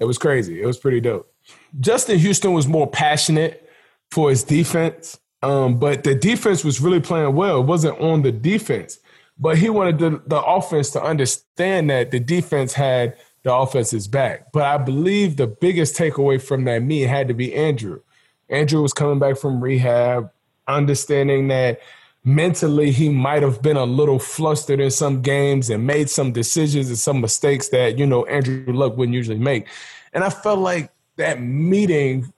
It 0.00 0.06
was 0.06 0.18
crazy. 0.18 0.60
It 0.60 0.66
was 0.66 0.78
pretty 0.78 1.00
dope. 1.00 1.32
Justin 1.78 2.18
Houston 2.18 2.52
was 2.52 2.66
more 2.66 2.88
passionate 2.88 3.68
for 4.10 4.30
his 4.30 4.42
defense, 4.42 5.20
um, 5.42 5.78
but 5.78 6.02
the 6.04 6.14
defense 6.14 6.64
was 6.64 6.80
really 6.80 7.00
playing 7.00 7.34
well. 7.34 7.60
It 7.60 7.66
wasn't 7.66 8.00
on 8.00 8.22
the 8.22 8.32
defense, 8.32 8.98
but 9.38 9.58
he 9.58 9.68
wanted 9.68 9.98
the, 9.98 10.22
the 10.26 10.42
offense 10.42 10.90
to 10.90 11.02
understand 11.02 11.90
that 11.90 12.10
the 12.10 12.18
defense 12.18 12.72
had 12.72 13.16
the 13.42 13.54
offense's 13.54 14.08
back. 14.08 14.52
But 14.52 14.64
I 14.64 14.78
believe 14.78 15.36
the 15.36 15.46
biggest 15.46 15.96
takeaway 15.96 16.42
from 16.42 16.64
that 16.64 16.82
meet 16.82 17.02
had 17.02 17.28
to 17.28 17.34
be 17.34 17.54
Andrew. 17.54 18.00
Andrew 18.48 18.82
was 18.82 18.92
coming 18.92 19.18
back 19.18 19.38
from 19.38 19.62
rehab, 19.62 20.30
understanding 20.66 21.48
that 21.48 21.80
mentally 22.24 22.90
he 22.90 23.08
might 23.08 23.42
have 23.42 23.62
been 23.62 23.76
a 23.76 23.84
little 23.84 24.18
flustered 24.18 24.80
in 24.80 24.90
some 24.90 25.22
games 25.22 25.70
and 25.70 25.86
made 25.86 26.10
some 26.10 26.32
decisions 26.32 26.88
and 26.88 26.98
some 26.98 27.20
mistakes 27.20 27.68
that, 27.68 27.98
you 27.98 28.06
know, 28.06 28.24
Andrew 28.26 28.72
Luck 28.72 28.96
wouldn't 28.96 29.14
usually 29.14 29.38
make. 29.38 29.66
And 30.12 30.22
I 30.22 30.30
felt 30.30 30.58
like 30.58 30.90
that 31.16 31.40
meeting 31.40 32.32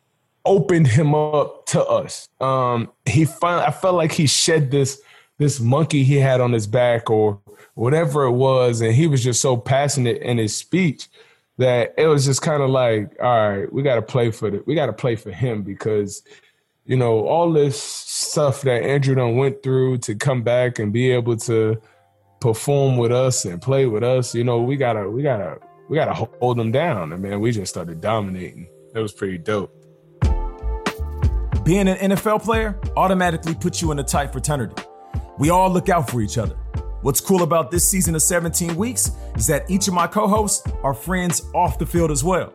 opened 0.44 0.88
him 0.88 1.14
up 1.14 1.66
to 1.66 1.84
us. 1.84 2.28
Um, 2.40 2.90
he 3.06 3.24
finally, 3.24 3.64
I 3.64 3.70
felt 3.70 3.94
like 3.94 4.12
he 4.12 4.26
shed 4.26 4.70
this 4.70 5.00
this 5.38 5.58
monkey 5.58 6.04
he 6.04 6.16
had 6.16 6.40
on 6.40 6.52
his 6.52 6.66
back 6.66 7.10
or 7.10 7.40
whatever 7.74 8.24
it 8.24 8.32
was, 8.32 8.80
and 8.80 8.94
he 8.94 9.06
was 9.06 9.24
just 9.24 9.40
so 9.40 9.56
passionate 9.56 10.18
in 10.18 10.38
his 10.38 10.54
speech 10.54 11.08
that 11.58 11.94
it 11.96 12.06
was 12.06 12.24
just 12.24 12.42
kind 12.42 12.62
of 12.62 12.70
like, 12.70 13.10
all 13.20 13.50
right, 13.50 13.72
we 13.72 13.82
got 13.82 13.96
to 13.96 14.02
play 14.02 14.30
for 14.30 14.48
it. 14.48 14.66
We 14.66 14.74
got 14.74 14.86
to 14.86 14.92
play 14.92 15.16
for 15.16 15.30
him 15.30 15.62
because 15.62 16.22
you 16.92 16.98
know 16.98 17.26
all 17.26 17.50
this 17.50 17.82
stuff 17.82 18.60
that 18.60 18.82
Andrew 18.82 19.14
done 19.14 19.38
went 19.38 19.62
through 19.62 19.96
to 19.96 20.14
come 20.14 20.42
back 20.42 20.78
and 20.78 20.92
be 20.92 21.10
able 21.10 21.38
to 21.38 21.80
perform 22.38 22.98
with 22.98 23.10
us 23.10 23.46
and 23.46 23.62
play 23.62 23.86
with 23.86 24.04
us. 24.04 24.34
You 24.34 24.44
know, 24.44 24.60
we 24.60 24.76
gotta 24.76 25.08
we 25.08 25.22
gotta 25.22 25.56
we 25.88 25.96
gotta 25.96 26.12
hold 26.12 26.58
them 26.58 26.70
down. 26.70 27.14
And 27.14 27.22
man, 27.22 27.40
we 27.40 27.50
just 27.50 27.72
started 27.72 28.02
dominating. 28.02 28.68
It 28.94 28.98
was 28.98 29.14
pretty 29.14 29.38
dope. 29.38 29.74
Being 31.64 31.88
an 31.88 32.10
NFL 32.10 32.42
player 32.42 32.78
automatically 32.94 33.54
puts 33.54 33.80
you 33.80 33.90
in 33.92 33.98
a 33.98 34.04
tight 34.04 34.30
fraternity. 34.30 34.82
We 35.38 35.48
all 35.48 35.70
look 35.70 35.88
out 35.88 36.10
for 36.10 36.20
each 36.20 36.36
other. 36.36 36.56
What's 37.00 37.22
cool 37.22 37.42
about 37.42 37.70
this 37.70 37.88
season 37.88 38.14
of 38.14 38.20
17 38.20 38.76
weeks 38.76 39.12
is 39.34 39.46
that 39.46 39.64
each 39.70 39.88
of 39.88 39.94
my 39.94 40.06
co 40.06 40.28
hosts 40.28 40.70
are 40.82 40.92
friends 40.92 41.40
off 41.54 41.78
the 41.78 41.86
field 41.86 42.10
as 42.10 42.22
well. 42.22 42.52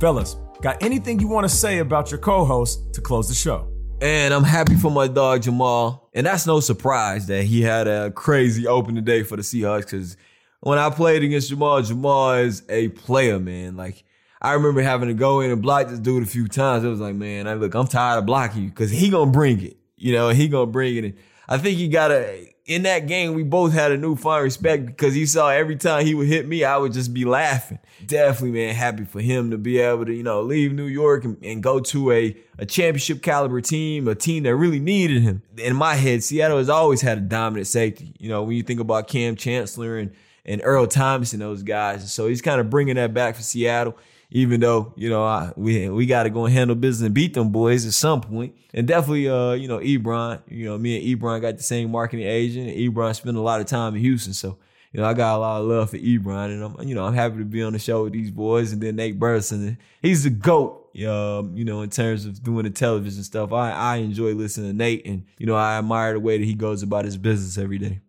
Fellas, 0.00 0.36
got 0.62 0.82
anything 0.82 1.20
you 1.20 1.28
want 1.28 1.46
to 1.46 1.54
say 1.54 1.80
about 1.80 2.10
your 2.10 2.18
co 2.18 2.46
host 2.46 2.94
to 2.94 3.02
close 3.02 3.28
the 3.28 3.34
show? 3.34 3.68
And 4.04 4.34
I'm 4.34 4.44
happy 4.44 4.74
for 4.74 4.90
my 4.90 5.08
dog 5.08 5.40
Jamal. 5.40 6.10
And 6.12 6.26
that's 6.26 6.46
no 6.46 6.60
surprise 6.60 7.26
that 7.28 7.44
he 7.44 7.62
had 7.62 7.88
a 7.88 8.10
crazy 8.10 8.66
opening 8.66 9.02
day 9.02 9.22
for 9.22 9.34
the 9.34 9.42
Seahawks 9.42 9.86
because 9.86 10.18
when 10.60 10.78
I 10.78 10.90
played 10.90 11.22
against 11.22 11.48
Jamal, 11.48 11.80
Jamal 11.80 12.34
is 12.34 12.64
a 12.68 12.88
player, 12.88 13.38
man. 13.40 13.78
Like, 13.78 14.04
I 14.42 14.52
remember 14.52 14.82
having 14.82 15.08
to 15.08 15.14
go 15.14 15.40
in 15.40 15.50
and 15.50 15.62
block 15.62 15.88
this 15.88 15.98
dude 15.98 16.22
a 16.22 16.26
few 16.26 16.48
times. 16.48 16.84
It 16.84 16.88
was 16.88 17.00
like, 17.00 17.14
man, 17.14 17.48
I 17.48 17.54
look, 17.54 17.74
I'm 17.74 17.86
tired 17.86 18.18
of 18.18 18.26
blocking 18.26 18.64
you 18.64 18.68
because 18.68 18.90
he 18.90 19.08
gonna 19.08 19.30
bring 19.30 19.64
it. 19.64 19.78
You 19.96 20.12
know, 20.12 20.28
he 20.28 20.48
gonna 20.48 20.70
bring 20.70 20.96
it. 20.96 21.04
And 21.06 21.14
I 21.48 21.56
think 21.56 21.78
he 21.78 21.88
got 21.88 22.10
a 22.10 22.53
in 22.66 22.82
that 22.84 23.06
game. 23.06 23.34
We 23.34 23.42
both 23.42 23.72
had 23.72 23.92
a 23.92 23.96
newfound 23.96 24.42
respect 24.42 24.86
because 24.86 25.14
he 25.14 25.26
saw 25.26 25.48
every 25.48 25.76
time 25.76 26.06
he 26.06 26.14
would 26.14 26.28
hit 26.28 26.48
me, 26.48 26.64
I 26.64 26.76
would 26.76 26.92
just 26.92 27.12
be 27.12 27.24
laughing. 27.24 27.78
Definitely, 28.06 28.52
man, 28.52 28.74
happy 28.74 29.04
for 29.04 29.20
him 29.20 29.50
to 29.50 29.58
be 29.58 29.78
able 29.78 30.06
to, 30.06 30.12
you 30.12 30.22
know, 30.22 30.42
leave 30.42 30.72
New 30.72 30.86
York 30.86 31.24
and, 31.24 31.36
and 31.42 31.62
go 31.62 31.80
to 31.80 32.12
a 32.12 32.36
a 32.58 32.66
championship 32.66 33.22
caliber 33.22 33.60
team, 33.60 34.06
a 34.06 34.14
team 34.14 34.44
that 34.44 34.54
really 34.54 34.78
needed 34.78 35.22
him. 35.22 35.42
In 35.58 35.74
my 35.74 35.94
head, 35.94 36.22
Seattle 36.22 36.58
has 36.58 36.68
always 36.68 37.00
had 37.00 37.18
a 37.18 37.22
dominant 37.22 37.66
safety. 37.66 38.14
You 38.18 38.28
know, 38.28 38.44
when 38.44 38.56
you 38.56 38.62
think 38.62 38.80
about 38.80 39.08
Kam 39.08 39.36
Chancellor 39.36 39.98
and 39.98 40.12
and 40.46 40.60
Earl 40.62 40.86
Thomas 40.86 41.32
and 41.32 41.40
those 41.40 41.62
guys, 41.62 42.12
so 42.12 42.28
he's 42.28 42.42
kind 42.42 42.60
of 42.60 42.70
bringing 42.70 42.96
that 42.96 43.14
back 43.14 43.34
for 43.34 43.42
Seattle 43.42 43.96
even 44.30 44.60
though 44.60 44.92
you 44.96 45.08
know 45.08 45.24
I, 45.24 45.52
we 45.56 45.88
we 45.88 46.06
got 46.06 46.24
to 46.24 46.30
go 46.30 46.44
and 46.44 46.54
handle 46.54 46.76
business 46.76 47.06
and 47.06 47.14
beat 47.14 47.34
them 47.34 47.50
boys 47.50 47.86
at 47.86 47.92
some 47.92 48.20
point. 48.20 48.54
And 48.72 48.88
definitely, 48.88 49.28
uh, 49.28 49.52
you 49.52 49.68
know, 49.68 49.78
Ebron, 49.78 50.42
you 50.48 50.64
know, 50.64 50.76
me 50.76 50.96
and 51.12 51.20
Ebron 51.20 51.40
got 51.40 51.56
the 51.56 51.62
same 51.62 51.90
marketing 51.90 52.26
agent. 52.26 52.68
And 52.68 52.76
Ebron 52.76 53.14
spent 53.14 53.36
a 53.36 53.40
lot 53.40 53.60
of 53.60 53.66
time 53.66 53.94
in 53.94 54.00
Houston, 54.00 54.34
so 54.34 54.58
you 54.92 55.00
know 55.00 55.06
I 55.06 55.14
got 55.14 55.36
a 55.36 55.38
lot 55.38 55.60
of 55.60 55.66
love 55.66 55.90
for 55.90 55.98
Ebron, 55.98 56.46
and 56.46 56.64
I'm 56.64 56.88
you 56.88 56.94
know 56.94 57.04
I'm 57.04 57.14
happy 57.14 57.38
to 57.38 57.44
be 57.44 57.62
on 57.62 57.72
the 57.72 57.78
show 57.78 58.04
with 58.04 58.12
these 58.12 58.30
boys. 58.30 58.72
And 58.72 58.82
then 58.82 58.96
Nate 58.96 59.18
Burleson, 59.18 59.78
he's 60.02 60.24
the 60.24 60.30
goat. 60.30 60.80
Um, 60.94 61.56
you 61.56 61.64
know, 61.64 61.82
in 61.82 61.90
terms 61.90 62.24
of 62.24 62.40
doing 62.40 62.64
the 62.64 62.70
television 62.70 63.22
stuff, 63.24 63.52
I 63.52 63.72
I 63.72 63.96
enjoy 63.96 64.32
listening 64.34 64.70
to 64.70 64.76
Nate, 64.76 65.06
and 65.06 65.24
you 65.38 65.46
know 65.46 65.56
I 65.56 65.78
admire 65.78 66.14
the 66.14 66.20
way 66.20 66.38
that 66.38 66.44
he 66.44 66.54
goes 66.54 66.82
about 66.82 67.04
his 67.04 67.16
business 67.16 67.58
every 67.58 67.78
day. 67.78 68.00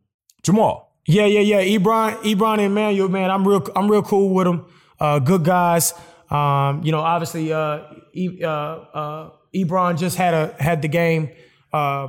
Jamal. 0.43 0.85
Yeah, 1.07 1.25
yeah, 1.25 1.41
yeah. 1.41 1.77
Ebron, 1.77 2.15
Ebron 2.23 2.53
and 2.53 2.61
Emmanuel, 2.61 3.09
man, 3.09 3.29
I'm 3.29 3.47
real, 3.47 3.65
I'm 3.75 3.89
real 3.89 4.01
cool 4.01 4.29
with 4.29 4.45
them. 4.45 4.65
Uh, 4.99 5.19
good 5.19 5.43
guys. 5.43 5.93
Um, 6.29 6.83
you 6.83 6.91
know, 6.91 7.01
obviously, 7.01 7.53
uh, 7.53 7.81
e, 8.13 8.43
uh, 8.43 8.47
uh, 8.47 9.29
Ebron 9.53 9.97
just 9.97 10.17
had 10.17 10.33
a 10.33 10.55
had 10.59 10.81
the 10.81 10.87
game 10.87 11.29
uh, 11.71 12.07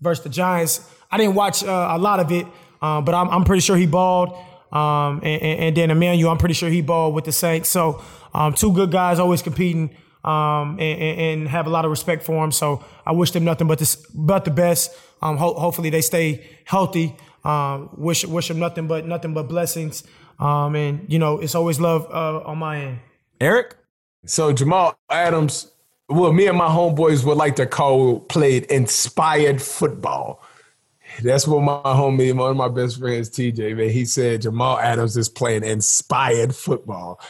versus 0.00 0.22
the 0.24 0.30
Giants. 0.30 0.88
I 1.10 1.18
didn't 1.18 1.34
watch 1.34 1.62
uh, 1.64 1.88
a 1.90 1.98
lot 1.98 2.20
of 2.20 2.32
it, 2.32 2.46
Um, 2.80 3.04
but 3.04 3.14
I'm, 3.14 3.28
I'm 3.30 3.44
pretty 3.44 3.60
sure 3.60 3.76
he 3.76 3.86
balled. 3.86 4.36
Um, 4.72 5.20
and, 5.22 5.42
and, 5.42 5.76
then 5.76 5.90
Emmanuel, 5.90 6.30
I'm 6.30 6.38
pretty 6.38 6.54
sure 6.54 6.70
he 6.70 6.80
balled 6.80 7.14
with 7.14 7.24
the 7.26 7.32
Saints. 7.32 7.68
So 7.68 8.02
um, 8.32 8.54
two 8.54 8.72
good 8.72 8.90
guys 8.90 9.18
always 9.18 9.42
competing 9.42 9.94
um, 10.24 10.78
and, 10.80 11.20
and, 11.20 11.48
have 11.48 11.66
a 11.66 11.70
lot 11.70 11.84
of 11.84 11.90
respect 11.90 12.22
for 12.22 12.40
them. 12.40 12.52
So 12.52 12.82
I 13.04 13.12
wish 13.12 13.32
them 13.32 13.44
nothing 13.44 13.66
but 13.66 13.78
the, 13.78 13.96
but 14.14 14.46
the 14.46 14.50
best. 14.50 14.96
Um, 15.20 15.36
ho- 15.36 15.54
hopefully 15.54 15.90
they 15.90 16.00
stay 16.00 16.46
healthy. 16.64 17.14
Um, 17.44 17.90
wish 17.96 18.24
wish 18.24 18.48
them 18.48 18.60
nothing 18.60 18.86
but 18.86 19.04
nothing 19.04 19.34
but 19.34 19.48
blessings. 19.48 20.04
Um, 20.38 20.74
and 20.74 21.12
you 21.12 21.18
know 21.18 21.38
it's 21.38 21.54
always 21.54 21.80
love 21.80 22.06
uh, 22.10 22.40
on 22.44 22.58
my 22.58 22.80
end. 22.80 22.98
Eric. 23.40 23.76
So 24.24 24.52
Jamal 24.52 24.96
Adams, 25.10 25.72
well, 26.08 26.32
me 26.32 26.46
and 26.46 26.56
my 26.56 26.68
homeboys 26.68 27.24
would 27.24 27.36
like 27.36 27.56
to 27.56 27.66
call 27.66 28.20
played 28.20 28.64
inspired 28.64 29.60
football. 29.60 30.42
That's 31.22 31.46
what 31.46 31.62
my 31.62 31.82
homie, 31.92 32.34
one 32.34 32.52
of 32.52 32.56
my 32.56 32.68
best 32.68 32.98
friends, 32.98 33.28
TJ, 33.28 33.76
man, 33.76 33.90
he 33.90 34.04
said 34.04 34.42
Jamal 34.42 34.78
Adams 34.78 35.16
is 35.16 35.28
playing 35.28 35.64
inspired 35.64 36.54
football. 36.54 37.20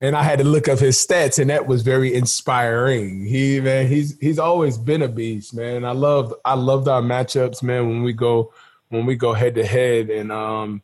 And 0.00 0.14
I 0.14 0.22
had 0.22 0.38
to 0.40 0.44
look 0.44 0.68
up 0.68 0.78
his 0.78 0.98
stats, 0.98 1.38
and 1.38 1.48
that 1.48 1.66
was 1.66 1.80
very 1.80 2.12
inspiring. 2.14 3.24
He 3.24 3.60
man, 3.62 3.86
he's 3.86 4.18
he's 4.18 4.38
always 4.38 4.76
been 4.76 5.00
a 5.00 5.08
beast, 5.08 5.54
man. 5.54 5.86
I 5.86 5.92
love 5.92 6.34
I 6.44 6.52
loved 6.52 6.86
our 6.86 7.00
matchups, 7.00 7.62
man, 7.62 7.88
when 7.88 8.02
we 8.02 8.12
go 8.12 8.52
when 8.90 9.06
we 9.06 9.16
go 9.16 9.32
head 9.32 9.54
to 9.54 9.64
head 9.64 10.10
and 10.10 10.30
um 10.30 10.82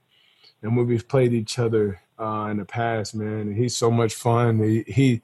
and 0.63 0.77
when 0.77 0.87
we've 0.87 1.07
played 1.09 1.33
each 1.33 1.59
other 1.59 2.01
uh 2.19 2.49
in 2.51 2.59
the 2.59 2.65
past, 2.65 3.15
man. 3.15 3.55
He's 3.55 3.77
so 3.77 3.91
much 3.91 4.15
fun. 4.15 4.59
He 4.59 4.85
he 4.87 5.23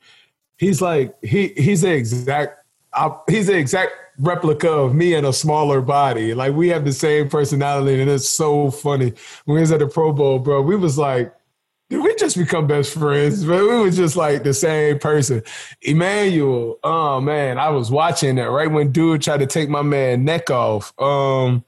he's 0.57 0.82
like 0.82 1.14
he 1.22 1.49
he's 1.57 1.82
the 1.82 1.93
exact 1.93 2.64
he's 3.28 3.47
the 3.47 3.57
exact 3.57 3.93
replica 4.18 4.70
of 4.70 4.95
me 4.95 5.14
in 5.14 5.24
a 5.24 5.32
smaller 5.32 5.80
body. 5.80 6.34
Like 6.34 6.55
we 6.55 6.68
have 6.68 6.84
the 6.84 6.93
same 6.93 7.28
personality, 7.28 8.01
and 8.01 8.11
it's 8.11 8.28
so 8.28 8.70
funny. 8.70 9.12
When 9.45 9.57
we 9.57 9.61
was 9.61 9.72
at 9.72 9.78
the 9.78 9.86
Pro 9.86 10.12
Bowl, 10.12 10.39
bro, 10.39 10.61
we 10.62 10.76
was 10.76 10.99
like, 10.99 11.32
did 11.89 12.03
we 12.03 12.14
just 12.16 12.36
become 12.36 12.66
best 12.66 12.93
friends? 12.93 13.45
But 13.45 13.62
we 13.62 13.80
was 13.80 13.97
just 13.97 14.16
like 14.16 14.43
the 14.43 14.53
same 14.53 14.99
person. 14.99 15.43
Emmanuel, 15.82 16.78
oh 16.82 17.20
man, 17.20 17.59
I 17.59 17.70
was 17.70 17.91
watching 17.91 18.36
that 18.36 18.51
right 18.51 18.70
when 18.70 18.93
dude 18.93 19.22
tried 19.22 19.39
to 19.39 19.47
take 19.47 19.68
my 19.68 19.82
man 19.82 20.24
neck 20.24 20.51
off. 20.51 20.93
Um, 21.01 21.64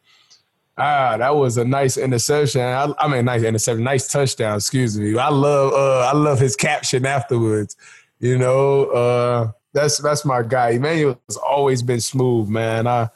ah, 0.81 1.17
that 1.17 1.37
was 1.37 1.57
a 1.59 1.65
nice 1.65 1.97
interception. 1.97 2.63
I, 2.63 2.93
I 2.99 3.09
mean, 3.09 3.25
nice 3.25 3.43
interception, 3.43 3.85
nice 3.85 4.09
touchdown. 4.09 4.57
Excuse 4.57 4.99
me. 4.99 5.17
I 5.19 5.29
love, 5.29 5.73
uh, 5.73 6.09
I 6.09 6.13
love 6.15 6.41
his 6.41 6.57
caption 6.57 7.07
afterwards. 7.07 7.77
You 8.19 8.39
know, 8.39 8.85
uh, 8.87 9.53
that's 9.73 9.99
that's 9.99 10.25
my 10.25 10.43
guy. 10.43 10.71
Emmanuel's 10.71 11.39
always 11.47 11.83
been 11.83 12.01
smooth, 12.01 12.49
man. 12.49 12.87
I 12.87 13.09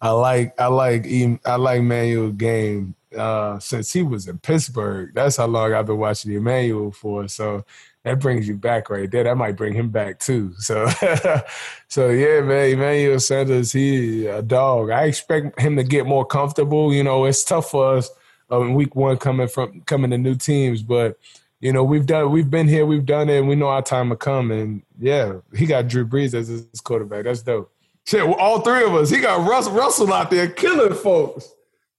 I 0.00 0.10
like 0.10 0.60
I 0.60 0.66
like 0.66 1.06
I 1.44 1.56
like 1.56 1.78
Emmanuel 1.78 2.30
game 2.30 2.94
uh, 3.16 3.58
since 3.58 3.92
he 3.92 4.02
was 4.02 4.28
in 4.28 4.38
Pittsburgh. 4.38 5.12
That's 5.14 5.36
how 5.36 5.46
long 5.46 5.72
I've 5.72 5.86
been 5.86 5.98
watching 5.98 6.32
Emmanuel 6.32 6.92
for. 6.92 7.28
So 7.28 7.64
that 8.04 8.18
brings 8.18 8.48
you 8.48 8.56
back 8.56 8.90
right 8.90 9.10
there. 9.10 9.24
That 9.24 9.36
might 9.36 9.56
bring 9.56 9.74
him 9.74 9.90
back 9.90 10.18
too. 10.18 10.54
So 10.58 10.88
so 11.88 12.10
yeah, 12.10 12.40
man, 12.40 12.70
Emmanuel 12.70 13.20
Sanders, 13.20 13.72
he 13.72 14.26
a 14.26 14.42
dog. 14.42 14.90
I 14.90 15.04
expect 15.04 15.60
him 15.60 15.76
to 15.76 15.84
get 15.84 16.06
more 16.06 16.24
comfortable. 16.24 16.92
You 16.92 17.04
know, 17.04 17.24
it's 17.24 17.44
tough 17.44 17.70
for 17.70 17.96
us 17.96 18.10
um, 18.50 18.62
in 18.62 18.74
week 18.74 18.96
one 18.96 19.16
coming 19.18 19.48
from 19.48 19.82
coming 19.82 20.10
to 20.10 20.18
new 20.18 20.34
teams, 20.34 20.82
but 20.82 21.16
you 21.60 21.72
know, 21.72 21.84
we've 21.84 22.06
done, 22.06 22.32
we've 22.32 22.50
been 22.50 22.66
here, 22.66 22.84
we've 22.84 23.06
done 23.06 23.30
it, 23.30 23.38
and 23.38 23.48
we 23.48 23.54
know 23.54 23.68
our 23.68 23.82
time 23.82 24.08
will 24.08 24.16
come. 24.16 24.50
And 24.50 24.82
yeah, 24.98 25.34
he 25.54 25.64
got 25.64 25.86
Drew 25.86 26.04
Brees 26.04 26.34
as 26.34 26.48
his 26.48 26.80
quarterback. 26.82 27.24
That's 27.24 27.42
dope. 27.42 27.72
Shit, 28.04 28.22
all 28.22 28.60
three 28.62 28.84
of 28.84 28.94
us. 28.94 29.10
He 29.10 29.20
got 29.20 29.48
Russell, 29.48 29.72
Russell 29.72 30.12
out 30.12 30.28
there 30.28 30.48
killing 30.48 30.92
folks. 30.92 31.54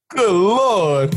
Good 0.10 0.30
lord. 0.30 1.16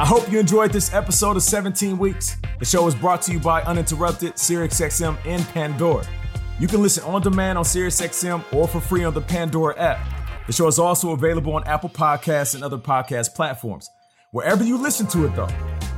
I 0.00 0.06
hope 0.06 0.30
you 0.30 0.38
enjoyed 0.38 0.72
this 0.72 0.94
episode 0.94 1.36
of 1.36 1.42
17 1.42 1.98
Weeks. 1.98 2.36
The 2.60 2.64
show 2.64 2.86
is 2.86 2.94
brought 2.94 3.20
to 3.22 3.32
you 3.32 3.40
by 3.40 3.62
Uninterrupted, 3.62 4.34
SiriusXM, 4.34 5.18
and 5.26 5.42
Pandora. 5.48 6.06
You 6.60 6.68
can 6.68 6.82
listen 6.82 7.02
on 7.02 7.20
demand 7.20 7.58
on 7.58 7.64
SiriusXM 7.64 8.44
or 8.54 8.68
for 8.68 8.80
free 8.80 9.02
on 9.02 9.12
the 9.12 9.20
Pandora 9.20 9.76
app. 9.76 9.98
The 10.46 10.52
show 10.52 10.68
is 10.68 10.78
also 10.78 11.10
available 11.10 11.52
on 11.54 11.64
Apple 11.64 11.88
Podcasts 11.88 12.54
and 12.54 12.62
other 12.62 12.78
podcast 12.78 13.34
platforms. 13.34 13.90
Wherever 14.30 14.62
you 14.62 14.78
listen 14.78 15.08
to 15.08 15.26
it, 15.26 15.34
though, 15.34 15.48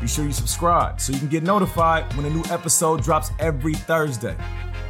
be 0.01 0.09
sure 0.09 0.25
you 0.25 0.33
subscribe 0.33 0.99
so 0.99 1.13
you 1.13 1.19
can 1.19 1.29
get 1.29 1.43
notified 1.43 2.11
when 2.15 2.25
a 2.25 2.31
new 2.31 2.43
episode 2.51 3.03
drops 3.03 3.31
every 3.39 3.75
Thursday. 3.75 4.35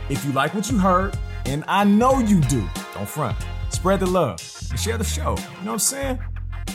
If 0.08 0.24
you 0.24 0.30
like 0.30 0.54
what 0.54 0.70
you 0.70 0.78
heard, 0.78 1.18
and 1.46 1.64
I 1.66 1.82
know 1.82 2.20
you 2.20 2.40
do, 2.42 2.64
don't 2.94 3.08
front. 3.08 3.36
Spread 3.70 3.98
the 3.98 4.06
love 4.06 4.40
and 4.70 4.78
share 4.78 4.98
the 4.98 5.02
show. 5.04 5.30
You 5.30 5.64
know 5.64 5.72
what 5.72 5.72
I'm 5.72 5.78
saying? 5.80 6.20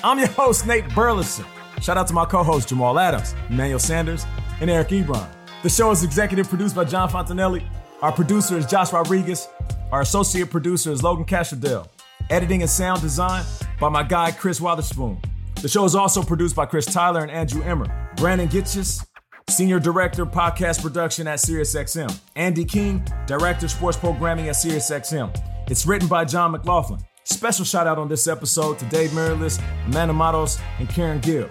I'm 0.04 0.20
your 0.20 0.28
host, 0.28 0.68
Nate 0.68 0.94
Burleson. 0.94 1.46
Shout 1.82 1.98
out 1.98 2.08
to 2.08 2.14
my 2.14 2.26
co 2.26 2.44
hosts, 2.44 2.70
Jamal 2.70 2.98
Adams, 3.00 3.36
Emmanuel 3.50 3.80
Sanders, 3.80 4.26
and 4.62 4.70
Eric 4.70 4.90
Ebron. 4.90 5.28
The 5.64 5.70
show 5.70 5.92
is 5.92 6.04
executive 6.04 6.48
produced 6.48 6.76
by 6.76 6.86
John 6.86 7.10
Fontanelli. 7.10 7.66
Our 8.02 8.12
producer 8.12 8.58
is 8.58 8.66
Josh 8.66 8.94
Rodriguez. 8.94 9.48
Our 9.92 10.02
associate 10.02 10.50
producer 10.50 10.92
is 10.92 11.04
Logan 11.04 11.26
Castrodale. 11.26 11.88
Editing 12.30 12.62
and 12.62 12.70
sound 12.70 13.02
design 13.02 13.44
by 13.80 13.90
my 13.90 14.04
guy, 14.04 14.32
Chris 14.32 14.60
Witherspoon. 14.60 15.20
The 15.62 15.68
show 15.68 15.86
is 15.86 15.96
also 15.96 16.22
produced 16.22 16.56
by 16.56 16.66
Chris 16.66 16.86
Tyler 16.86 17.22
and 17.22 17.32
Andrew 17.32 17.64
Emmer. 17.64 17.86
Brandon 18.18 18.48
Gitches, 18.48 19.06
Senior 19.50 19.80
Director, 19.80 20.26
Podcast 20.26 20.82
Production 20.82 21.28
at 21.28 21.40
SiriusXM. 21.40 22.20
Andy 22.36 22.66
King, 22.66 23.04
Director, 23.26 23.68
Sports 23.68 23.98
Programming 23.98 24.50
at 24.50 24.56
SiriusXM. 24.56 25.70
It's 25.70 25.86
written 25.86 26.08
by 26.08 26.26
John 26.26 26.52
McLaughlin. 26.52 27.00
Special 27.24 27.66
shout 27.66 27.88
out 27.88 27.98
on 27.98 28.08
this 28.08 28.28
episode 28.28 28.78
to 28.80 28.86
Dave 28.86 29.10
Merilis, 29.12 29.60
Amanda 29.88 30.14
Matos, 30.14 30.60
and 30.80 30.88
Karen 30.90 31.20
Gill. 31.22 31.50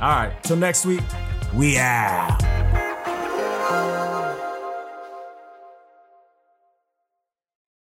All 0.00 0.08
right, 0.08 0.32
till 0.42 0.56
next 0.56 0.86
week, 0.86 1.02
we 1.54 1.78
out. 1.78 2.42